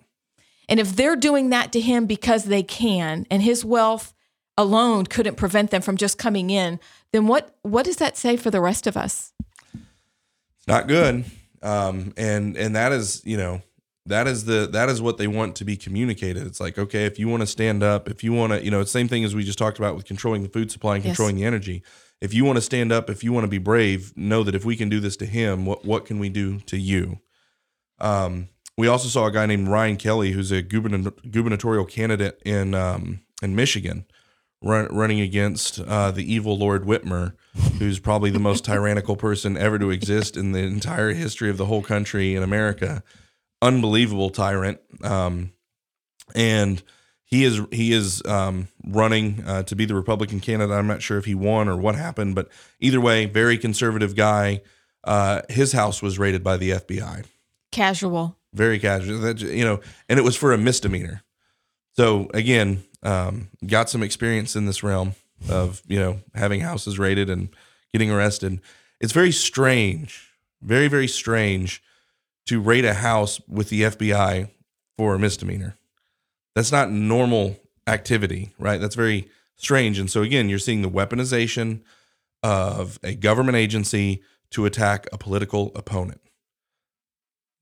And 0.69 0.81
if 0.81 0.97
they're 0.97 1.17
doing 1.17 1.51
that 1.51 1.73
to 1.73 1.81
him 1.81 2.07
because 2.07 2.45
they 2.45 2.63
can, 2.63 3.27
and 3.31 3.43
his 3.43 3.65
wealth 3.67 4.15
alone 4.57 5.05
couldn't 5.05 5.37
prevent 5.37 5.71
them 5.71 5.83
from 5.83 5.97
just 5.99 6.17
coming 6.17 6.49
in, 6.49 6.81
then 7.13 7.27
what 7.27 7.55
what 7.63 7.85
does 7.85 7.97
that 7.97 8.17
say 8.17 8.37
for 8.39 8.51
the 8.51 8.61
rest 8.63 8.87
of 8.87 8.97
us? 8.97 9.33
It's 9.75 10.67
not 10.67 10.89
good. 10.89 11.25
Um, 11.63 12.15
and 12.17 12.57
and 12.57 12.77
that 12.77 12.93
is 12.93 13.21
you 13.27 13.37
know 13.37 13.61
that 14.07 14.27
is 14.27 14.45
the 14.45 14.69
that 14.73 14.89
is 14.89 15.01
what 15.01 15.17
they 15.19 15.27
want 15.27 15.57
to 15.57 15.65
be 15.65 15.77
communicated. 15.77 16.47
It's 16.47 16.61
like 16.61 16.79
okay, 16.79 17.07
if 17.07 17.19
you 17.19 17.29
want 17.29 17.41
to 17.43 17.47
stand 17.47 17.83
up, 17.83 18.09
if 18.09 18.23
you 18.23 18.33
want 18.33 18.53
to, 18.53 18.63
you 18.65 18.71
know, 18.71 18.81
it's 18.81 18.93
the 18.93 18.99
same 18.99 19.09
thing 19.09 19.25
as 19.25 19.35
we 19.35 19.45
just 19.45 19.59
talked 19.59 19.79
about 19.79 19.97
with 19.97 20.05
controlling 20.05 20.43
the 20.43 20.49
food 20.49 20.71
supply 20.71 20.97
and 20.97 21.05
Yes. 21.05 21.13
controlling 21.13 21.37
the 21.37 21.45
energy. 21.45 21.83
If 22.21 22.33
you 22.35 22.45
want 22.45 22.57
to 22.57 22.63
stand 22.63 22.93
up, 22.93 23.11
if 23.11 23.25
you 23.25 23.33
want 23.33 23.45
to 23.45 23.49
be 23.49 23.59
brave, 23.59 24.13
know 24.17 24.43
that 24.45 24.55
if 24.55 24.65
we 24.65 24.77
can 24.77 24.89
do 24.89 25.01
this 25.01 25.17
to 25.19 25.27
him, 25.27 25.65
what 25.67 25.85
what 25.85 26.05
can 26.05 26.19
we 26.19 26.29
do 26.29 26.61
to 26.61 26.77
you? 26.79 27.21
Um, 28.01 28.49
we 28.77 28.89
also 28.89 29.09
saw 29.09 29.27
a 29.27 29.31
guy 29.31 29.47
named 29.47 29.69
Ryan 29.69 29.97
Kelly, 29.97 30.33
who's 30.33 30.51
a 30.51 30.63
gubern- 30.63 31.13
gubernatorial 31.31 31.85
candidate 31.85 32.41
in 32.45 32.75
um, 32.75 33.21
in 33.43 33.55
Michigan, 33.55 34.05
run, 34.63 34.87
running 34.95 35.21
against 35.21 35.81
uh, 35.81 36.11
the 36.11 36.31
evil 36.31 36.59
Lord 36.59 36.85
Whitmer, 36.85 37.35
who's 37.79 38.01
probably 38.01 38.31
the 38.31 38.39
most 38.39 38.65
tyrannical 38.67 39.17
person 39.17 39.57
ever 39.57 39.79
to 39.79 39.91
exist 39.91 40.37
in 40.37 40.53
the 40.53 40.61
entire 40.61 41.13
history 41.13 41.49
of 41.51 41.57
the 41.57 41.67
whole 41.67 41.83
country 41.83 42.35
in 42.35 42.43
America. 42.43 43.03
Unbelievable 43.65 44.29
tyrant, 44.29 44.79
um, 45.03 45.51
and 46.35 46.83
he 47.25 47.45
is 47.45 47.63
he 47.73 47.95
is 47.95 48.23
um, 48.27 48.69
running 48.87 49.43
uh, 49.47 49.63
to 49.63 49.75
be 49.75 49.87
the 49.87 49.95
Republican 49.95 50.39
candidate. 50.39 50.77
I'm 50.77 50.87
not 50.87 51.01
sure 51.01 51.17
if 51.17 51.25
he 51.25 51.35
won 51.35 51.67
or 51.67 51.77
what 51.77 51.95
happened, 51.95 52.35
but 52.35 52.51
either 52.79 53.01
way, 53.01 53.25
very 53.25 53.57
conservative 53.57 54.15
guy. 54.15 54.61
Uh, 55.03 55.41
his 55.49 55.73
house 55.73 56.03
was 56.03 56.19
raided 56.19 56.45
by 56.45 56.59
the 56.59 56.73
FBI 56.73 57.25
Casual. 57.73 58.37
very 58.53 58.79
casual. 58.79 59.19
That 59.21 59.41
you 59.41 59.65
know, 59.65 59.81
and 60.11 60.19
it 60.19 60.23
was 60.23 60.37
for 60.37 60.53
a 60.53 60.59
misdemeanor. 60.59 61.23
So 61.93 62.29
again, 62.35 62.85
um, 63.03 63.49
got 63.67 63.89
some 63.89 64.03
experience 64.03 64.57
in 64.57 64.67
this 64.67 64.83
realm 64.83 65.15
of 65.49 65.83
you 65.87 65.99
know 65.99 66.21
having 66.35 66.61
houses 66.61 66.99
raided 66.99 67.31
and 67.31 67.49
getting 67.95 68.11
arrested. 68.11 68.61
It's 69.01 69.15
very 69.15 69.33
strange, 69.33 70.31
very 70.61 70.89
very 70.89 71.09
strange 71.09 71.83
to 72.47 72.61
raid 72.61 72.85
a 72.85 72.95
house 72.95 73.41
with 73.49 73.69
the 73.71 73.83
FBI 73.83 74.51
for 74.97 75.15
a 75.15 75.19
misdemeanor. 75.19 75.77
That's 76.55 76.73
not 76.73 76.91
normal 76.91 77.57
activity, 77.87 78.55
right? 78.59 78.81
That's 78.81 78.95
very 78.95 79.29
strange. 79.57 79.99
And 79.99 80.11
so 80.11 80.23
again, 80.23 80.49
you're 80.49 80.59
seeing 80.59 80.83
the 80.83 80.91
weaponization 80.91 81.83
of 82.43 82.99
a 83.03 83.15
government 83.15 83.57
agency 83.57 84.23
to 84.51 84.67
attack 84.67 85.07
a 85.13 85.19
political 85.19 85.73
opponent. 85.75 86.21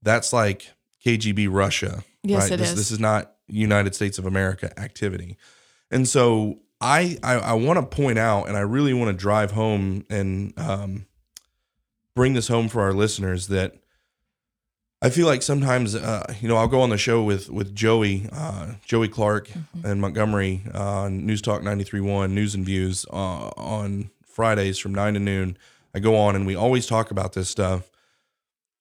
That's 0.03 0.33
like 0.33 0.73
KGB 1.05 1.49
Russia. 1.51 2.05
Yes, 2.23 2.43
right? 2.43 2.53
it 2.53 2.57
this, 2.59 2.71
is. 2.71 2.77
This 2.77 2.91
is 2.91 3.01
not 3.01 3.35
United 3.47 3.95
States 3.95 4.19
of 4.19 4.27
America 4.27 4.79
activity. 4.79 5.37
And 5.91 6.09
so 6.09 6.61
I 6.81 7.19
I, 7.23 7.35
I 7.35 7.53
want 7.55 7.79
to 7.79 7.97
point 7.97 8.19
out, 8.19 8.49
and 8.49 8.57
I 8.57 8.61
really 8.61 8.93
want 8.93 9.09
to 9.11 9.17
drive 9.17 9.53
home 9.53 10.05
and 10.11 10.53
um, 10.59 11.07
bring 12.15 12.35
this 12.35 12.49
home 12.49 12.69
for 12.69 12.83
our 12.83 12.93
listeners 12.93 13.49
that 13.49 13.77
I 15.05 15.11
feel 15.11 15.27
like 15.27 15.43
sometimes, 15.43 15.97
uh, 15.97 16.33
you 16.41 16.47
know, 16.47 16.57
I'll 16.57 16.69
go 16.69 16.81
on 16.81 16.91
the 16.91 16.97
show 16.97 17.25
with 17.25 17.51
with 17.51 17.75
Joey, 17.75 18.29
uh, 18.33 18.75
Joey 18.87 19.09
Clark 19.09 19.51
and 19.83 20.01
Montgomery 20.01 20.63
on 20.73 21.27
News 21.27 21.43
Talk 21.43 21.63
93.1 21.63 22.31
News 22.31 22.55
and 22.55 22.65
Views 22.65 23.05
uh, 23.13 23.49
on 23.57 24.11
Fridays 24.25 24.79
from 24.79 24.95
nine 24.95 25.15
to 25.15 25.21
noon. 25.21 25.59
I 25.93 25.99
go 25.99 26.17
on 26.17 26.37
and 26.37 26.47
we 26.47 26.55
always 26.55 26.87
talk 26.87 27.11
about 27.11 27.33
this 27.33 27.51
stuff. 27.51 27.91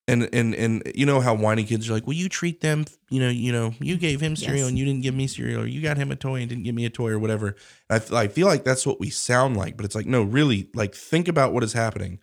And 0.07 0.29
and 0.33 0.53
and 0.53 0.91
you 0.93 1.05
know 1.07 1.21
how 1.21 1.33
whiny 1.33 1.63
kids 1.63 1.89
are 1.89 1.93
like, 1.93 2.05
well, 2.05 2.15
you 2.15 2.29
treat 2.29 2.61
them, 2.61 2.85
you 3.09 3.19
know, 3.19 3.29
you 3.29 3.51
know, 3.51 3.73
you 3.79 3.97
gave 3.97 4.19
him 4.21 4.35
cereal 4.35 4.57
Yes. 4.59 4.69
and 4.69 4.77
you 4.77 4.85
didn't 4.85 5.01
give 5.01 5.15
me 5.15 5.25
cereal, 5.25 5.61
or 5.63 5.65
you 5.65 5.81
got 5.81 5.97
him 5.97 6.11
a 6.11 6.15
toy 6.15 6.41
and 6.41 6.49
didn't 6.49 6.63
give 6.65 6.75
me 6.75 6.85
a 6.85 6.89
toy, 6.89 7.09
or 7.09 7.19
whatever. 7.19 7.55
I, 7.89 8.01
I 8.11 8.27
feel 8.27 8.45
like 8.47 8.63
that's 8.63 8.85
what 8.85 8.99
we 8.99 9.09
sound 9.09 9.57
like, 9.57 9.75
but 9.77 9.85
it's 9.85 9.95
like, 9.95 10.07
no, 10.07 10.21
really, 10.23 10.69
like 10.75 10.93
think 10.93 11.27
about 11.27 11.53
what 11.53 11.63
is 11.63 11.73
happening 11.73 12.19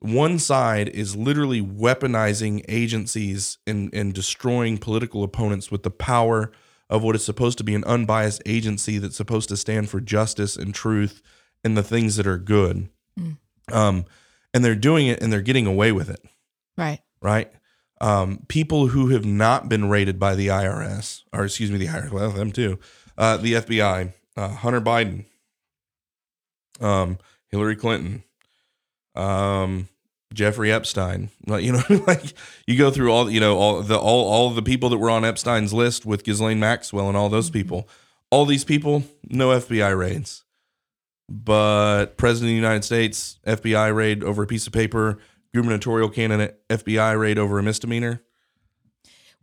one 0.00 0.38
side 0.38 0.88
is 0.90 1.16
literally 1.16 1.60
weaponizing 1.62 2.64
agencies 2.68 3.58
and, 3.66 3.92
and 3.94 4.12
destroying 4.12 4.78
political 4.78 5.22
opponents 5.24 5.70
with 5.70 5.82
the 5.82 5.90
power 5.90 6.52
of 6.88 7.02
what 7.02 7.16
is 7.16 7.24
supposed 7.24 7.58
to 7.58 7.64
be 7.64 7.74
an 7.74 7.82
unbiased 7.84 8.42
agency 8.46 8.98
that's 8.98 9.16
supposed 9.16 9.48
to 9.48 9.56
stand 9.56 9.88
for 9.90 10.00
justice 10.00 10.54
and 10.56 10.74
truth 10.74 11.22
and 11.64 11.76
the 11.76 11.82
things 11.82 12.16
that 12.16 12.26
are 12.26 12.38
good. 12.38 12.88
Um, 13.72 14.04
and 14.54 14.64
they're 14.64 14.74
doing 14.76 15.06
it 15.08 15.20
and 15.22 15.32
they're 15.32 15.40
getting 15.42 15.66
away 15.66 15.90
with 15.92 16.08
it, 16.08 16.20
Right. 16.78 17.00
right? 17.20 17.50
Um, 18.00 18.44
people 18.48 18.88
who 18.88 19.08
have 19.08 19.24
not 19.24 19.68
been 19.68 19.88
rated 19.88 20.20
by 20.20 20.34
the 20.36 20.48
IRS, 20.48 21.22
or 21.32 21.44
excuse 21.46 21.70
me, 21.72 21.78
the 21.78 21.86
IRS, 21.86 22.10
well, 22.12 22.30
them 22.30 22.52
too, 22.52 22.78
uh, 23.18 23.38
the 23.38 23.54
FBI, 23.54 24.12
uh, 24.36 24.48
Hunter 24.50 24.80
Biden, 24.82 25.24
um, 26.80 27.18
Hillary 27.48 27.74
Clinton, 27.76 28.22
um, 29.16 29.88
Jeffrey 30.34 30.72
Epstein. 30.72 31.30
Like, 31.46 31.64
you 31.64 31.72
know, 31.72 31.82
like 32.06 32.34
you 32.66 32.76
go 32.76 32.90
through 32.90 33.12
all, 33.12 33.30
you 33.30 33.40
know, 33.40 33.56
all 33.58 33.82
the 33.82 33.98
all 33.98 34.28
all 34.28 34.50
the 34.50 34.62
people 34.62 34.88
that 34.90 34.98
were 34.98 35.10
on 35.10 35.24
Epstein's 35.24 35.72
list 35.72 36.04
with 36.06 36.24
Ghislaine 36.24 36.60
Maxwell 36.60 37.08
and 37.08 37.16
all 37.16 37.28
those 37.28 37.50
people. 37.50 37.88
All 38.30 38.44
these 38.44 38.64
people, 38.64 39.04
no 39.28 39.48
FBI 39.50 39.96
raids. 39.96 40.44
but 41.28 42.16
President 42.16 42.48
of 42.48 42.52
the 42.52 42.56
United 42.56 42.84
States, 42.84 43.38
FBI 43.46 43.94
raid 43.94 44.22
over 44.24 44.42
a 44.42 44.46
piece 44.46 44.66
of 44.66 44.72
paper, 44.72 45.18
gubernatorial 45.54 46.08
candidate, 46.08 46.60
FBI 46.68 47.18
raid 47.18 47.38
over 47.38 47.58
a 47.58 47.62
misdemeanor. 47.62 48.22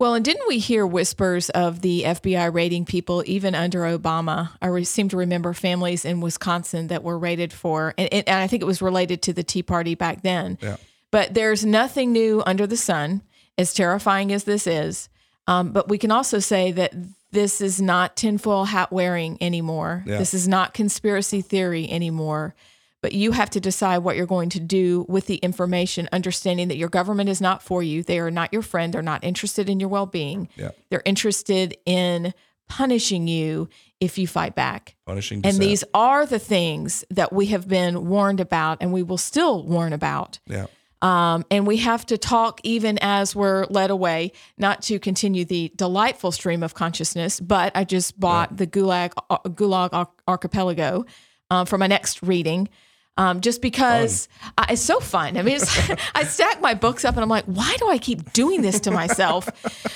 Well, 0.03 0.15
and 0.15 0.25
didn't 0.25 0.49
we 0.49 0.59
hear 0.59 0.85
whispers 0.85 1.49
of 1.51 1.79
the 1.79 2.03
FBI 2.03 2.53
raiding 2.53 2.83
people 2.83 3.23
even 3.25 3.55
under 3.55 3.83
Obama? 3.83 4.49
I 4.61 4.67
re- 4.67 4.83
seem 4.83 5.07
to 5.07 5.15
remember 5.15 5.53
families 5.53 6.03
in 6.03 6.19
Wisconsin 6.19 6.87
that 6.87 7.03
were 7.03 7.17
raided 7.17 7.53
for, 7.53 7.93
and, 7.97 8.13
and 8.13 8.27
I 8.27 8.47
think 8.47 8.61
it 8.61 8.65
was 8.65 8.81
related 8.81 9.21
to 9.21 9.31
the 9.31 9.43
Tea 9.43 9.63
Party 9.63 9.95
back 9.95 10.21
then. 10.21 10.57
Yeah. 10.61 10.75
But 11.09 11.33
there's 11.35 11.63
nothing 11.63 12.11
new 12.11 12.43
under 12.45 12.67
the 12.67 12.75
sun, 12.75 13.21
as 13.57 13.73
terrifying 13.73 14.33
as 14.33 14.43
this 14.43 14.67
is. 14.67 15.07
Um, 15.47 15.71
but 15.71 15.87
we 15.87 15.97
can 15.97 16.11
also 16.11 16.39
say 16.39 16.73
that 16.73 16.93
this 17.31 17.61
is 17.61 17.81
not 17.81 18.17
tinfoil 18.17 18.65
hat 18.65 18.91
wearing 18.91 19.37
anymore. 19.39 20.03
Yeah. 20.05 20.17
This 20.17 20.33
is 20.33 20.49
not 20.49 20.73
conspiracy 20.73 21.39
theory 21.39 21.89
anymore. 21.89 22.55
But 23.03 23.11
you 23.11 23.33
have 23.33 23.49
to 23.49 23.59
decide 23.59 23.97
what 23.97 24.15
you're 24.15 24.25
going 24.25 24.47
to 24.51 24.61
do 24.61 25.05
with 25.09 25.27
the 25.27 25.35
information, 25.35 26.07
understanding 26.13 26.69
that 26.69 26.77
your 26.77 26.87
government 26.87 27.29
is 27.29 27.41
not 27.41 27.61
for 27.61 27.83
you. 27.83 28.01
They 28.01 28.17
are 28.17 28.31
not 28.31 28.53
your 28.53 28.61
friend. 28.61 28.93
They're 28.93 29.01
not 29.01 29.25
interested 29.25 29.69
in 29.69 29.81
your 29.81 29.89
well 29.89 30.05
being. 30.05 30.47
Yeah. 30.55 30.71
They're 30.89 31.03
interested 31.03 31.75
in 31.85 32.33
punishing 32.69 33.27
you 33.27 33.67
if 33.99 34.17
you 34.17 34.25
fight 34.25 34.55
back. 34.55 34.95
Punishing 35.05 35.41
And 35.43 35.57
these 35.57 35.83
are 35.93 36.25
the 36.25 36.39
things 36.39 37.03
that 37.11 37.33
we 37.33 37.47
have 37.47 37.67
been 37.67 38.07
warned 38.07 38.39
about 38.39 38.77
and 38.79 38.93
we 38.93 39.03
will 39.03 39.17
still 39.17 39.67
warn 39.67 39.91
about. 39.91 40.39
yeah. 40.47 40.67
Um, 41.01 41.43
and 41.51 41.67
we 41.67 41.75
have 41.77 42.05
to 42.05 42.17
talk 42.17 42.61
even 42.63 42.97
as 43.01 43.35
we're 43.35 43.65
led 43.65 43.91
away, 43.91 44.31
not 44.57 44.81
to 44.83 44.97
continue 44.97 45.43
the 45.43 45.73
delightful 45.75 46.31
stream 46.31 46.63
of 46.63 46.73
consciousness. 46.73 47.41
But 47.41 47.73
I 47.75 47.83
just 47.83 48.17
bought 48.17 48.55
the 48.55 48.65
Gulag 48.65 49.11
uh, 49.29 49.39
Gulag 49.39 50.07
Archipelago 50.25 51.03
uh, 51.51 51.65
for 51.65 51.77
my 51.77 51.87
next 51.87 52.23
reading. 52.23 52.69
Um, 53.15 53.41
just 53.41 53.61
because 53.61 54.27
I, 54.57 54.67
it's 54.71 54.81
so 54.81 54.99
fun. 54.99 55.37
I 55.37 55.43
mean, 55.43 55.57
it's, 55.57 55.89
I 56.15 56.23
stack 56.23 56.61
my 56.61 56.73
books 56.73 57.05
up 57.05 57.15
and 57.15 57.23
I'm 57.23 57.29
like, 57.29 57.45
why 57.45 57.75
do 57.79 57.89
I 57.89 57.97
keep 57.97 58.33
doing 58.33 58.61
this 58.61 58.79
to 58.81 58.91
myself? 58.91 59.47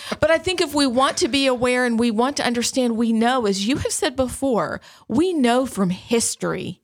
but 0.19 0.29
I 0.29 0.37
think 0.37 0.61
if 0.61 0.75
we 0.75 0.85
want 0.85 1.17
to 1.17 1.27
be 1.27 1.47
aware 1.47 1.85
and 1.85 1.97
we 1.99 2.11
want 2.11 2.37
to 2.37 2.45
understand, 2.45 2.95
we 2.95 3.11
know, 3.11 3.45
as 3.45 3.67
you 3.67 3.77
have 3.77 3.91
said 3.91 4.15
before, 4.15 4.81
we 5.07 5.33
know 5.33 5.65
from 5.65 5.89
history 5.89 6.81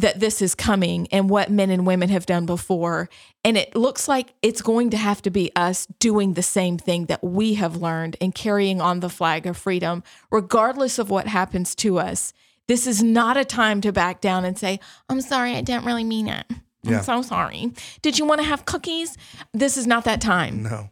that 0.00 0.18
this 0.18 0.40
is 0.40 0.54
coming 0.54 1.06
and 1.12 1.28
what 1.28 1.50
men 1.50 1.70
and 1.70 1.86
women 1.86 2.08
have 2.08 2.26
done 2.26 2.46
before. 2.46 3.08
And 3.44 3.56
it 3.56 3.76
looks 3.76 4.08
like 4.08 4.34
it's 4.42 4.62
going 4.62 4.90
to 4.90 4.96
have 4.96 5.22
to 5.22 5.30
be 5.30 5.52
us 5.54 5.86
doing 5.98 6.34
the 6.34 6.42
same 6.42 6.78
thing 6.78 7.06
that 7.06 7.22
we 7.22 7.54
have 7.54 7.76
learned 7.76 8.16
and 8.20 8.34
carrying 8.34 8.80
on 8.80 9.00
the 9.00 9.10
flag 9.10 9.46
of 9.46 9.56
freedom, 9.56 10.02
regardless 10.30 10.98
of 10.98 11.10
what 11.10 11.26
happens 11.26 11.74
to 11.76 11.98
us. 11.98 12.32
This 12.70 12.86
is 12.86 13.02
not 13.02 13.36
a 13.36 13.44
time 13.44 13.80
to 13.80 13.90
back 13.90 14.20
down 14.20 14.44
and 14.44 14.56
say, 14.56 14.78
I'm 15.08 15.20
sorry, 15.22 15.56
I 15.56 15.60
didn't 15.60 15.84
really 15.86 16.04
mean 16.04 16.28
it. 16.28 16.46
I'm 16.86 16.92
Yeah. 16.92 17.00
so 17.00 17.20
sorry. 17.20 17.72
Did 18.00 18.16
you 18.16 18.24
want 18.24 18.40
to 18.42 18.46
have 18.46 18.64
cookies? 18.64 19.16
This 19.52 19.76
is 19.76 19.88
not 19.88 20.04
that 20.04 20.20
time. 20.20 20.62
No. 20.62 20.90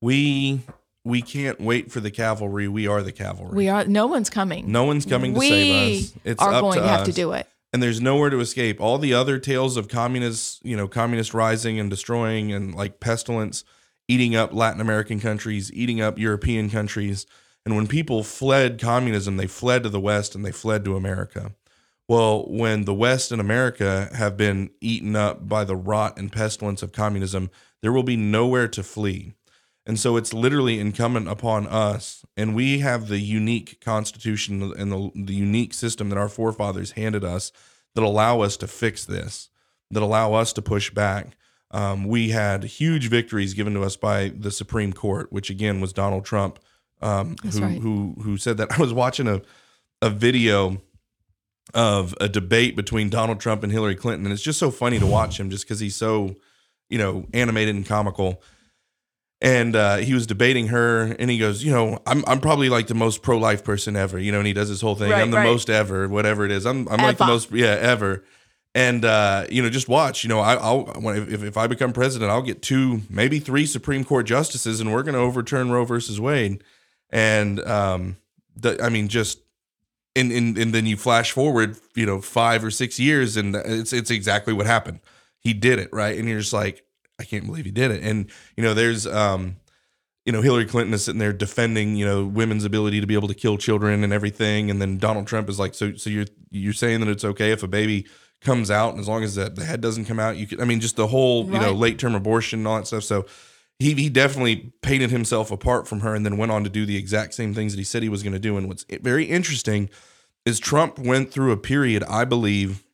We 0.00 0.62
we 1.04 1.20
can't 1.20 1.60
wait 1.60 1.92
for 1.92 2.00
the 2.00 2.10
cavalry. 2.10 2.66
We 2.66 2.86
are 2.86 3.02
the 3.02 3.12
cavalry. 3.12 3.54
We 3.54 3.68
are 3.68 3.84
no 3.84 4.06
one's 4.06 4.30
coming. 4.30 4.72
no 4.72 4.84
one's 4.84 5.04
coming 5.04 5.34
to 5.34 5.38
we 5.38 5.48
save 5.50 6.02
us. 6.04 6.12
It's 6.24 6.42
are 6.42 6.54
up 6.54 6.62
going 6.62 6.76
to, 6.76 6.80
to 6.80 6.88
have 6.88 7.04
to 7.04 7.12
do 7.12 7.32
it. 7.32 7.46
and 7.74 7.82
there's 7.82 8.00
nowhere 8.00 8.30
to 8.30 8.40
escape. 8.40 8.80
All 8.80 8.96
the 8.96 9.12
other 9.12 9.38
tales 9.38 9.76
of 9.76 9.88
communists, 9.88 10.60
you 10.62 10.78
know, 10.78 10.88
communist 10.88 11.34
rising 11.34 11.78
and 11.78 11.90
destroying 11.90 12.52
and 12.54 12.74
like 12.74 13.00
pestilence 13.00 13.64
eating 14.08 14.34
up 14.34 14.54
Latin 14.54 14.80
American 14.80 15.20
countries, 15.20 15.70
eating 15.74 16.00
up 16.00 16.18
European 16.18 16.70
countries. 16.70 17.26
And 17.66 17.74
when 17.74 17.88
people 17.88 18.22
fled 18.22 18.80
communism, 18.80 19.36
they 19.36 19.48
fled 19.48 19.82
to 19.82 19.88
the 19.88 20.00
West 20.00 20.36
and 20.36 20.44
they 20.44 20.52
fled 20.52 20.84
to 20.84 20.94
America. 20.94 21.52
Well, 22.08 22.46
when 22.48 22.84
the 22.84 22.94
West 22.94 23.32
and 23.32 23.40
America 23.40 24.08
have 24.14 24.36
been 24.36 24.70
eaten 24.80 25.16
up 25.16 25.48
by 25.48 25.64
the 25.64 25.74
rot 25.74 26.16
and 26.16 26.30
pestilence 26.30 26.80
of 26.84 26.92
communism, 26.92 27.50
there 27.82 27.92
will 27.92 28.04
be 28.04 28.16
nowhere 28.16 28.68
to 28.68 28.84
flee. 28.84 29.32
And 29.84 29.98
so 29.98 30.16
it's 30.16 30.32
literally 30.32 30.78
incumbent 30.78 31.28
upon 31.28 31.66
us, 31.66 32.24
and 32.36 32.54
we 32.54 32.78
have 32.80 33.08
the 33.08 33.18
unique 33.18 33.80
constitution 33.80 34.72
and 34.78 34.92
the, 34.92 35.10
the 35.14 35.34
unique 35.34 35.74
system 35.74 36.08
that 36.08 36.18
our 36.18 36.28
forefathers 36.28 36.92
handed 36.92 37.24
us 37.24 37.50
that 37.96 38.04
allow 38.04 38.42
us 38.42 38.56
to 38.58 38.68
fix 38.68 39.04
this, 39.04 39.48
that 39.90 40.02
allow 40.02 40.34
us 40.34 40.52
to 40.52 40.62
push 40.62 40.90
back. 40.90 41.36
Um, 41.72 42.04
we 42.04 42.30
had 42.30 42.62
huge 42.64 43.08
victories 43.08 43.54
given 43.54 43.74
to 43.74 43.82
us 43.82 43.96
by 43.96 44.28
the 44.28 44.52
Supreme 44.52 44.92
Court, 44.92 45.32
which 45.32 45.50
again 45.50 45.80
was 45.80 45.92
Donald 45.92 46.24
Trump, 46.24 46.60
um, 47.02 47.36
who, 47.42 47.60
right. 47.60 47.78
who 47.78 48.14
who 48.22 48.36
said 48.36 48.56
that. 48.58 48.72
I 48.78 48.80
was 48.80 48.92
watching 48.92 49.28
a 49.28 49.42
a 50.02 50.10
video 50.10 50.80
of 51.74 52.14
a 52.20 52.28
debate 52.28 52.76
between 52.76 53.10
Donald 53.10 53.40
Trump 53.40 53.62
and 53.62 53.72
Hillary 53.72 53.96
Clinton, 53.96 54.26
and 54.26 54.32
it's 54.32 54.42
just 54.42 54.58
so 54.58 54.70
funny 54.70 54.98
to 54.98 55.06
watch 55.06 55.38
him, 55.38 55.50
just 55.50 55.64
because 55.64 55.80
he's 55.80 55.96
so 55.96 56.36
you 56.88 56.98
know 56.98 57.26
animated 57.32 57.74
and 57.74 57.86
comical 57.86 58.42
and 59.42 59.76
uh, 59.76 59.96
he 59.96 60.14
was 60.14 60.26
debating 60.26 60.68
her, 60.68 61.14
and 61.18 61.30
he 61.30 61.38
goes, 61.38 61.62
"You 61.62 61.70
know, 61.70 62.00
I'm 62.06 62.24
I'm 62.26 62.40
probably 62.40 62.68
like 62.68 62.86
the 62.86 62.94
most 62.94 63.22
pro 63.22 63.36
life 63.36 63.64
person 63.64 63.94
ever, 63.94 64.18
you 64.18 64.32
know." 64.32 64.38
And 64.38 64.46
he 64.46 64.52
does 64.52 64.68
this 64.68 64.80
whole 64.80 64.94
thing. 64.94 65.10
Right, 65.10 65.20
I'm 65.20 65.30
the 65.30 65.36
right. 65.36 65.44
most 65.44 65.68
ever, 65.68 66.08
whatever 66.08 66.44
it 66.44 66.50
is. 66.50 66.64
I'm 66.64 66.88
I'm 66.88 66.98
like 66.98 67.18
the 67.18 67.26
most, 67.26 67.50
yeah, 67.52 67.76
ever. 67.80 68.24
And 68.74 69.04
uh, 69.04 69.46
you 69.50 69.62
know, 69.62 69.68
just 69.68 69.88
watch. 69.88 70.24
You 70.24 70.28
know, 70.28 70.40
I, 70.40 70.54
I'll 70.54 70.88
if 71.10 71.42
if 71.42 71.56
I 71.58 71.66
become 71.66 71.92
president, 71.92 72.30
I'll 72.30 72.42
get 72.42 72.62
two, 72.62 73.02
maybe 73.10 73.38
three 73.38 73.66
Supreme 73.66 74.04
Court 74.04 74.26
justices, 74.26 74.80
and 74.80 74.92
we're 74.92 75.02
going 75.02 75.14
to 75.14 75.20
overturn 75.20 75.70
Roe 75.70 75.84
versus 75.84 76.18
Wade. 76.18 76.64
And 77.10 77.60
um, 77.60 78.16
the, 78.56 78.82
I 78.82 78.88
mean, 78.88 79.08
just 79.08 79.38
and, 80.16 80.32
and 80.32 80.58
and 80.58 80.74
then 80.74 80.86
you 80.86 80.96
flash 80.96 81.30
forward, 81.30 81.76
you 81.94 82.06
know, 82.06 82.20
five 82.20 82.64
or 82.64 82.70
six 82.70 82.98
years, 82.98 83.36
and 83.36 83.54
it's 83.54 83.92
it's 83.92 84.10
exactly 84.10 84.52
what 84.52 84.66
happened. 84.66 85.00
He 85.40 85.52
did 85.52 85.78
it, 85.78 85.90
right? 85.92 86.18
And 86.18 86.28
you're 86.28 86.40
just 86.40 86.52
like, 86.52 86.84
I 87.20 87.24
can't 87.24 87.46
believe 87.46 87.66
he 87.66 87.70
did 87.70 87.90
it. 87.90 88.02
And 88.02 88.30
you 88.56 88.64
know, 88.64 88.74
there's 88.74 89.06
um, 89.06 89.56
you 90.24 90.32
know, 90.32 90.40
Hillary 90.40 90.64
Clinton 90.64 90.94
is 90.94 91.04
sitting 91.04 91.20
there 91.20 91.32
defending, 91.32 91.96
you 91.96 92.04
know, 92.06 92.24
women's 92.24 92.64
ability 92.64 93.00
to 93.00 93.06
be 93.06 93.14
able 93.14 93.28
to 93.28 93.34
kill 93.34 93.58
children 93.58 94.02
and 94.02 94.12
everything, 94.12 94.70
and 94.70 94.80
then 94.80 94.98
Donald 94.98 95.26
Trump 95.26 95.48
is 95.48 95.58
like, 95.58 95.74
so 95.74 95.94
so 95.94 96.10
you're 96.10 96.26
you're 96.50 96.72
saying 96.72 97.00
that 97.00 97.08
it's 97.08 97.24
okay 97.24 97.52
if 97.52 97.62
a 97.62 97.68
baby 97.68 98.06
comes 98.40 98.70
out, 98.70 98.92
and 98.92 99.00
as 99.00 99.08
long 99.08 99.22
as 99.22 99.34
that 99.34 99.54
the 99.54 99.64
head 99.64 99.80
doesn't 99.82 100.06
come 100.06 100.18
out, 100.18 100.36
you 100.36 100.46
could. 100.46 100.60
I 100.60 100.64
mean, 100.64 100.80
just 100.80 100.96
the 100.96 101.06
whole 101.06 101.44
you 101.44 101.60
know 101.60 101.72
late 101.72 101.98
term 101.98 102.14
abortion 102.14 102.60
and 102.60 102.68
all 102.68 102.76
that 102.78 102.86
stuff. 102.86 103.04
So. 103.04 103.26
He, 103.78 103.92
he 103.94 104.08
definitely 104.08 104.72
painted 104.80 105.10
himself 105.10 105.50
apart 105.50 105.86
from 105.86 106.00
her 106.00 106.14
and 106.14 106.24
then 106.24 106.38
went 106.38 106.52
on 106.52 106.64
to 106.64 106.70
do 106.70 106.86
the 106.86 106.96
exact 106.96 107.34
same 107.34 107.52
things 107.52 107.72
that 107.72 107.78
he 107.78 107.84
said 107.84 108.02
he 108.02 108.08
was 108.08 108.22
going 108.22 108.32
to 108.32 108.38
do. 108.38 108.56
And 108.56 108.68
what's 108.68 108.84
very 108.84 109.24
interesting 109.24 109.90
is 110.46 110.58
Trump 110.58 110.98
went 110.98 111.30
through 111.30 111.52
a 111.52 111.56
period, 111.56 112.02
I 112.04 112.24
believe, 112.24 112.84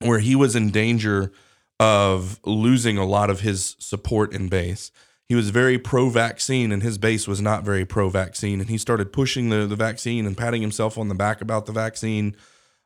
where 0.00 0.20
he 0.20 0.34
was 0.34 0.56
in 0.56 0.70
danger 0.70 1.32
of 1.80 2.40
losing 2.44 2.96
a 2.96 3.06
lot 3.06 3.30
of 3.30 3.40
his 3.40 3.76
support 3.78 4.32
and 4.32 4.48
base. 4.48 4.90
He 5.28 5.34
was 5.34 5.50
very 5.50 5.78
pro 5.78 6.08
vaccine 6.08 6.72
and 6.72 6.82
his 6.82 6.96
base 6.96 7.28
was 7.28 7.40
not 7.40 7.62
very 7.62 7.84
pro 7.84 8.08
vaccine. 8.08 8.60
And 8.60 8.70
he 8.70 8.78
started 8.78 9.12
pushing 9.12 9.50
the, 9.50 9.66
the 9.66 9.76
vaccine 9.76 10.26
and 10.26 10.38
patting 10.38 10.62
himself 10.62 10.96
on 10.96 11.08
the 11.08 11.14
back 11.14 11.42
about 11.42 11.66
the 11.66 11.72
vaccine 11.72 12.34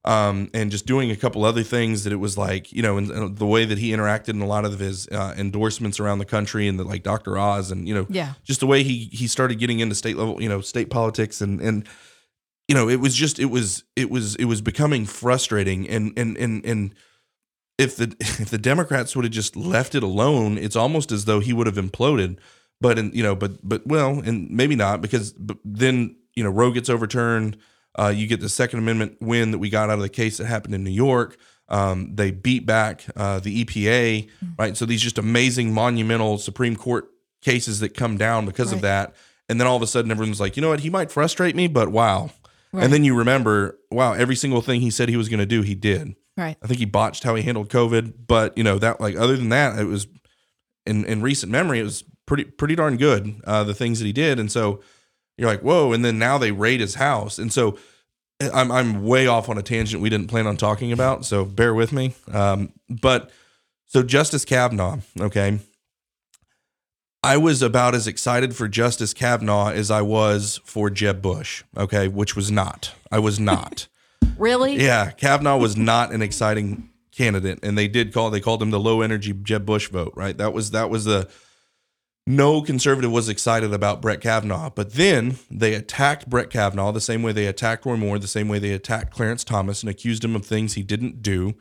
um, 0.05 0.51
and 0.53 0.71
just 0.71 0.85
doing 0.87 1.11
a 1.11 1.17
couple 1.17 1.45
other 1.45 1.63
things 1.63 2.03
that 2.05 2.13
it 2.13 2.17
was 2.17 2.37
like, 2.37 2.73
you 2.73 2.83
know, 2.83 2.97
and, 2.99 3.11
and 3.11 3.39
the 3.39 3.47
way 3.47 3.65
that 3.65 3.79
he 3.79 3.91
interacted 3.93 4.31
in 4.31 4.41
a 4.43 4.47
lot 4.47 4.65
of 4.65 4.79
his 4.81 5.07
uh, 5.09 5.35
endorsements 5.37 6.01
around 6.01 6.19
the 6.19 6.25
country 6.25 6.67
and 6.67 6.79
the, 6.79 6.85
like 6.85 7.03
Dr. 7.05 7.39
Oz 7.39 7.71
and, 7.71 7.87
you 7.87 7.95
know, 7.95 8.07
Yeah. 8.11 8.35
just 8.43 8.61
the 8.61 8.67
way 8.67 8.83
he 8.83 9.05
he 9.13 9.29
started 9.29 9.59
getting 9.61 9.79
into 9.81 9.95
state 9.95 10.17
level, 10.17 10.43
you 10.43 10.49
know, 10.49 10.61
state 10.61 10.91
politics 10.91 11.41
and 11.41 11.61
and 11.61 11.89
you 12.69 12.75
know, 12.75 12.89
it 12.89 13.01
was 13.01 13.15
just 13.15 13.39
it 13.39 13.47
was 13.47 13.85
it 13.97 14.11
was 14.11 14.35
it 14.37 14.47
was 14.47 14.61
becoming 14.61 15.05
frustrating 15.07 15.89
and 15.89 16.13
and 16.17 16.37
and 16.37 16.65
and 16.65 16.95
if 17.79 17.97
the 17.97 18.15
if 18.21 18.51
the 18.51 18.59
Democrats 18.59 19.15
would 19.15 19.25
have 19.25 19.33
just 19.33 19.55
left 19.57 19.95
it 19.95 20.03
alone, 20.03 20.59
it's 20.59 20.77
almost 20.77 21.13
as 21.13 21.25
though 21.27 21.41
he 21.41 21.53
would 21.53 21.67
have 21.67 21.77
imploded. 21.77 22.39
But 22.81 22.99
in 22.99 23.13
you 23.13 23.23
know, 23.23 23.37
but 23.37 23.59
but 23.69 23.87
well, 23.87 24.21
and 24.21 24.51
maybe 24.51 24.75
not 24.75 25.01
because 25.01 25.33
but 25.33 25.59
then 25.65 26.17
you 26.35 26.43
know 26.43 26.51
Roe 26.51 26.73
gets 26.73 26.89
overturned. 26.89 27.57
Uh, 27.99 28.13
you 28.15 28.27
get 28.27 28.41
the 28.41 28.49
Second 28.49 28.79
Amendment 28.79 29.19
win 29.21 29.51
that 29.51 29.59
we 29.59 29.71
got 29.71 29.91
out 29.91 29.97
of 29.97 30.01
the 30.01 30.09
case 30.09 30.39
that 30.39 30.47
happened 30.47 30.75
in 30.75 30.83
New 30.85 30.91
York. 30.91 31.37
Um, 31.69 32.15
they 32.15 32.31
beat 32.31 32.67
back 32.67 33.05
uh, 33.17 33.41
the 33.41 33.65
EPA, 33.65 34.29
right? 34.59 34.77
So 34.77 34.85
these 34.85 35.01
just 35.01 35.19
amazing, 35.19 35.73
monumental 35.73 36.39
Supreme 36.39 36.77
Court 36.77 37.09
cases 37.41 37.81
that 37.81 37.95
come 37.95 38.17
down 38.17 38.47
because 38.47 38.73
of 38.73 38.81
that. 38.83 39.15
And 39.49 39.61
then 39.61 39.67
all 39.67 39.77
of 39.77 39.83
a 39.83 39.87
sudden, 39.87 40.11
everyone's 40.11 40.41
like, 40.41 40.57
you 40.57 40.63
know 40.63 40.69
what? 40.69 40.81
He 40.81 40.91
might 40.91 41.11
frustrate 41.11 41.57
me, 41.57 41.67
but 41.69 41.89
wow. 41.89 42.31
Right. 42.73 42.85
And 42.85 42.93
then 42.93 43.05
you 43.05 43.15
remember, 43.15 43.79
wow, 43.91 44.15
every 44.15 44.37
single 44.37 44.63
thing 44.63 44.81
he 44.81 44.91
said 44.91 45.09
he 45.09 45.17
was 45.17 45.29
going 45.29 45.41
to 45.41 45.47
do, 45.47 45.63
he 45.63 45.75
did. 45.75 46.15
Right. 46.37 46.57
I 46.63 46.67
think 46.67 46.79
he 46.79 46.87
botched 46.87 47.25
how 47.25 47.35
he 47.35 47.43
handled 47.43 47.69
COVID, 47.69 48.15
but 48.27 48.57
you 48.57 48.65
know 48.65 48.79
that 48.79 49.01
like 49.01 49.17
other 49.17 49.37
than 49.37 49.51
that, 49.51 49.79
it 49.79 49.85
was 49.85 50.07
in 50.87 51.05
in 51.05 51.21
recent 51.21 51.53
memory, 51.53 51.81
it 51.81 51.85
was 51.85 52.05
pretty 52.25 52.45
pretty 52.45 52.75
darn 52.75 52.97
good. 52.97 53.35
Uh, 53.45 53.65
the 53.65 53.75
things 53.75 53.99
that 53.99 54.07
he 54.07 54.13
did, 54.13 54.39
and 54.39 54.51
so 54.51 54.81
you're 55.37 55.49
like, 55.49 55.63
whoa! 55.63 55.93
And 55.93 56.05
then 56.05 56.19
now 56.19 56.39
they 56.39 56.53
raid 56.53 56.81
his 56.81 56.97
house, 56.97 57.39
and 57.39 57.53
so 57.53 57.79
eh, 58.41 58.51
I'm 58.53 58.71
I'm 58.71 59.05
way 59.05 59.27
off 59.27 59.49
on 59.49 59.59
a 59.59 59.63
tangent 59.63 60.03
we 60.03 60.11
didn't 60.11 60.29
plan 60.29 60.47
on 60.47 60.57
talking 60.57 60.93
about, 60.93 61.25
so 61.25 61.45
bear 61.45 61.75
with 61.75 61.93
me. 61.93 62.15
Um, 62.31 62.73
but 62.89 63.31
so 63.87 64.03
Justice 64.03 64.45
Kavanaugh, 64.45 64.99
okay. 65.21 65.59
I 67.25 67.37
was 67.37 67.63
about 67.63 67.95
as 67.95 68.09
excited 68.09 68.57
for 68.57 68.67
Justice 68.67 69.15
Kavanaugh 69.15 69.71
as 69.71 69.93
I 69.93 70.03
was 70.03 70.61
for 70.65 70.91
Jeb 70.91 71.23
Bush, 71.23 71.63
okay, 71.77 72.09
which 72.09 72.35
was 72.35 72.51
not. 72.51 72.95
I 73.11 73.19
was 73.19 73.39
not. 73.39 73.89
Really? 74.39 74.77
Yeah, 74.77 75.11
Kavanaugh 75.11 75.59
was 75.59 75.77
not 75.77 76.11
an 76.13 76.23
exciting 76.23 76.89
candidate, 77.15 77.61
and 77.63 77.77
they 77.77 77.87
did 77.87 78.13
call 78.13 78.31
they 78.31 78.41
called 78.41 78.63
him 78.63 78.71
the 78.71 78.81
low 78.81 79.03
energy 79.03 79.33
Jeb 79.33 79.67
Bush 79.67 79.89
vote. 79.89 80.13
Right? 80.17 80.37
That 80.37 80.53
was 80.53 80.71
that 80.71 80.91
was 80.91 81.05
the 81.05 81.29
no 82.27 82.63
conservative 82.63 83.11
was 83.11 83.29
excited 83.29 83.73
about 83.73 84.01
Brett 84.01 84.21
Kavanaugh. 84.21 84.71
But 84.71 84.95
then 84.95 85.39
they 85.51 85.75
attacked 85.75 86.29
Brett 86.31 86.51
Kavanaugh 86.51 86.93
the 86.93 87.01
same 87.01 87.23
way 87.23 87.33
they 87.33 87.47
attacked 87.47 87.85
Roy 87.85 87.97
Moore, 87.97 88.19
the 88.19 88.29
same 88.29 88.49
way 88.49 88.59
they 88.59 88.73
attacked 88.73 89.13
Clarence 89.13 89.43
Thomas, 89.45 89.83
and 89.83 89.91
accused 89.91 90.25
him 90.25 90.37
of 90.37 90.47
things 90.47 90.75
he 90.75 90.83
didn't 90.83 91.23
do. 91.23 91.55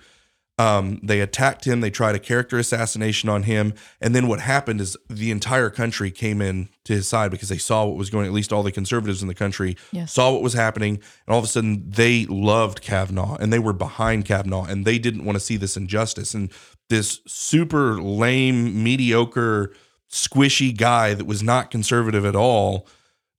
Um, 0.59 0.99
they 1.01 1.21
attacked 1.21 1.65
him. 1.65 1.81
They 1.81 1.89
tried 1.89 2.13
a 2.13 2.19
character 2.19 2.59
assassination 2.59 3.29
on 3.29 3.43
him. 3.43 3.73
And 3.99 4.13
then 4.13 4.27
what 4.27 4.41
happened 4.41 4.79
is 4.79 4.95
the 5.09 5.31
entire 5.31 5.71
country 5.71 6.11
came 6.11 6.39
in 6.39 6.69
to 6.85 6.93
his 6.93 7.07
side 7.07 7.31
because 7.31 7.49
they 7.49 7.57
saw 7.57 7.85
what 7.85 7.97
was 7.97 8.11
going. 8.11 8.27
At 8.27 8.33
least 8.33 8.53
all 8.53 8.61
the 8.61 8.71
conservatives 8.71 9.23
in 9.23 9.27
the 9.27 9.33
country 9.33 9.75
Yes. 9.91 10.13
saw 10.13 10.31
what 10.31 10.43
was 10.43 10.53
happening, 10.53 10.95
and 10.95 11.33
all 11.33 11.39
of 11.39 11.45
a 11.45 11.47
sudden 11.47 11.89
they 11.89 12.25
loved 12.27 12.81
Kavanaugh 12.81 13.37
and 13.37 13.51
they 13.51 13.57
were 13.57 13.73
behind 13.73 14.25
Kavanaugh, 14.25 14.65
and 14.65 14.85
they 14.85 14.99
didn't 14.99 15.25
want 15.25 15.35
to 15.37 15.39
see 15.39 15.57
this 15.57 15.75
injustice 15.75 16.35
and 16.35 16.51
this 16.89 17.21
super 17.25 17.99
lame, 17.99 18.83
mediocre, 18.83 19.73
squishy 20.11 20.75
guy 20.75 21.13
that 21.13 21.25
was 21.25 21.41
not 21.41 21.71
conservative 21.71 22.25
at 22.25 22.35
all. 22.35 22.87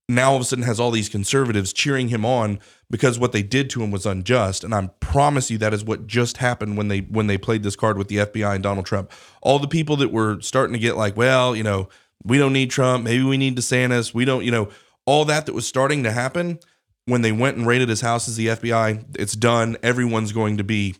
Now 0.08 0.30
all 0.30 0.36
of 0.36 0.42
a 0.42 0.44
sudden 0.44 0.64
has 0.64 0.80
all 0.80 0.90
these 0.90 1.08
conservatives 1.08 1.72
cheering 1.72 2.08
him 2.08 2.24
on 2.24 2.58
because 2.90 3.18
what 3.18 3.32
they 3.32 3.42
did 3.42 3.70
to 3.70 3.82
him 3.82 3.90
was 3.90 4.04
unjust. 4.04 4.64
And 4.64 4.74
I 4.74 4.88
promise 5.00 5.50
you 5.50 5.58
that 5.58 5.72
is 5.72 5.84
what 5.84 6.06
just 6.06 6.38
happened 6.38 6.76
when 6.76 6.88
they 6.88 7.00
when 7.00 7.28
they 7.28 7.38
played 7.38 7.62
this 7.62 7.76
card 7.76 7.96
with 7.96 8.08
the 8.08 8.16
FBI 8.16 8.54
and 8.54 8.62
Donald 8.62 8.86
Trump. 8.86 9.10
All 9.40 9.58
the 9.58 9.68
people 9.68 9.96
that 9.96 10.10
were 10.10 10.40
starting 10.40 10.72
to 10.72 10.78
get 10.78 10.96
like, 10.96 11.16
well, 11.16 11.54
you 11.54 11.62
know, 11.62 11.88
we 12.24 12.38
don't 12.38 12.52
need 12.52 12.70
Trump, 12.70 13.04
maybe 13.04 13.22
we 13.22 13.36
need 13.36 13.56
DeSantis, 13.56 14.12
we 14.12 14.24
don't, 14.24 14.44
you 14.44 14.50
know, 14.50 14.68
all 15.06 15.24
that 15.24 15.46
that 15.46 15.54
was 15.54 15.66
starting 15.66 16.02
to 16.04 16.12
happen 16.12 16.58
when 17.06 17.22
they 17.22 17.32
went 17.32 17.56
and 17.56 17.66
raided 17.66 17.88
his 17.88 18.00
house 18.00 18.28
as 18.28 18.36
the 18.36 18.48
FBI, 18.48 19.04
it's 19.18 19.34
done. 19.34 19.76
Everyone's 19.82 20.32
going 20.32 20.58
to 20.58 20.64
be, 20.64 20.94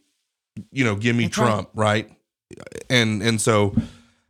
you 0.72 0.84
know, 0.84 0.96
give 0.96 1.14
me. 1.14 1.28
Trump, 1.28 1.70
right? 1.74 2.10
And 2.90 3.22
and 3.22 3.40
so 3.40 3.74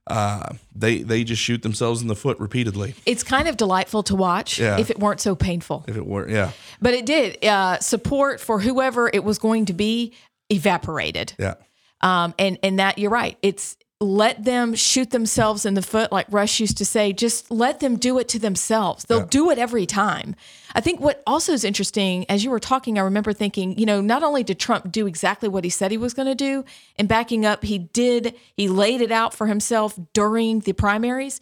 uh, 0.09 0.51
they 0.75 0.99
they 1.03 1.23
just 1.25 1.41
shoot 1.41 1.63
themselves 1.63 2.03
in 2.03 2.09
the 2.09 2.17
foot 2.17 2.39
repeatedly. 2.41 2.95
It's 3.07 3.23
kind 3.23 3.47
of 3.49 3.57
delightful 3.57 4.03
to 4.05 4.17
watch 4.17 4.59
Yeah. 4.59 4.79
if 4.79 4.91
it 4.91 4.99
weren't 4.99 5.21
so 5.21 5.35
painful. 5.35 5.85
If 5.87 5.97
it 5.97 6.05
were, 6.07 6.29
yeah, 6.29 6.51
But 6.81 6.95
it 6.95 7.07
did. 7.07 7.45
Uh, 7.45 7.79
support 7.79 8.41
for 8.41 8.59
whoever 8.61 9.09
it 9.13 9.23
was 9.25 9.39
going 9.39 9.67
to 9.67 9.73
be 9.73 10.13
evaporated. 10.51 11.35
yeah. 11.39 11.55
Um, 12.01 12.35
and 12.39 12.59
and 12.65 12.79
that 12.81 12.99
you're 12.99 13.11
right. 13.13 13.39
It's 13.43 13.77
let 14.03 14.45
them 14.45 14.75
shoot 14.75 15.11
themselves 15.11 15.65
in 15.65 15.75
the 15.75 15.83
foot, 15.83 16.11
like 16.13 16.27
Rush 16.31 16.61
used 16.61 16.77
to 16.79 16.85
say. 16.85 17.13
Just 17.13 17.51
let 17.51 17.81
them 17.81 17.97
do 17.97 18.19
it 18.19 18.29
to 18.29 18.39
themselves. 18.39 19.05
They'll 19.05 19.21
Yeah. 19.21 19.27
do 19.31 19.51
it 19.51 19.59
every 19.59 19.87
time. 19.87 20.35
I 20.75 20.81
think 20.81 21.01
what 21.01 21.23
also 21.27 21.53
is 21.53 21.65
interesting, 21.65 22.27
as 22.29 22.43
you 22.45 22.51
were 22.51 22.59
talking, 22.59 22.99
I 22.99 23.03
remember 23.03 23.33
thinking, 23.33 23.79
you 23.79 23.87
know, 23.87 24.01
not 24.01 24.23
only 24.23 24.43
did 24.43 24.59
Trump 24.59 24.91
do 24.91 25.07
exactly 25.07 25.49
what 25.49 25.65
he 25.65 25.71
said 25.71 25.91
he 25.91 25.97
was 25.97 26.15
going 26.15 26.29
to 26.29 26.35
do, 26.35 26.65
and 26.99 27.09
backing 27.09 27.47
up, 27.47 27.63
he 27.65 27.79
did. 27.79 28.35
He 28.57 28.69
laid 28.69 29.01
it 29.01 29.13
out 29.13 29.35
for 29.35 29.47
himself 29.47 29.99
during 30.13 30.61
the 30.61 30.73
primaries, 30.73 31.41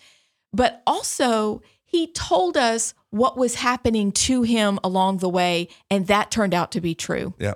but 0.53 0.83
also 0.87 1.63
he 1.85 2.09
told 2.09 2.57
us 2.57 2.95
what 3.11 3.37
was 3.37 3.57
happening 3.57 4.13
to 4.13 4.43
him 4.43 4.79
along 4.85 5.19
the 5.19 5.29
way, 5.29 5.69
and 5.91 6.07
that 6.07 6.31
turned 6.31 6.55
out 6.55 6.71
to 6.73 6.81
be 6.81 6.95
true. 6.95 7.35
Yeah. 7.39 7.55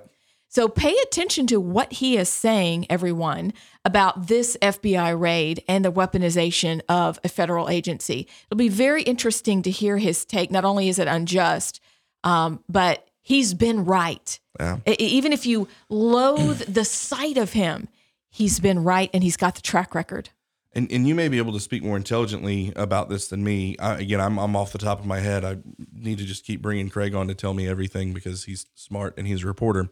So 0.55 0.69
pay 0.69 0.95
attention 1.03 1.47
to 1.47 1.59
what 1.59 1.91
he 1.91 2.15
is 2.15 2.29
saying, 2.29 2.85
everyone, 2.89 3.51
about 3.83 4.27
this 4.27 4.55
FBI 4.61 5.19
raid 5.19 5.61
and 5.67 5.83
the 5.83 5.91
weaponization 5.91 6.79
of 6.87 7.19
a 7.25 7.27
federal 7.27 7.67
agency. 7.67 8.25
It'll 8.45 8.57
be 8.57 8.69
very 8.69 9.03
interesting 9.03 9.63
to 9.63 9.69
hear 9.69 9.97
his 9.97 10.23
take. 10.23 10.51
Not 10.51 10.63
only 10.63 10.87
is 10.87 10.97
it 10.97 11.09
unjust, 11.09 11.81
um, 12.23 12.63
but 12.69 13.05
he's 13.21 13.53
been 13.53 13.83
right. 13.83 14.39
Yeah. 14.57 14.77
Even 14.97 15.33
if 15.33 15.45
you 15.45 15.67
loathe 15.89 16.61
the 16.73 16.85
sight 16.85 17.35
of 17.35 17.51
him, 17.51 17.89
he's 18.29 18.61
been 18.61 18.81
right 18.81 19.09
and 19.13 19.23
he's 19.23 19.35
got 19.35 19.55
the 19.55 19.61
track 19.61 19.93
record. 19.93 20.29
And 20.71 20.89
and 20.89 21.05
you 21.05 21.15
may 21.15 21.27
be 21.27 21.37
able 21.37 21.51
to 21.51 21.59
speak 21.59 21.83
more 21.83 21.97
intelligently 21.97 22.71
about 22.77 23.09
this 23.09 23.27
than 23.27 23.43
me. 23.43 23.75
I, 23.77 23.95
again, 23.95 24.21
I'm 24.21 24.37
I'm 24.37 24.55
off 24.55 24.71
the 24.71 24.77
top 24.77 25.01
of 25.01 25.05
my 25.05 25.19
head. 25.19 25.43
I 25.43 25.57
need 25.93 26.17
to 26.19 26.25
just 26.25 26.45
keep 26.45 26.61
bringing 26.61 26.87
Craig 26.87 27.13
on 27.13 27.27
to 27.27 27.35
tell 27.35 27.53
me 27.53 27.67
everything 27.67 28.13
because 28.13 28.45
he's 28.45 28.67
smart 28.73 29.15
and 29.17 29.27
he's 29.27 29.43
a 29.43 29.47
reporter. 29.47 29.89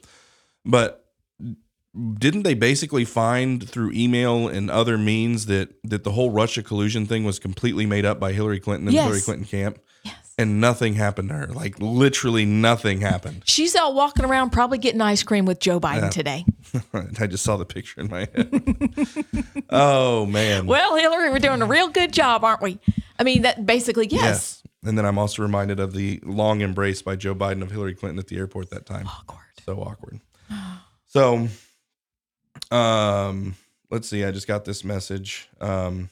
But 0.66 1.06
didn't 2.18 2.44
they 2.44 2.56
basically 2.56 3.06
find 3.06 3.68
through 3.70 3.92
email 3.92 4.48
and 4.48 4.72
other 4.72 4.98
means 4.98 5.46
that 5.46 5.70
that 5.84 6.04
the 6.04 6.12
whole 6.12 6.32
Russia 6.32 6.64
collusion 6.64 7.06
thing 7.06 7.24
was 7.24 7.38
completely 7.40 7.86
made 7.86 8.06
up 8.06 8.20
by 8.20 8.32
Hillary 8.34 8.60
Clinton 8.60 8.88
and 8.88 8.96
Yes. 8.96 9.04
Hillary 9.06 9.22
Clinton 9.22 9.46
camp? 9.46 9.80
Yes. 10.04 10.16
And 10.40 10.60
nothing 10.60 10.96
happened 10.96 11.30
to 11.30 11.36
her. 11.36 11.48
Like 11.48 11.80
literally 11.80 12.46
nothing 12.46 13.02
happened. 13.02 13.44
She's 13.48 13.76
out 13.76 13.94
walking 13.94 14.26
around 14.26 14.50
probably 14.50 14.80
getting 14.80 15.02
ice 15.02 15.22
cream 15.22 15.46
with 15.46 15.60
Joe 15.60 15.80
Biden 15.80 16.10
today. 16.10 16.46
I 17.20 17.28
just 17.28 17.44
saw 17.44 17.58
the 17.58 17.66
picture 17.66 18.02
in 18.02 18.10
my 18.10 18.22
head. 18.22 19.54
oh 19.70 20.26
man. 20.26 20.66
Well, 20.66 20.96
Hillary, 20.96 21.30
we're 21.30 21.38
doing 21.40 21.62
a 21.62 21.68
real 21.68 21.90
good 21.90 22.12
job, 22.12 22.44
aren't 22.44 22.64
we? 22.64 22.80
I 23.20 23.24
mean, 23.24 23.44
that 23.44 23.68
basically, 23.68 24.08
yes. 24.08 24.64
And 24.84 24.98
then 24.98 25.06
I'm 25.06 25.20
also 25.20 25.44
reminded 25.44 25.80
of 25.80 25.94
the 25.94 26.20
long 26.24 26.62
embrace 26.62 27.04
by 27.04 27.16
Joe 27.16 27.36
Biden 27.36 27.62
of 27.62 27.70
Hillary 27.70 27.94
Clinton 27.94 28.18
at 28.18 28.28
the 28.28 28.38
airport 28.38 28.72
that 28.72 28.88
time. 28.88 29.08
Awkward. 29.08 29.40
So 29.64 29.78
awkward. 29.80 30.20
So, 31.06 31.48
um, 32.72 33.56
let's 33.92 34.10
see. 34.10 34.24
I 34.24 34.32
just 34.32 34.48
got 34.48 34.66
this 34.66 34.84
message. 34.84 35.48
Um, 35.62 36.10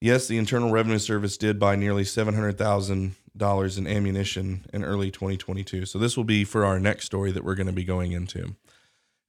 yes, 0.00 0.26
the 0.26 0.38
Internal 0.38 0.70
Revenue 0.70 0.98
Service 0.98 1.36
did 1.36 1.60
buy 1.60 1.76
nearly 1.76 2.04
seven 2.04 2.34
hundred 2.34 2.58
thousand 2.58 3.14
dollars 3.36 3.78
in 3.78 3.86
ammunition 3.86 4.66
in 4.72 4.84
early 4.84 5.10
2022. 5.10 5.86
So 5.86 5.98
this 5.98 6.16
will 6.16 6.24
be 6.24 6.44
for 6.44 6.64
our 6.64 6.78
next 6.78 7.06
story 7.06 7.32
that 7.32 7.44
we're 7.44 7.54
going 7.54 7.66
to 7.66 7.72
be 7.72 7.84
going 7.84 8.12
into. 8.12 8.54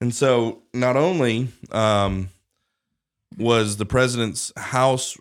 And 0.01 0.13
so, 0.13 0.63
not 0.73 0.97
only 0.97 1.47
um, 1.71 2.29
was 3.37 3.77
the 3.77 3.85
president's 3.85 4.51
house 4.57 5.17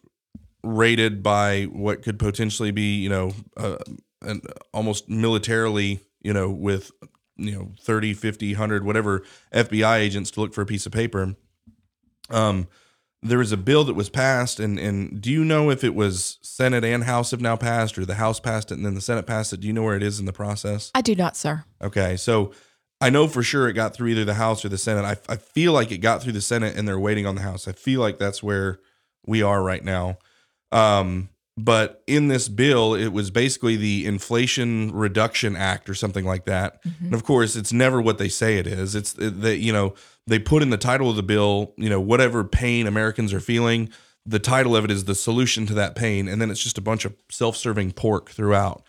raided 0.64 1.22
by 1.22 1.64
what 1.64 2.02
could 2.02 2.18
potentially 2.18 2.70
be, 2.70 2.96
you 2.96 3.08
know, 3.08 3.32
uh, 3.56 3.76
an 4.22 4.40
almost 4.72 5.08
militarily, 5.08 6.00
you 6.20 6.32
know, 6.32 6.50
with 6.50 6.90
you 7.42 7.52
know 7.52 7.72
30 7.80 8.14
50 8.14 8.52
100 8.54 8.84
whatever 8.84 9.22
fbi 9.52 9.98
agents 9.98 10.30
to 10.32 10.40
look 10.40 10.54
for 10.54 10.62
a 10.62 10.66
piece 10.66 10.86
of 10.86 10.92
paper. 10.92 11.34
Um 12.30 12.68
there 13.24 13.38
was 13.38 13.52
a 13.52 13.56
bill 13.56 13.84
that 13.84 13.94
was 13.94 14.08
passed 14.08 14.58
and 14.58 14.78
and 14.78 15.20
do 15.20 15.30
you 15.30 15.44
know 15.44 15.70
if 15.70 15.84
it 15.84 15.94
was 15.94 16.38
senate 16.42 16.84
and 16.84 17.04
house 17.04 17.30
have 17.30 17.40
now 17.40 17.54
passed 17.56 17.96
or 17.98 18.04
the 18.04 18.16
house 18.16 18.40
passed 18.40 18.72
it 18.72 18.74
and 18.74 18.84
then 18.86 18.94
the 18.94 19.00
senate 19.00 19.26
passed 19.26 19.52
it? 19.52 19.60
Do 19.60 19.66
you 19.66 19.72
know 19.72 19.82
where 19.84 19.96
it 19.96 20.02
is 20.02 20.18
in 20.18 20.26
the 20.26 20.32
process? 20.32 20.90
I 20.94 21.02
do 21.02 21.14
not, 21.14 21.36
sir. 21.36 21.64
okay 21.80 22.16
so 22.16 22.52
i 23.00 23.10
know 23.10 23.26
for 23.28 23.42
sure 23.42 23.68
it 23.68 23.72
got 23.74 23.94
through 23.94 24.08
either 24.08 24.24
the 24.24 24.34
house 24.34 24.64
or 24.64 24.68
the 24.68 24.78
senate. 24.78 25.04
I, 25.04 25.32
I 25.32 25.36
feel 25.36 25.72
like 25.72 25.90
it 25.92 25.98
got 25.98 26.22
through 26.22 26.32
the 26.34 26.40
senate 26.40 26.76
and 26.76 26.86
they're 26.86 27.00
waiting 27.00 27.26
on 27.26 27.34
the 27.34 27.42
house. 27.42 27.66
I 27.68 27.72
feel 27.72 28.00
like 28.00 28.18
that's 28.18 28.42
where 28.42 28.78
we 29.26 29.42
are 29.42 29.62
right 29.62 29.84
now. 29.84 30.18
Um 30.70 31.28
but 31.56 32.02
in 32.06 32.28
this 32.28 32.48
bill, 32.48 32.94
it 32.94 33.08
was 33.08 33.30
basically 33.30 33.76
the 33.76 34.06
Inflation 34.06 34.90
Reduction 34.92 35.54
Act 35.54 35.90
or 35.90 35.94
something 35.94 36.24
like 36.24 36.46
that. 36.46 36.80
And 37.04 37.14
of 37.14 37.24
course, 37.24 37.56
it's 37.56 37.72
never 37.72 38.00
what 38.00 38.18
they 38.18 38.28
say 38.28 38.58
it 38.58 38.66
is. 38.66 38.94
It's 38.94 39.12
that 39.14 39.58
you 39.58 39.72
know 39.72 39.94
they 40.26 40.38
put 40.38 40.62
in 40.62 40.70
the 40.70 40.78
title 40.78 41.10
of 41.10 41.16
the 41.16 41.22
bill, 41.22 41.74
you 41.76 41.90
know, 41.90 42.00
whatever 42.00 42.42
pain 42.42 42.86
Americans 42.86 43.32
are 43.32 43.40
feeling. 43.40 43.90
The 44.24 44.38
title 44.38 44.76
of 44.76 44.84
it 44.84 44.90
is 44.90 45.04
the 45.04 45.14
solution 45.14 45.66
to 45.66 45.74
that 45.74 45.94
pain, 45.94 46.28
and 46.28 46.40
then 46.40 46.50
it's 46.50 46.62
just 46.62 46.78
a 46.78 46.82
bunch 46.82 47.04
of 47.04 47.14
self-serving 47.28 47.92
pork 47.92 48.30
throughout. 48.30 48.82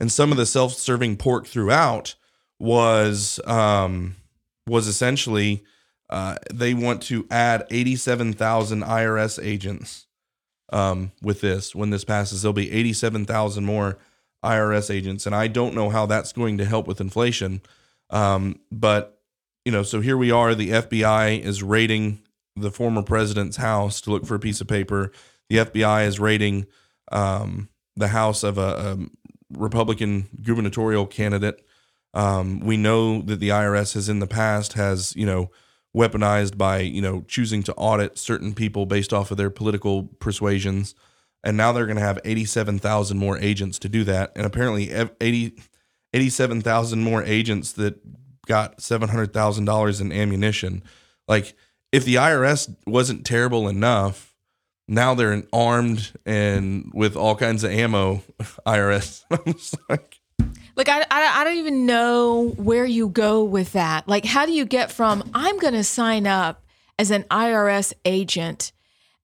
And 0.00 0.10
some 0.10 0.32
of 0.32 0.36
the 0.36 0.46
self-serving 0.46 1.16
pork 1.16 1.46
throughout 1.46 2.16
was 2.58 3.40
um, 3.46 4.16
was 4.66 4.88
essentially 4.88 5.64
uh, 6.10 6.36
they 6.52 6.74
want 6.74 7.02
to 7.04 7.26
add 7.30 7.64
eighty-seven 7.70 8.34
thousand 8.34 8.82
IRS 8.82 9.42
agents 9.42 10.06
um, 10.72 11.12
with 11.22 11.40
this. 11.40 11.74
When 11.74 11.90
this 11.90 12.04
passes, 12.04 12.42
there'll 12.42 12.52
be 12.52 12.70
87,000 12.72 13.64
more 13.64 13.98
IRS 14.44 14.92
agents. 14.92 15.26
And 15.26 15.34
I 15.34 15.48
don't 15.48 15.74
know 15.74 15.90
how 15.90 16.06
that's 16.06 16.32
going 16.32 16.58
to 16.58 16.64
help 16.64 16.86
with 16.86 17.00
inflation. 17.00 17.60
Um, 18.10 18.60
but, 18.72 19.20
you 19.64 19.72
know, 19.72 19.82
so 19.82 20.00
here 20.00 20.16
we 20.16 20.30
are. 20.30 20.54
The 20.54 20.70
FBI 20.70 21.40
is 21.40 21.62
raiding 21.62 22.22
the 22.56 22.70
former 22.70 23.02
president's 23.02 23.56
house 23.56 24.00
to 24.02 24.10
look 24.10 24.26
for 24.26 24.34
a 24.34 24.40
piece 24.40 24.60
of 24.60 24.68
paper. 24.68 25.12
The 25.48 25.58
FBI 25.58 26.06
is 26.06 26.18
raiding 26.18 26.66
um, 27.12 27.68
the 27.96 28.08
house 28.08 28.42
of 28.42 28.58
a, 28.58 28.60
a 28.60 28.98
Republican 29.58 30.28
gubernatorial 30.42 31.06
candidate. 31.06 31.64
Um, 32.14 32.60
we 32.60 32.76
know 32.76 33.22
that 33.22 33.40
the 33.40 33.50
IRS 33.50 33.94
has 33.94 34.08
in 34.08 34.18
the 34.18 34.26
past 34.26 34.72
has, 34.74 35.14
you 35.14 35.26
know, 35.26 35.50
weaponized 35.96 36.56
by 36.56 36.80
you 36.80 37.02
know 37.02 37.24
choosing 37.28 37.62
to 37.64 37.74
audit 37.74 38.18
certain 38.18 38.54
people 38.54 38.86
based 38.86 39.12
off 39.12 39.30
of 39.30 39.36
their 39.36 39.50
political 39.50 40.04
persuasions. 40.04 40.94
And 41.42 41.56
now 41.56 41.72
they're 41.72 41.86
going 41.86 41.96
to 41.96 42.02
have 42.02 42.18
87,000 42.22 43.16
more 43.16 43.38
agents 43.38 43.78
to 43.78 43.88
do 43.88 44.04
that. 44.04 44.30
And 44.36 44.44
apparently 44.44 44.90
ev- 44.90 45.12
80 45.22 45.54
87,000 46.12 47.02
more 47.02 47.22
agents 47.22 47.72
that 47.72 47.98
got 48.46 48.78
$700,000 48.78 50.00
in 50.00 50.12
ammunition. 50.12 50.82
Like 51.28 51.54
if 51.92 52.04
the 52.04 52.16
IRS 52.16 52.74
wasn't 52.86 53.24
terrible 53.24 53.68
enough 53.68 54.30
now 54.90 55.14
they're 55.14 55.44
armed 55.52 56.12
and 56.26 56.90
with 56.92 57.16
all 57.16 57.36
kinds 57.36 57.64
of 57.64 57.70
ammo 57.70 58.22
IRS 58.66 59.24
I'm 59.30 59.54
just 59.54 59.76
like 59.88 60.19
Like 60.80 60.88
I, 60.88 61.02
I, 61.10 61.40
I 61.40 61.44
don't 61.44 61.58
even 61.58 61.84
know 61.84 62.54
where 62.56 62.86
you 62.86 63.10
go 63.10 63.44
with 63.44 63.72
that. 63.72 64.08
Like, 64.08 64.24
how 64.24 64.46
do 64.46 64.52
you 64.52 64.64
get 64.64 64.90
from 64.90 65.30
I'm 65.34 65.58
going 65.58 65.74
to 65.74 65.84
sign 65.84 66.26
up 66.26 66.64
as 66.98 67.10
an 67.10 67.24
IRS 67.24 67.92
agent? 68.06 68.72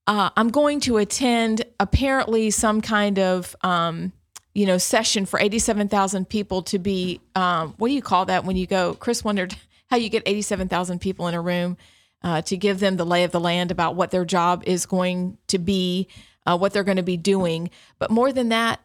Uh, 0.06 0.28
I'm 0.36 0.50
going 0.50 0.80
to 0.80 0.98
attend 0.98 1.64
apparently 1.80 2.50
some 2.50 2.82
kind 2.82 3.18
of 3.18 3.56
um, 3.62 4.12
you 4.52 4.66
know 4.66 4.76
session 4.76 5.24
for 5.24 5.40
87,000 5.40 6.28
people 6.28 6.60
to 6.64 6.78
be 6.78 7.22
um, 7.34 7.72
what 7.78 7.88
do 7.88 7.94
you 7.94 8.02
call 8.02 8.26
that 8.26 8.44
when 8.44 8.56
you 8.58 8.66
go? 8.66 8.92
Chris 8.92 9.24
wondered 9.24 9.56
how 9.86 9.96
you 9.96 10.10
get 10.10 10.24
87,000 10.26 10.98
people 10.98 11.26
in 11.26 11.32
a 11.32 11.40
room 11.40 11.78
uh, 12.22 12.42
to 12.42 12.58
give 12.58 12.80
them 12.80 12.98
the 12.98 13.06
lay 13.06 13.24
of 13.24 13.32
the 13.32 13.40
land 13.40 13.70
about 13.70 13.94
what 13.94 14.10
their 14.10 14.26
job 14.26 14.62
is 14.66 14.84
going 14.84 15.38
to 15.46 15.56
be, 15.58 16.06
uh, 16.44 16.58
what 16.58 16.74
they're 16.74 16.84
going 16.84 16.98
to 16.98 17.02
be 17.02 17.16
doing. 17.16 17.70
But 17.98 18.10
more 18.10 18.30
than 18.30 18.50
that, 18.50 18.78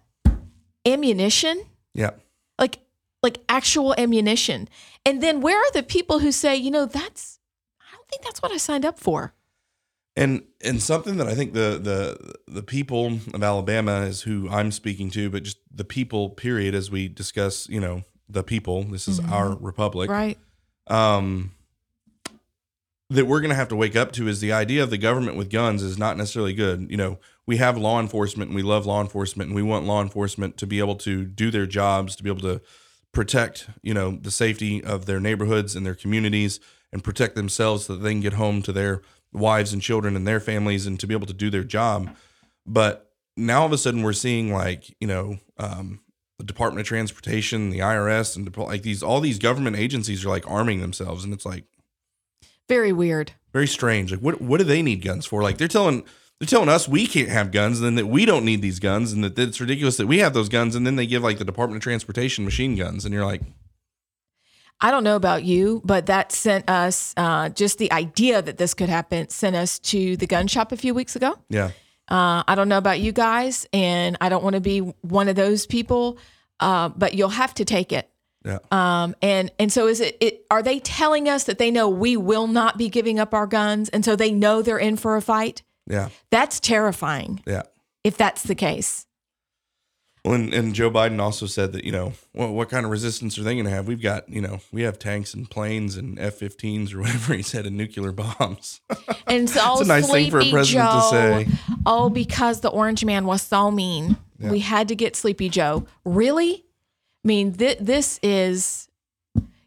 ammunition 0.86 1.66
Yeah. 1.94 2.12
Like 3.24 3.40
actual 3.50 3.94
ammunition. 3.98 4.68
And 5.06 5.22
then 5.22 5.42
where 5.42 5.58
are 5.58 5.72
the 5.72 5.84
people 5.84 6.20
who 6.20 6.32
say, 6.32 6.56
you 6.56 6.72
know, 6.72 6.86
that's 6.86 7.40
I 7.80 7.96
don't 7.96 8.08
think 8.08 8.24
that's 8.24 8.42
what 8.42 8.52
I 8.52 8.58
signed 8.58 8.86
up 8.86 9.00
for. 9.00 9.34
And 10.16 10.44
and 10.64 10.82
something 10.82 11.18
that 11.18 11.28
I 11.28 11.36
think 11.36 11.54
the 11.54 11.80
the 11.82 12.34
the 12.48 12.64
people 12.64 13.20
of 13.34 13.42
Alabama 13.44 14.02
is 14.02 14.24
who 14.24 14.50
I'm 14.50 14.72
speaking 14.72 15.10
to, 15.12 15.30
but 15.30 15.44
just 15.44 15.58
the 15.74 15.86
people 15.86 16.30
period 16.30 16.76
as 16.76 16.92
we 16.92 17.08
discuss, 17.08 17.70
you 17.70 17.80
know, 17.80 18.04
the 18.28 18.44
people. 18.44 18.84
This 18.84 19.08
is 19.08 19.20
our 19.20 19.56
republic. 19.56 20.10
Right. 20.10 20.38
um, 20.88 21.52
that 23.10 23.28
we're 23.28 23.42
going 23.42 23.50
to 23.50 23.56
have 23.56 23.68
to 23.68 23.76
wake 23.76 23.96
up 23.96 24.14
to 24.14 24.30
is 24.30 24.40
the 24.40 24.54
idea 24.54 24.82
of 24.82 24.90
the 24.90 24.98
government 24.98 25.36
with 25.36 25.50
guns 25.50 25.84
is 25.84 25.98
not 25.98 26.16
necessarily 26.16 26.54
good. 26.54 26.88
You 26.90 26.96
know, 26.96 27.20
we 27.46 27.58
have 27.58 27.78
law 27.78 28.00
enforcement 28.00 28.50
and 28.50 28.56
we 28.56 28.64
love 28.64 28.86
law 28.86 29.02
enforcement 29.02 29.50
and 29.50 29.56
we 29.56 29.62
want 29.62 29.86
law 29.86 30.02
enforcement 30.02 30.56
to 30.58 30.66
be 30.66 30.80
able 30.80 30.96
to 30.96 31.26
do 31.26 31.52
their 31.52 31.66
jobs, 31.66 32.16
to 32.16 32.24
be 32.24 32.30
able 32.30 32.42
to 32.42 32.62
protect, 33.14 33.70
you 33.82 33.94
know, 33.94 34.12
the 34.22 34.32
safety 34.32 34.84
of 34.84 35.06
their 35.06 35.20
neighborhoods 35.20 35.76
and 35.76 35.86
their 35.86 35.96
communities 35.96 36.60
and 36.94 37.04
protect 37.04 37.36
themselves 37.36 37.86
so 37.86 37.94
that 37.96 38.00
they 38.04 38.12
can 38.12 38.22
get 38.22 38.34
home 38.34 38.62
to 38.62 38.72
their 38.72 39.02
wives 39.34 39.74
and 39.74 39.82
children 39.82 40.16
and 40.16 40.28
their 40.28 40.40
families 40.40 40.86
and 40.86 41.00
to 41.00 41.08
be 41.08 41.14
able 41.14 41.28
to 41.28 41.34
do 41.34 41.50
their 41.50 41.64
job. 41.64 42.16
But 42.66 43.12
now 43.38 43.62
all 43.62 43.66
of 43.66 43.72
a 43.74 43.78
sudden 43.78 44.02
we're 44.04 44.14
seeing 44.14 44.52
like, 44.54 44.96
you 45.00 45.08
know, 45.08 45.38
um, 45.58 46.02
the 46.38 46.46
Department 46.46 46.82
of 46.82 46.88
Transportation, 46.88 47.70
the 47.70 47.80
IRS, 47.80 48.36
and 48.36 48.56
like 48.58 48.82
these 48.82 49.04
all 49.04 49.20
these 49.20 49.38
government 49.40 49.76
agencies 49.78 50.26
are 50.26 50.30
like 50.30 50.50
arming 50.50 50.82
themselves, 50.82 51.24
and 51.24 51.34
it's 51.34 51.46
like 51.46 51.66
Very 52.68 52.92
weird. 52.92 53.34
very 53.54 53.68
strange. 53.68 54.12
Like, 54.12 54.22
what 54.22 54.42
what 54.42 54.58
do 54.58 54.64
they 54.64 54.82
need 54.82 55.04
guns 55.04 55.26
for? 55.26 55.44
Like, 55.44 55.60
they're 55.60 55.68
telling 55.68 56.04
they're 56.42 56.48
telling 56.48 56.70
us 56.70 56.88
we 56.88 57.06
can't 57.06 57.30
have 57.30 57.52
guns, 57.52 57.78
and 57.80 57.86
then 57.86 57.96
that 57.96 58.08
we 58.08 58.26
don't 58.26 58.44
need 58.44 58.64
these 58.64 58.80
guns, 58.80 59.14
and 59.14 59.24
that 59.24 59.38
it's 59.38 59.62
ridiculous 59.62 59.98
that 59.98 60.08
we 60.08 60.18
have 60.18 60.34
those 60.34 60.50
guns, 60.50 60.76
and 60.76 60.88
then 60.88 60.96
they 60.96 61.06
give 61.06 61.22
like 61.22 61.38
the 61.38 61.46
Department 61.46 61.78
of 61.78 61.84
Transportation 61.84 62.44
machine 62.44 62.76
guns, 62.76 63.06
and 63.06 63.14
you're 63.14 63.24
like, 63.24 63.44
I 64.80 64.90
don't 64.90 65.04
know 65.04 65.16
about 65.16 65.44
you, 65.44 65.84
but 65.86 66.08
that 66.08 66.32
sent 66.32 66.68
us 66.68 67.14
uh, 67.16 67.50
just 67.50 67.78
the 67.78 67.92
idea 67.92 68.42
that 68.42 68.58
this 68.58 68.74
could 68.74 68.90
happen 68.90 69.30
sent 69.30 69.56
us 69.56 69.78
to 69.80 70.18
the 70.18 70.26
gun 70.26 70.48
shop 70.48 70.72
a 70.72 70.78
few 70.78 70.96
weeks 70.96 71.16
ago. 71.16 71.38
yeah, 71.50 71.70
Uh, 72.10 72.42
I 72.48 72.56
don't 72.56 72.68
know 72.70 72.80
about 72.80 73.00
you 73.00 73.12
guys, 73.12 73.68
and 73.72 74.18
I 74.20 74.30
don't 74.30 74.44
want 74.44 74.56
to 74.56 74.62
be 74.62 74.80
one 74.80 75.28
of 75.28 75.36
those 75.36 75.68
people, 75.68 76.18
uh, 76.60 76.90
but 76.90 77.14
you'll 77.14 77.30
have 77.30 77.54
to 77.54 77.66
take 77.66 77.94
it. 77.94 78.10
yeah, 78.44 78.58
Um, 78.72 79.16
and 79.22 79.52
and 79.60 79.72
so 79.72 79.86
is 79.86 80.00
it, 80.00 80.18
it? 80.20 80.44
Are 80.50 80.64
they 80.64 80.80
telling 80.80 81.30
us 81.30 81.44
that 81.44 81.60
they 81.60 81.70
know 81.70 81.88
we 81.88 82.18
will 82.18 82.48
not 82.48 82.80
be 82.80 82.90
giving 82.90 83.20
up 83.20 83.36
our 83.36 83.46
guns, 83.46 83.90
and 83.90 84.04
so 84.04 84.16
they 84.16 84.32
know 84.32 84.64
they're 84.64 84.80
in 84.80 84.98
for 84.98 85.16
a 85.16 85.22
fight? 85.22 85.62
Yeah, 85.92 86.10
That's 86.30 86.60
terrifying 86.60 87.44
yeah. 87.46 87.64
if 88.04 88.18
that's 88.18 88.44
the 88.44 88.56
case. 88.56 89.06
Well, 90.24 90.36
and, 90.36 90.54
and 90.54 90.76
Joe 90.76 90.92
Biden 90.92 91.20
also 91.20 91.48
said 91.48 91.74
that 91.74 91.84
you 91.84 91.92
know 91.92 92.14
well, 92.34 92.54
what 92.54 92.70
kind 92.70 92.86
of 92.86 92.92
resistance 92.92 93.38
are 93.40 93.44
they 93.44 93.56
going 93.56 93.66
to 93.66 93.72
have? 93.72 93.88
We've 93.88 94.02
got 94.02 94.30
you 94.30 94.42
know 94.42 94.60
we 94.72 94.84
have 94.84 95.00
tanks 95.00 95.34
and 95.34 95.50
planes 95.50 95.98
and 95.98 96.20
F-15s 96.20 96.94
or 96.94 97.00
whatever 97.02 97.34
he 97.34 97.42
said 97.42 97.66
and 97.66 97.76
nuclear 97.76 98.12
bombs. 98.12 98.82
And 99.28 99.50
so 99.50 99.74
It's 99.74 99.82
a 99.82 99.86
nice 99.86 100.12
thing 100.12 100.30
for 100.30 100.42
a 100.42 100.52
president 100.52 100.92
to 100.92 101.02
say. 101.10 101.48
Oh, 101.86 102.10
because 102.10 102.60
the 102.60 102.68
orange 102.70 103.06
man 103.06 103.26
was 103.26 103.42
so 103.42 103.72
mean, 103.72 104.18
we 104.40 104.60
had 104.60 104.90
to 104.90 104.96
get 104.96 105.16
Sleepy 105.16 105.48
Joe. 105.48 105.86
Really? 106.04 106.66
I 107.24 107.28
mean, 107.28 107.54
th- 107.54 107.78
this 107.80 108.20
is 108.22 108.90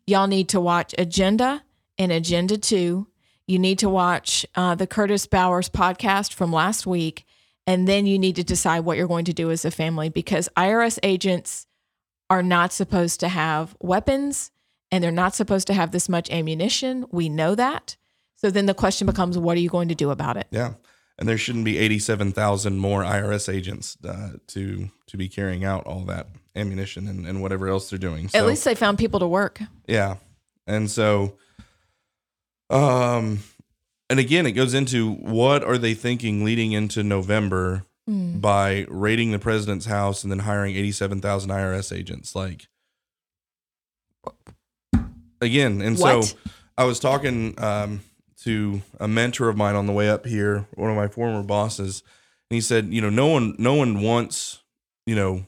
y'all 0.06 0.26
need 0.26 0.50
to 0.50 0.60
watch 0.60 0.94
Agenda 0.98 1.62
and 1.98 2.12
Agenda 2.12 2.58
Two. 2.58 3.06
You 3.46 3.58
need 3.58 3.78
to 3.80 3.88
watch 3.88 4.46
uh, 4.54 4.74
the 4.74 4.86
Curtis 4.86 5.26
Bowers 5.26 5.68
podcast 5.68 6.32
from 6.32 6.52
last 6.52 6.86
week, 6.86 7.26
and 7.66 7.86
then 7.86 8.06
you 8.06 8.18
need 8.18 8.36
to 8.36 8.44
decide 8.44 8.80
what 8.80 8.96
you're 8.96 9.06
going 9.08 9.26
to 9.26 9.34
do 9.34 9.50
as 9.50 9.64
a 9.64 9.70
family 9.70 10.08
because 10.08 10.48
IRS 10.56 10.98
agents 11.02 11.66
are 12.30 12.42
not 12.42 12.72
supposed 12.72 13.20
to 13.20 13.28
have 13.28 13.76
weapons 13.80 14.50
and 14.90 15.04
they're 15.04 15.10
not 15.10 15.34
supposed 15.34 15.66
to 15.66 15.74
have 15.74 15.90
this 15.90 16.08
much 16.08 16.30
ammunition. 16.30 17.04
We 17.10 17.28
know 17.28 17.54
that. 17.54 17.96
So 18.36 18.50
then 18.50 18.66
the 18.66 18.74
question 18.74 19.06
becomes, 19.06 19.36
what 19.38 19.56
are 19.56 19.60
you 19.60 19.68
going 19.68 19.88
to 19.88 19.94
do 19.94 20.10
about 20.10 20.36
it? 20.36 20.46
Yeah, 20.50 20.74
and 21.18 21.28
there 21.28 21.38
shouldn't 21.38 21.64
be 21.64 21.78
eighty-seven 21.78 22.32
thousand 22.32 22.78
more 22.78 23.02
IRS 23.02 23.52
agents 23.52 23.96
uh, 24.06 24.32
to 24.48 24.90
to 25.06 25.16
be 25.16 25.28
carrying 25.28 25.64
out 25.64 25.86
all 25.86 26.00
that 26.06 26.28
ammunition 26.56 27.08
and, 27.08 27.26
and 27.26 27.42
whatever 27.42 27.68
else 27.68 27.90
they're 27.90 27.98
doing. 27.98 28.30
At 28.34 28.46
least 28.46 28.64
they 28.64 28.74
found 28.74 28.98
people 28.98 29.20
to 29.20 29.26
work. 29.26 29.60
yeah, 29.86 30.16
and 30.66 30.90
so, 30.90 31.36
um, 32.70 33.40
and 34.10 34.20
again, 34.20 34.46
it 34.46 34.52
goes 34.52 34.74
into 34.74 35.12
what 35.12 35.64
are 35.64 35.78
they 35.78 35.94
thinking 35.94 36.44
leading 36.44 36.72
into 36.72 37.02
November 37.02 37.84
Hmm. 38.06 38.38
by 38.38 38.84
raiding 38.90 39.30
the 39.30 39.38
president's 39.38 39.86
house 39.86 40.22
and 40.24 40.30
then 40.30 40.40
hiring 40.40 40.76
eighty-seven 40.76 41.22
thousand 41.22 41.50
IRS 41.50 41.90
agents? 41.96 42.34
Like, 42.34 42.68
again, 45.40 45.80
and 45.80 45.98
What? 45.98 46.24
so 46.24 46.36
I 46.76 46.84
was 46.84 47.00
talking 47.00 47.54
um, 47.62 48.00
to 48.42 48.82
a 49.00 49.08
mentor 49.08 49.48
of 49.48 49.56
mine 49.56 49.74
on 49.74 49.86
the 49.86 49.92
way 49.92 50.08
up 50.08 50.26
here, 50.26 50.66
one 50.74 50.90
of 50.90 50.96
my 50.96 51.08
former 51.08 51.42
bosses, 51.42 52.02
and 52.50 52.56
he 52.56 52.60
said, 52.60 52.92
you 52.92 53.00
know, 53.00 53.10
no 53.10 53.26
one, 53.28 53.54
no 53.58 53.74
one 53.74 54.02
wants, 54.02 54.62
you 55.06 55.14
know, 55.14 55.46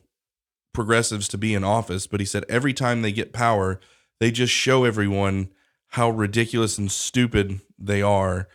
progressives 0.72 1.28
to 1.28 1.38
be 1.38 1.54
in 1.54 1.64
office, 1.64 2.06
but 2.06 2.20
he 2.20 2.26
said 2.26 2.44
every 2.48 2.72
time 2.72 3.02
they 3.02 3.12
get 3.12 3.32
power, 3.32 3.80
they 4.20 4.30
just 4.30 4.52
show 4.52 4.84
everyone 4.84 5.50
how 5.88 6.10
ridiculous 6.10 6.78
and 6.78 6.90
stupid 6.90 7.60
they 7.78 8.02
are. 8.02 8.48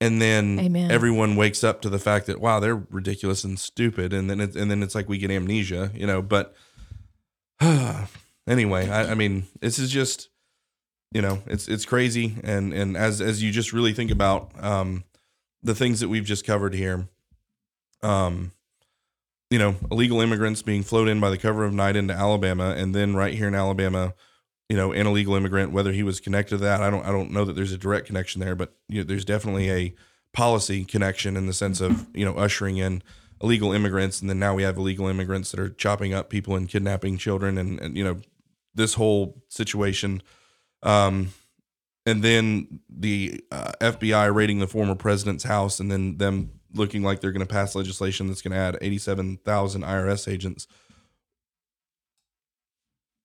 And 0.00 0.20
then 0.20 0.58
Amen. 0.60 0.90
everyone 0.90 1.36
wakes 1.36 1.64
up 1.64 1.80
to 1.82 1.88
the 1.88 1.98
fact 1.98 2.26
that 2.26 2.40
wow, 2.40 2.60
they're 2.60 2.76
ridiculous 2.76 3.44
and 3.44 3.58
stupid, 3.58 4.12
and 4.12 4.28
then 4.28 4.40
it, 4.40 4.54
and 4.54 4.70
then 4.70 4.82
it's 4.82 4.94
like 4.94 5.08
we 5.08 5.16
get 5.16 5.30
amnesia, 5.30 5.90
you 5.94 6.06
know. 6.06 6.20
But 6.20 6.54
anyway, 8.46 8.90
I, 8.90 9.12
I 9.12 9.14
mean, 9.14 9.46
this 9.60 9.78
is 9.78 9.90
just 9.90 10.28
you 11.12 11.22
know 11.22 11.42
it's 11.46 11.68
it's 11.68 11.84
crazy 11.84 12.36
and 12.42 12.72
and 12.72 12.96
as 12.96 13.20
as 13.20 13.42
you 13.42 13.50
just 13.50 13.72
really 13.72 13.92
think 13.92 14.10
about 14.10 14.50
um 14.62 15.04
the 15.62 15.74
things 15.74 16.00
that 16.00 16.08
we've 16.08 16.24
just 16.24 16.46
covered 16.46 16.74
here 16.74 17.08
um 18.02 18.52
you 19.50 19.58
know 19.58 19.76
illegal 19.90 20.20
immigrants 20.20 20.62
being 20.62 20.82
flown 20.82 21.08
in 21.08 21.20
by 21.20 21.30
the 21.30 21.38
cover 21.38 21.64
of 21.64 21.72
night 21.72 21.96
into 21.96 22.12
Alabama 22.12 22.74
and 22.76 22.94
then 22.94 23.14
right 23.14 23.34
here 23.34 23.48
in 23.48 23.54
Alabama 23.54 24.14
you 24.68 24.76
know 24.76 24.92
an 24.92 25.06
illegal 25.06 25.34
immigrant 25.34 25.72
whether 25.72 25.92
he 25.92 26.02
was 26.02 26.20
connected 26.20 26.58
to 26.58 26.64
that 26.64 26.82
I 26.82 26.90
don't 26.90 27.04
I 27.04 27.12
don't 27.12 27.30
know 27.30 27.44
that 27.44 27.54
there's 27.54 27.72
a 27.72 27.78
direct 27.78 28.06
connection 28.06 28.40
there 28.40 28.54
but 28.54 28.74
you 28.88 28.98
know 28.98 29.04
there's 29.04 29.24
definitely 29.24 29.70
a 29.70 29.94
policy 30.32 30.84
connection 30.84 31.36
in 31.36 31.46
the 31.46 31.52
sense 31.52 31.80
of 31.80 32.06
you 32.14 32.24
know 32.24 32.34
ushering 32.36 32.76
in 32.76 33.02
illegal 33.42 33.72
immigrants 33.72 34.20
and 34.20 34.28
then 34.30 34.38
now 34.38 34.54
we 34.54 34.62
have 34.62 34.76
illegal 34.76 35.06
immigrants 35.06 35.50
that 35.50 35.60
are 35.60 35.68
chopping 35.68 36.12
up 36.14 36.30
people 36.30 36.56
and 36.56 36.68
kidnapping 36.68 37.18
children 37.18 37.58
and, 37.58 37.80
and 37.80 37.96
you 37.96 38.04
know 38.04 38.18
this 38.74 38.94
whole 38.94 39.42
situation 39.48 40.22
um, 40.82 41.32
and 42.06 42.22
then 42.22 42.80
the 42.88 43.44
uh, 43.50 43.72
FBI 43.80 44.32
raiding 44.32 44.60
the 44.60 44.68
former 44.68 44.94
president's 44.94 45.44
house, 45.44 45.80
and 45.80 45.90
then 45.90 46.16
them 46.18 46.52
looking 46.72 47.02
like 47.02 47.20
they're 47.20 47.32
going 47.32 47.46
to 47.46 47.52
pass 47.52 47.74
legislation 47.74 48.28
that's 48.28 48.42
going 48.42 48.52
to 48.52 48.58
add 48.58 48.78
87,000 48.80 49.82
IRS 49.82 50.32
agents. 50.32 50.68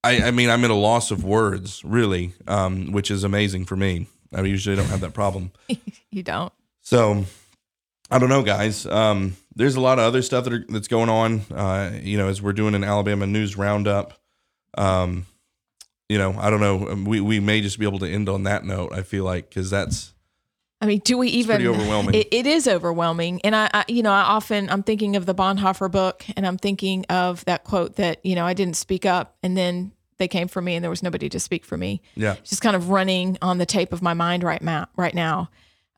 I, 0.04 0.24
I 0.24 0.32
mean, 0.32 0.49
I'm 0.49 0.64
at 0.66 0.72
a 0.72 0.76
loss 0.76 1.12
of 1.12 1.24
words, 1.24 1.84
really, 1.84 2.34
um, 2.47 2.91
which 2.91 3.12
is 3.12 3.24
amazing 3.24 3.66
for 3.66 3.76
me. 3.76 4.08
I 4.34 4.41
usually 4.41 4.76
don't 4.76 4.88
have 4.88 5.02
that 5.02 5.14
problem. 5.14 5.52
You 6.14 6.24
don't. 6.24 6.52
So 6.82 7.24
I 8.10 8.20
don't 8.20 8.28
know, 8.28 8.43
guys. 8.43 8.86
Um, 8.86 9.38
there's 9.56 9.76
a 9.78 9.80
lot 9.80 9.97
of 9.97 10.04
other 10.04 10.22
stuff 10.22 10.43
that 10.43 10.52
are, 10.52 10.66
that's 10.68 10.89
going 10.89 11.08
on. 11.08 11.39
Uh, 11.49 11.91
you 12.04 12.18
know, 12.18 12.28
as 12.28 12.41
we're 12.41 12.52
doing 12.52 12.76
an 12.76 12.84
Alabama 12.84 13.26
news 13.26 13.56
roundup. 13.56 14.20
Um, 14.78 15.26
you 16.10 16.18
know, 16.18 16.36
I 16.38 16.49
don't 16.49 16.60
know. 16.60 17.10
We 17.10 17.22
we 17.22 17.39
may 17.39 17.62
just 17.62 17.80
be 17.80 17.86
able 17.86 17.99
to 17.99 18.10
end 18.12 18.28
on 18.28 18.43
that 18.43 18.66
note. 18.66 18.91
I 18.91 19.04
feel 19.04 19.24
like 19.24 19.47
because 19.47 19.70
that's 19.70 20.12
I 20.82 20.88
mean, 20.88 20.99
do 20.99 21.17
we 21.17 21.27
even? 21.29 21.57
pretty 21.57 21.67
overwhelming. 21.67 22.15
It, 22.15 22.27
it 22.32 22.47
is 22.47 22.67
overwhelming, 22.67 23.39
and 23.43 23.55
I, 23.55 23.69
I, 23.73 23.86
you 23.88 24.01
know, 24.01 24.11
I 24.11 24.21
often 24.21 24.69
I'm 24.69 24.82
thinking 24.84 25.15
of 25.15 25.25
the 25.27 25.36
Bonhoeffer 25.36 25.91
book, 25.91 26.25
and 26.36 26.45
I'm 26.47 26.57
thinking 26.57 27.05
of 27.07 27.45
that 27.45 27.63
quote 27.63 27.97
that 27.97 28.25
you 28.25 28.36
know 28.36 28.45
I 28.45 28.53
didn't 28.53 28.75
speak 28.75 29.05
up, 29.05 29.38
and 29.43 29.55
then 29.55 29.91
they 30.17 30.27
came 30.27 30.47
for 30.47 30.61
me, 30.61 30.75
and 30.75 30.84
there 30.84 30.89
was 30.89 31.03
nobody 31.03 31.29
to 31.29 31.39
speak 31.39 31.65
for 31.65 31.77
me. 31.77 32.01
yeah, 32.15 32.34
It's 32.34 32.49
just 32.49 32.61
kind 32.61 32.75
of 32.75 32.89
running 32.89 33.38
on 33.41 33.57
the 33.59 33.65
tape 33.65 33.93
of 33.93 34.01
my 34.01 34.13
mind 34.13 34.43
right 34.43 34.61
now. 34.61 34.88
Right 34.95 35.13
now, 35.13 35.49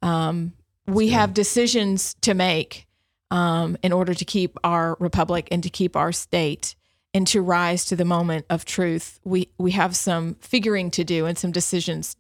um, 0.02 0.54
we 0.86 1.10
have 1.10 1.34
decisions 1.34 2.16
to 2.22 2.34
make 2.34 2.86
um, 3.32 3.78
in 3.84 3.94
order 3.94 4.14
to 4.14 4.26
keep 4.26 4.58
our 4.64 4.98
republic 5.00 5.48
and 5.50 5.64
to 5.64 5.70
keep 5.70 5.96
our 5.96 6.12
state. 6.12 6.76
and 7.16 7.28
to 7.28 7.42
rise 7.42 7.86
to 7.86 7.96
the 7.96 8.06
moment 8.06 8.46
of 8.50 8.66
truth, 8.66 9.20
we 9.24 9.48
we 9.58 9.72
have 9.72 9.96
some 9.96 10.36
figuring 10.42 10.90
to 10.92 11.04
do 11.04 11.26
and 11.26 11.38
some 11.38 11.52
decisions 11.52 12.18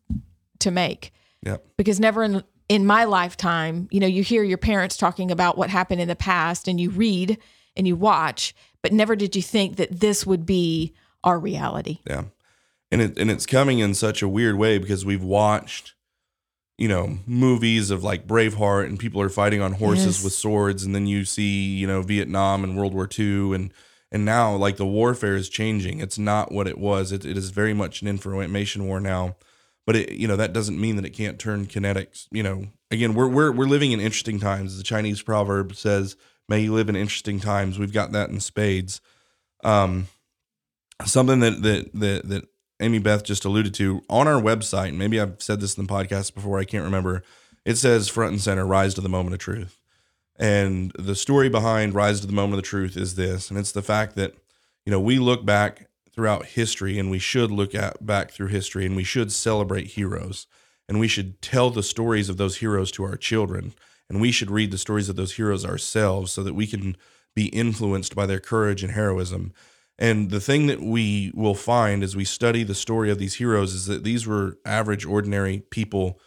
to 0.59 0.71
make. 0.71 1.11
Yep. 1.41 1.65
Because 1.77 1.99
never 1.99 2.23
in 2.23 2.43
in 2.73 2.87
my 2.87 3.03
lifetime, 3.03 3.87
you 3.91 3.99
know, 3.99 4.07
you 4.07 4.23
hear 4.23 4.41
your 4.43 4.57
parents 4.57 4.97
talking 4.97 5.29
about 5.29 5.59
what 5.59 5.69
happened 5.69 6.01
in 6.01 6.07
the 6.07 6.15
past 6.15 6.67
and 6.67 6.81
you 6.81 6.89
read 6.89 7.37
and 7.77 7.87
you 7.87 7.95
watch, 7.95 8.55
but 8.81 8.91
never 8.91 9.15
did 9.15 9.35
you 9.35 9.43
think 9.43 9.75
that 9.75 9.99
this 9.99 10.25
would 10.25 10.43
be 10.43 10.91
our 11.23 11.37
reality. 11.37 11.99
Yeah. 12.07 12.23
And 12.91 12.99
it 12.99 13.19
and 13.19 13.29
it's 13.29 13.45
coming 13.45 13.77
in 13.77 13.93
such 13.93 14.23
a 14.23 14.27
weird 14.27 14.57
way 14.57 14.79
because 14.79 15.05
we've 15.05 15.23
watched 15.23 15.93
you 16.79 16.87
know 16.87 17.19
movies 17.27 17.91
of 17.91 18.03
like 18.03 18.25
Braveheart 18.25 18.85
and 18.87 18.97
people 18.97 19.21
are 19.21 19.29
fighting 19.29 19.61
on 19.61 19.73
horses 19.73 20.17
Yes. 20.17 20.23
with 20.23 20.33
swords 20.33 20.83
and 20.83 20.95
then 20.95 21.05
you 21.05 21.25
see 21.25 21.75
you 21.75 21.85
know 21.85 22.01
Vietnam 22.01 22.63
and 22.63 22.75
World 22.75 22.95
War 22.95 23.07
II 23.07 23.53
and 23.53 23.71
and 24.11 24.25
now 24.25 24.55
like 24.55 24.77
the 24.77 24.85
warfare 24.85 25.35
is 25.35 25.47
changing 25.47 25.99
it's 25.99 26.17
not 26.17 26.51
what 26.51 26.67
it 26.67 26.79
was 26.79 27.11
it, 27.11 27.23
it 27.23 27.37
is 27.37 27.51
very 27.51 27.75
much 27.75 28.01
an 28.01 28.07
information 28.07 28.87
war 28.87 28.99
now 28.99 29.35
but 29.85 29.95
it 29.95 30.11
you 30.11 30.27
know 30.27 30.35
that 30.35 30.53
doesn't 30.53 30.79
mean 30.79 30.95
that 30.95 31.05
it 31.05 31.11
can't 31.11 31.39
turn 31.39 31.65
kinetics 31.65 32.27
you 32.31 32.43
know 32.43 32.67
again 32.91 33.13
we're 33.13 33.27
we're 33.27 33.51
we're 33.51 33.67
living 33.67 33.91
in 33.91 33.99
interesting 33.99 34.39
times 34.39 34.77
the 34.77 34.83
Chinese 34.83 35.21
proverb 35.21 35.75
says 35.75 36.15
may 36.47 36.61
you 36.61 36.73
live 36.73 36.89
in 36.89 36.95
interesting 36.95 37.39
times 37.39 37.79
we've 37.79 37.93
got 37.93 38.11
that 38.11 38.29
in 38.29 38.39
spades 38.39 39.01
um 39.63 40.07
something 41.05 41.39
that 41.39 41.61
that 41.61 41.91
that 41.93 42.27
that 42.27 42.47
Amie 42.83 42.99
Beth 42.99 43.23
just 43.23 43.45
alluded 43.45 43.73
to 43.75 44.03
on 44.09 44.27
our 44.27 44.41
website, 44.41 44.93
maybe 44.93 45.19
I've 45.19 45.41
said 45.41 45.61
this 45.61 45.77
in 45.77 45.85
the 45.85 45.93
podcast 45.93 46.33
before, 46.33 46.59
I 46.59 46.65
can't 46.65 46.83
remember. 46.83 47.23
It 47.65 47.75
says 47.75 48.09
front 48.09 48.33
and 48.33 48.41
center, 48.41 48.65
rise 48.65 48.93
to 48.95 49.01
the 49.01 49.09
moment 49.09 49.33
of 49.33 49.39
truth. 49.39 49.79
And 50.35 50.91
the 50.97 51.15
story 51.15 51.47
behind 51.47 51.93
rise 51.93 52.19
to 52.21 52.27
the 52.27 52.33
moment 52.33 52.55
of 52.55 52.63
the 52.63 52.67
truth 52.67 52.97
is 52.97 53.15
this, 53.15 53.49
and 53.49 53.57
it's 53.57 53.71
the 53.71 53.81
fact 53.81 54.15
that, 54.15 54.33
you 54.85 54.91
know, 54.91 54.99
we 54.99 55.19
look 55.19 55.45
back 55.45 55.87
throughout 56.13 56.45
history 56.45 56.99
and 56.99 57.09
we 57.09 57.19
should 57.19 57.51
look 57.51 57.73
at 57.73 58.05
back 58.05 58.31
through 58.31 58.47
history 58.47 58.85
and 58.85 58.95
we 58.95 59.03
should 59.03 59.31
celebrate 59.31 59.87
heroes 59.87 60.47
and 60.87 60.99
we 60.99 61.07
should 61.07 61.41
tell 61.41 61.69
the 61.69 61.83
stories 61.83 62.29
of 62.29 62.37
those 62.37 62.57
heroes 62.57 62.91
to 62.91 63.03
our 63.03 63.17
children 63.17 63.73
and 64.09 64.21
we 64.21 64.31
should 64.31 64.51
read 64.51 64.71
the 64.71 64.77
stories 64.77 65.09
of 65.09 65.15
those 65.15 65.33
heroes 65.33 65.65
ourselves 65.65 66.31
so 66.31 66.43
that 66.43 66.53
we 66.53 66.67
can 66.67 66.95
be 67.35 67.47
influenced 67.47 68.15
by 68.15 68.25
their 68.25 68.39
courage 68.39 68.83
and 68.83 68.93
heroism. 68.93 69.53
And 69.97 70.29
the 70.29 70.39
thing 70.39 70.67
that 70.67 70.81
we 70.81 71.31
will 71.33 71.55
find 71.55 72.03
as 72.03 72.15
we 72.15 72.25
study 72.25 72.63
the 72.63 72.75
story 72.75 73.09
of 73.09 73.19
these 73.19 73.35
heroes 73.35 73.73
is 73.73 73.85
that 73.85 74.03
these 74.03 74.27
were 74.27 74.57
average, 74.65 75.05
ordinary 75.05 75.63
people 75.69 76.19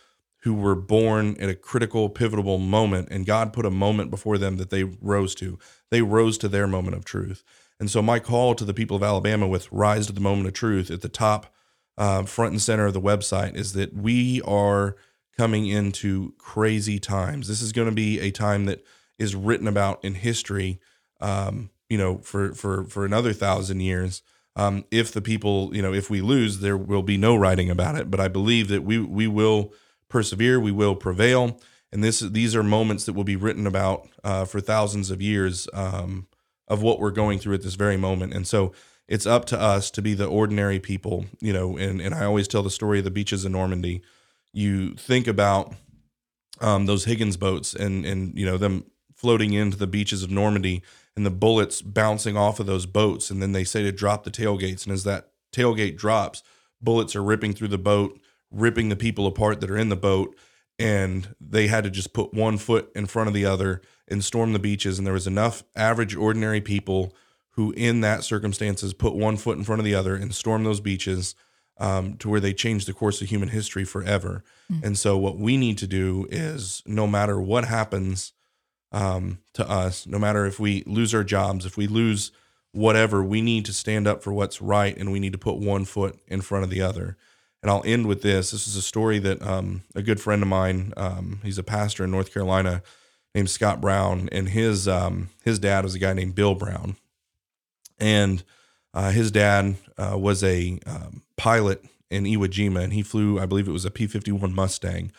who 0.42 0.54
were 0.54 0.76
born 0.76 1.36
at 1.40 1.48
a 1.48 1.54
critical, 1.54 2.08
pivotal 2.08 2.58
moment, 2.58 3.08
and 3.10 3.26
God 3.26 3.52
put 3.52 3.66
a 3.66 3.70
moment 3.70 4.10
before 4.10 4.38
them 4.38 4.56
that 4.58 4.70
they 4.70 4.84
rose 4.84 5.34
to. 5.36 5.58
They 5.90 6.02
rose 6.02 6.38
to 6.38 6.48
their 6.48 6.68
moment 6.68 6.96
of 6.96 7.04
truth. 7.04 7.42
And 7.78 7.90
so, 7.90 8.00
my 8.02 8.18
call 8.18 8.54
to 8.54 8.64
the 8.64 8.74
people 8.74 8.96
of 8.96 9.02
Alabama 9.02 9.46
with 9.46 9.70
Rise 9.70 10.06
to 10.06 10.12
the 10.12 10.20
Moment 10.20 10.48
of 10.48 10.54
Truth 10.54 10.90
at 10.90 11.02
the 11.02 11.08
top, 11.08 11.52
uh, 11.98 12.24
front 12.24 12.52
and 12.52 12.62
center 12.62 12.86
of 12.86 12.94
the 12.94 13.00
website 13.00 13.54
is 13.54 13.72
that 13.74 13.94
we 13.94 14.42
are 14.42 14.96
coming 15.36 15.66
into 15.66 16.34
crazy 16.38 16.98
times. 16.98 17.48
This 17.48 17.60
is 17.60 17.72
going 17.72 17.88
to 17.88 17.94
be 17.94 18.20
a 18.20 18.30
time 18.30 18.64
that 18.66 18.84
is 19.18 19.34
written 19.34 19.66
about 19.66 20.04
in 20.04 20.14
history 20.14 20.80
um, 21.20 21.70
you 21.88 21.98
know, 21.98 22.18
for 22.18 22.52
for 22.52 22.84
for 22.84 23.04
another 23.04 23.32
thousand 23.32 23.80
years. 23.80 24.22
Um, 24.56 24.84
if 24.90 25.12
the 25.12 25.20
people, 25.20 25.74
you 25.74 25.82
know, 25.82 25.92
if 25.92 26.08
we 26.08 26.20
lose, 26.20 26.60
there 26.60 26.76
will 26.76 27.02
be 27.02 27.18
no 27.18 27.36
writing 27.36 27.70
about 27.70 27.96
it. 27.96 28.10
But 28.10 28.20
I 28.20 28.28
believe 28.28 28.68
that 28.68 28.82
we 28.82 28.98
we 28.98 29.26
will 29.26 29.72
persevere, 30.08 30.58
we 30.58 30.72
will 30.72 30.96
prevail, 30.96 31.60
and 31.92 32.02
this 32.02 32.20
these 32.20 32.56
are 32.56 32.62
moments 32.62 33.04
that 33.04 33.12
will 33.12 33.24
be 33.24 33.36
written 33.36 33.66
about 33.66 34.08
uh, 34.24 34.44
for 34.44 34.60
thousands 34.60 35.10
of 35.10 35.22
years 35.22 35.68
um, 35.72 36.26
of 36.68 36.82
what 36.82 36.98
we're 36.98 37.10
going 37.10 37.38
through 37.38 37.54
at 37.54 37.62
this 37.62 37.74
very 37.74 37.96
moment. 37.96 38.34
And 38.34 38.46
so 38.46 38.72
it's 39.08 39.26
up 39.26 39.44
to 39.46 39.60
us 39.60 39.90
to 39.92 40.02
be 40.02 40.14
the 40.14 40.26
ordinary 40.26 40.80
people, 40.80 41.26
you 41.40 41.52
know. 41.52 41.76
And 41.76 42.00
and 42.00 42.14
I 42.14 42.24
always 42.24 42.48
tell 42.48 42.62
the 42.62 42.70
story 42.70 42.98
of 42.98 43.04
the 43.04 43.10
beaches 43.10 43.44
in 43.44 43.52
Normandy. 43.52 44.02
You 44.52 44.94
think 44.94 45.26
about 45.26 45.74
um, 46.60 46.86
those 46.86 47.04
Higgins 47.04 47.36
boats 47.36 47.74
and 47.74 48.04
and 48.04 48.36
you 48.36 48.46
know 48.46 48.56
them 48.56 48.84
floating 49.14 49.52
into 49.54 49.76
the 49.76 49.86
beaches 49.86 50.22
of 50.22 50.30
Normandy 50.30 50.82
and 51.16 51.24
the 51.24 51.30
bullets 51.30 51.80
bouncing 51.80 52.36
off 52.36 52.60
of 52.60 52.66
those 52.66 52.86
boats. 52.86 53.30
And 53.30 53.40
then 53.40 53.52
they 53.52 53.64
say 53.64 53.82
to 53.82 53.90
drop 53.90 54.24
the 54.24 54.30
tailgates. 54.30 54.84
And 54.84 54.92
as 54.92 55.04
that 55.04 55.30
tailgate 55.52 55.96
drops, 55.96 56.42
bullets 56.82 57.16
are 57.16 57.22
ripping 57.22 57.54
through 57.54 57.68
the 57.68 57.78
boat, 57.78 58.20
ripping 58.50 58.90
the 58.90 58.96
people 58.96 59.26
apart 59.26 59.60
that 59.60 59.70
are 59.70 59.78
in 59.78 59.88
the 59.88 59.96
boat. 59.96 60.36
And 60.78 61.34
they 61.40 61.68
had 61.68 61.84
to 61.84 61.90
just 61.90 62.12
put 62.12 62.34
one 62.34 62.58
foot 62.58 62.90
in 62.94 63.06
front 63.06 63.28
of 63.28 63.34
the 63.34 63.46
other 63.46 63.80
and 64.08 64.24
storm 64.24 64.52
the 64.52 64.58
beaches. 64.58 64.98
And 64.98 65.06
there 65.06 65.14
was 65.14 65.26
enough 65.26 65.62
average, 65.74 66.14
ordinary 66.14 66.60
people 66.60 67.14
who, 67.50 67.72
in 67.72 68.00
that 68.02 68.24
circumstances, 68.24 68.92
put 68.92 69.14
one 69.14 69.36
foot 69.36 69.58
in 69.58 69.64
front 69.64 69.80
of 69.80 69.84
the 69.84 69.94
other 69.94 70.14
and 70.14 70.34
stormed 70.34 70.66
those 70.66 70.80
beaches 70.80 71.34
um, 71.78 72.16
to 72.18 72.28
where 72.28 72.40
they 72.40 72.52
changed 72.52 72.88
the 72.88 72.92
course 72.92 73.20
of 73.20 73.28
human 73.28 73.48
history 73.48 73.84
forever. 73.84 74.42
And 74.82 74.98
so, 74.98 75.16
what 75.16 75.38
we 75.38 75.56
need 75.56 75.78
to 75.78 75.86
do 75.86 76.26
is 76.30 76.82
no 76.86 77.06
matter 77.06 77.40
what 77.40 77.64
happens, 77.64 78.32
um, 78.92 79.38
to 79.54 79.68
us, 79.68 80.06
no 80.06 80.18
matter 80.18 80.46
if 80.46 80.58
we 80.58 80.82
lose 80.86 81.14
our 81.14 81.24
jobs, 81.24 81.66
if 81.66 81.76
we 81.76 81.86
lose 81.86 82.32
whatever, 82.72 83.22
we 83.22 83.42
need 83.42 83.64
to 83.66 83.72
stand 83.72 84.06
up 84.06 84.22
for 84.22 84.32
what's 84.32 84.62
right 84.62 84.96
and 84.96 85.12
we 85.12 85.20
need 85.20 85.32
to 85.32 85.38
put 85.38 85.56
one 85.56 85.84
foot 85.84 86.18
in 86.28 86.40
front 86.40 86.64
of 86.64 86.70
the 86.70 86.82
other. 86.82 87.16
And 87.62 87.70
I'll 87.70 87.82
end 87.84 88.06
with 88.06 88.22
this. 88.22 88.50
This 88.52 88.68
is 88.68 88.76
a 88.76 88.82
story 88.82 89.18
that 89.18 89.42
um, 89.42 89.82
a 89.94 90.02
good 90.02 90.20
friend 90.20 90.42
of 90.42 90.48
mine, 90.48 90.92
um, 90.96 91.40
he's 91.42 91.58
a 91.58 91.62
pastor 91.62 92.04
in 92.04 92.10
North 92.10 92.32
Carolina 92.32 92.82
named 93.36 93.50
Scott 93.50 93.80
Brown, 93.80 94.28
and 94.32 94.48
his 94.48 94.88
um, 94.88 95.30
his 95.44 95.60
dad 95.60 95.84
was 95.84 95.94
a 95.94 96.00
guy 96.00 96.12
named 96.12 96.34
Bill 96.34 96.56
Brown. 96.56 96.96
And 97.98 98.42
uh, 98.92 99.10
his 99.10 99.30
dad 99.30 99.76
uh, 99.96 100.16
was 100.18 100.42
a 100.42 100.80
um, 100.86 101.22
pilot 101.36 101.84
in 102.10 102.24
Iwo 102.24 102.46
Jima, 102.46 102.82
and 102.82 102.92
he 102.92 103.02
flew, 103.02 103.38
I 103.38 103.46
believe 103.46 103.68
it 103.68 103.72
was 103.72 103.84
a 103.84 103.90
P 103.90 104.06
51 104.06 104.52
Mustang 104.52 105.12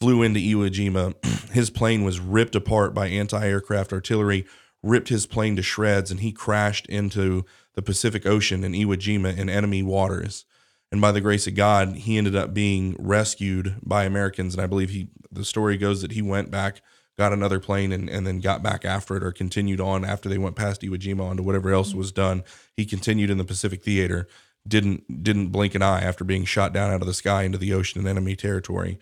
flew 0.00 0.22
into 0.22 0.40
Iwo 0.40 0.70
Jima. 0.70 1.14
His 1.52 1.70
plane 1.70 2.04
was 2.04 2.18
ripped 2.18 2.54
apart 2.54 2.94
by 2.94 3.08
anti 3.08 3.46
aircraft 3.46 3.92
artillery, 3.92 4.46
ripped 4.82 5.10
his 5.10 5.26
plane 5.26 5.56
to 5.56 5.62
shreds, 5.62 6.10
and 6.10 6.20
he 6.20 6.32
crashed 6.32 6.86
into 6.86 7.44
the 7.74 7.82
Pacific 7.82 8.24
Ocean 8.24 8.64
in 8.64 8.72
Iwo 8.72 8.96
Jima 8.96 9.36
in 9.36 9.50
enemy 9.50 9.82
waters. 9.82 10.46
And 10.90 11.00
by 11.00 11.12
the 11.12 11.20
grace 11.20 11.46
of 11.46 11.54
God, 11.54 11.96
he 11.96 12.18
ended 12.18 12.34
up 12.34 12.54
being 12.54 12.96
rescued 12.98 13.76
by 13.82 14.04
Americans. 14.04 14.54
And 14.54 14.62
I 14.62 14.66
believe 14.66 14.90
he, 14.90 15.08
the 15.30 15.44
story 15.44 15.76
goes 15.76 16.02
that 16.02 16.12
he 16.12 16.22
went 16.22 16.50
back, 16.50 16.80
got 17.20 17.34
another 17.34 17.60
plane, 17.60 17.92
and, 17.92 18.08
and 18.08 18.26
then 18.26 18.40
got 18.40 18.62
back 18.62 18.82
after 18.82 19.14
it 19.14 19.22
or 19.22 19.30
continued 19.30 19.78
on 19.78 20.06
after 20.06 20.26
they 20.26 20.38
went 20.38 20.56
past 20.56 20.80
Iwo 20.80 20.96
Jima 20.96 21.28
onto 21.28 21.42
whatever 21.42 21.70
else 21.70 21.92
was 21.92 22.10
done. 22.10 22.42
He 22.74 22.86
continued 22.86 23.28
in 23.28 23.36
the 23.36 23.44
Pacific 23.44 23.84
Theater, 23.84 24.26
didn't 24.66 25.22
didn't 25.22 25.48
blink 25.48 25.74
an 25.74 25.82
eye 25.82 26.00
after 26.00 26.24
being 26.24 26.46
shot 26.46 26.72
down 26.72 26.90
out 26.90 27.02
of 27.02 27.06
the 27.06 27.12
sky 27.12 27.42
into 27.42 27.58
the 27.58 27.74
ocean 27.74 28.00
in 28.00 28.06
enemy 28.06 28.36
territory. 28.36 28.98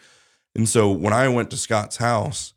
And 0.56 0.68
so 0.68 0.90
when 0.90 1.12
I 1.12 1.28
went 1.28 1.48
to 1.52 1.56
Scott's 1.56 1.98
house, 1.98 2.54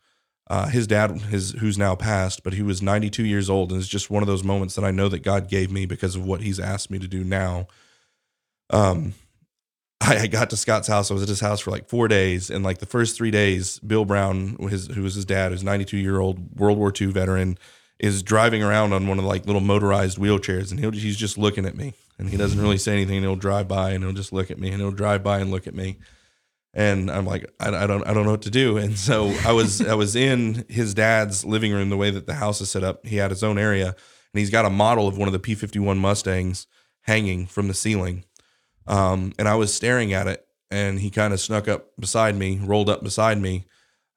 uh, 0.50 0.66
his 0.68 0.88
dad, 0.88 1.12
his 1.12 1.52
who's 1.52 1.78
now 1.78 1.94
passed, 1.94 2.44
but 2.44 2.54
he 2.54 2.64
was 2.64 2.82
92 2.82 3.24
years 3.24 3.48
old, 3.48 3.72
and 3.72 3.80
it's 3.80 3.88
just 3.88 4.10
one 4.10 4.24
of 4.24 4.28
those 4.28 4.44
moments 4.44 4.74
that 4.74 4.84
I 4.84 4.90
know 4.90 5.10
that 5.10 5.22
God 5.22 5.48
gave 5.48 5.72
me 5.72 5.86
because 5.86 6.16
of 6.16 6.26
what 6.26 6.42
He's 6.42 6.60
asked 6.60 6.90
me 6.90 6.98
to 6.98 7.08
do 7.08 7.24
now. 7.24 7.68
Um, 8.72 9.14
I, 10.02 10.28
got 10.28 10.50
to 10.50 10.58
Scott's 10.58 10.88
house. 10.88 11.12
I 11.12 11.14
was 11.14 11.24
at 11.24 11.30
his 11.30 11.40
house 11.40 11.60
for 11.60 11.72
like 11.72 11.88
four 11.88 12.08
days, 12.08 12.50
and 12.50 12.64
like 12.64 12.80
the 12.80 12.86
first 12.86 13.16
three 13.16 13.32
days, 13.32 13.80
Bill 13.80 14.06
Brown, 14.06 14.58
his 14.70 14.88
who 14.88 15.04
was 15.04 15.16
his 15.16 15.26
dad, 15.26 15.52
who's 15.52 15.64
92 15.64 15.98
year 15.98 16.20
old 16.20 16.60
World 16.60 16.78
War 16.78 16.92
II 17.00 17.08
veteran, 17.08 17.58
is 18.00 18.24
driving 18.24 18.64
around 18.64 18.94
on 18.94 19.08
one 19.08 19.18
of 19.18 19.24
the 19.24 19.30
like 19.30 19.46
little 19.46 19.62
motorized 19.62 20.18
wheelchairs, 20.18 20.72
and 20.72 20.80
he'll, 20.80 20.92
he's 20.92 21.18
just 21.18 21.38
looking 21.38 21.66
at 21.66 21.76
me, 21.76 21.94
and 22.18 22.30
he 22.30 22.38
doesn't 22.38 22.60
really 22.60 22.78
say 22.78 22.94
anything. 22.94 23.18
And 23.18 23.26
he'll 23.26 23.36
drive 23.36 23.68
by, 23.68 23.92
and 23.92 24.04
he'll 24.04 24.14
just 24.14 24.34
look 24.34 24.50
at 24.50 24.60
me, 24.60 24.70
and 24.70 24.82
he'll 24.82 24.92
drive 24.92 25.24
by 25.24 25.40
and 25.40 25.52
look 25.52 25.68
at 25.68 25.76
me 25.76 25.98
and 26.74 27.12
I'm 27.12 27.26
like, 27.26 27.52
I, 27.60 27.68
I, 27.70 27.88
don't, 27.88 28.08
I 28.08 28.14
don't 28.14 28.26
know 28.26 28.32
what 28.32 28.44
to 28.44 28.50
do. 28.50 28.78
And 28.78 28.98
so 28.98 29.36
I 29.46 29.52
was, 29.52 29.82
I 29.82 29.94
was 29.94 30.16
in 30.16 30.66
his 30.70 30.94
dad's 30.94 31.44
living 31.44 31.74
room. 31.74 31.90
The 31.90 31.98
way 31.98 32.12
that 32.12 32.28
the 32.28 32.36
house 32.36 32.62
is 32.62 32.72
set 32.72 32.84
up, 32.84 33.06
he 33.06 33.18
had 33.18 33.32
his 33.32 33.44
own 33.44 33.58
area, 33.58 33.88
and 33.88 34.40
he's 34.40 34.50
got 34.50 34.66
a 34.66 34.70
model 34.70 35.08
of 35.08 35.18
one 35.18 35.28
of 35.28 35.34
the 35.34 35.40
P51 35.40 35.98
Mustangs 35.98 36.68
hanging 37.02 37.46
from 37.46 37.68
the 37.68 37.74
ceiling. 37.74 38.24
Um, 38.88 39.34
and 39.38 39.48
I 39.48 39.56
was 39.56 39.74
staring 39.74 40.14
at 40.14 40.28
it, 40.28 40.46
and 40.70 41.00
he 41.00 41.10
kind 41.10 41.34
of 41.34 41.40
snuck 41.40 41.68
up 41.68 41.90
beside 42.00 42.36
me, 42.36 42.60
rolled 42.62 42.90
up 42.90 43.04
beside 43.04 43.40
me, 43.40 43.66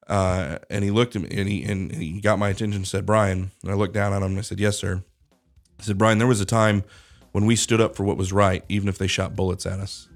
uh, 0.07 0.59
and 0.69 0.83
he 0.83 0.91
looked 0.91 1.15
at 1.15 1.23
me, 1.23 1.29
and 1.31 1.49
he 1.49 1.63
and 1.63 1.91
he 1.93 2.21
got 2.21 2.39
my 2.39 2.49
attention. 2.49 2.77
and 2.77 2.87
Said, 2.87 3.05
"Bryan," 3.05 3.51
and 3.61 3.71
I 3.71 3.75
looked 3.75 3.93
down 3.93 4.13
at 4.13 4.17
him, 4.17 4.31
and 4.31 4.39
I 4.39 4.41
said, 4.41 4.59
"Yes, 4.59 4.77
sir." 4.77 5.03
I 5.79 5.83
said, 5.83 5.97
"Bryan, 5.97 6.17
there 6.17 6.27
was 6.27 6.41
a 6.41 6.45
time 6.45 6.83
when 7.31 7.45
we 7.45 7.55
stood 7.55 7.81
up 7.81 7.95
for 7.95 8.03
what 8.03 8.17
was 8.17 8.31
right, 8.31 8.63
even 8.69 8.87
if 8.87 8.97
they 8.97 9.07
shot 9.07 9.35
bullets 9.35 9.65
at 9.65 9.79
us." 9.79 10.07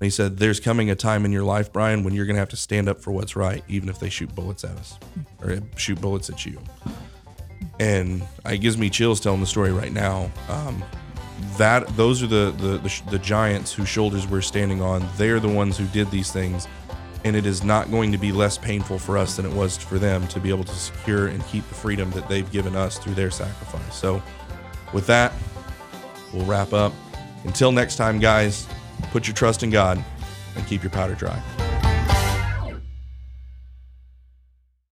And 0.00 0.06
he 0.06 0.10
said, 0.10 0.38
There's 0.38 0.60
coming 0.60 0.90
a 0.90 0.96
time 0.96 1.24
in 1.24 1.32
your 1.32 1.44
life, 1.44 1.72
Bryan, 1.72 2.02
when 2.02 2.14
you're 2.14 2.26
going 2.26 2.36
to 2.36 2.40
have 2.40 2.48
to 2.50 2.56
stand 2.56 2.88
up 2.88 3.00
for 3.00 3.12
what's 3.12 3.36
right, 3.36 3.62
even 3.68 3.88
if 3.88 4.00
they 4.00 4.08
shoot 4.10 4.34
bullets 4.34 4.64
at 4.64 4.76
us 4.76 4.98
or 5.40 5.58
shoot 5.76 6.00
bullets 6.00 6.28
at 6.28 6.44
you. 6.44 6.60
And 7.78 8.22
it 8.44 8.58
gives 8.58 8.76
me 8.76 8.90
chills 8.90 9.20
telling 9.20 9.40
the 9.40 9.46
story 9.46 9.72
right 9.72 9.92
now. 9.92 10.30
Um, 10.48 10.84
that 11.56 11.86
those 11.96 12.22
are 12.22 12.26
the, 12.26 12.54
the 12.56 12.78
the 12.78 13.02
the 13.10 13.18
giants 13.18 13.72
whose 13.72 13.88
shoulders 13.88 14.26
we're 14.26 14.40
standing 14.40 14.80
on. 14.80 15.06
They're 15.16 15.40
the 15.40 15.48
ones 15.48 15.76
who 15.76 15.86
did 15.86 16.10
these 16.10 16.32
things, 16.32 16.68
and 17.24 17.34
it 17.36 17.46
is 17.46 17.64
not 17.64 17.90
going 17.90 18.12
to 18.12 18.18
be 18.18 18.32
less 18.32 18.58
painful 18.58 18.98
for 18.98 19.18
us 19.18 19.36
than 19.36 19.46
it 19.46 19.52
was 19.52 19.76
for 19.76 19.98
them 19.98 20.26
to 20.28 20.40
be 20.40 20.50
able 20.50 20.64
to 20.64 20.74
secure 20.74 21.28
and 21.28 21.44
keep 21.46 21.66
the 21.68 21.74
freedom 21.74 22.10
that 22.12 22.28
they've 22.28 22.50
given 22.50 22.76
us 22.76 22.98
through 22.98 23.14
their 23.14 23.30
sacrifice. 23.30 23.94
So, 23.94 24.22
with 24.92 25.06
that, 25.06 25.32
we'll 26.32 26.46
wrap 26.46 26.72
up. 26.72 26.92
Until 27.44 27.72
next 27.72 27.96
time, 27.96 28.18
guys, 28.18 28.66
put 29.10 29.26
your 29.26 29.34
trust 29.34 29.62
in 29.62 29.70
God 29.70 30.02
and 30.56 30.66
keep 30.66 30.82
your 30.82 30.90
powder 30.90 31.14
dry. 31.14 31.42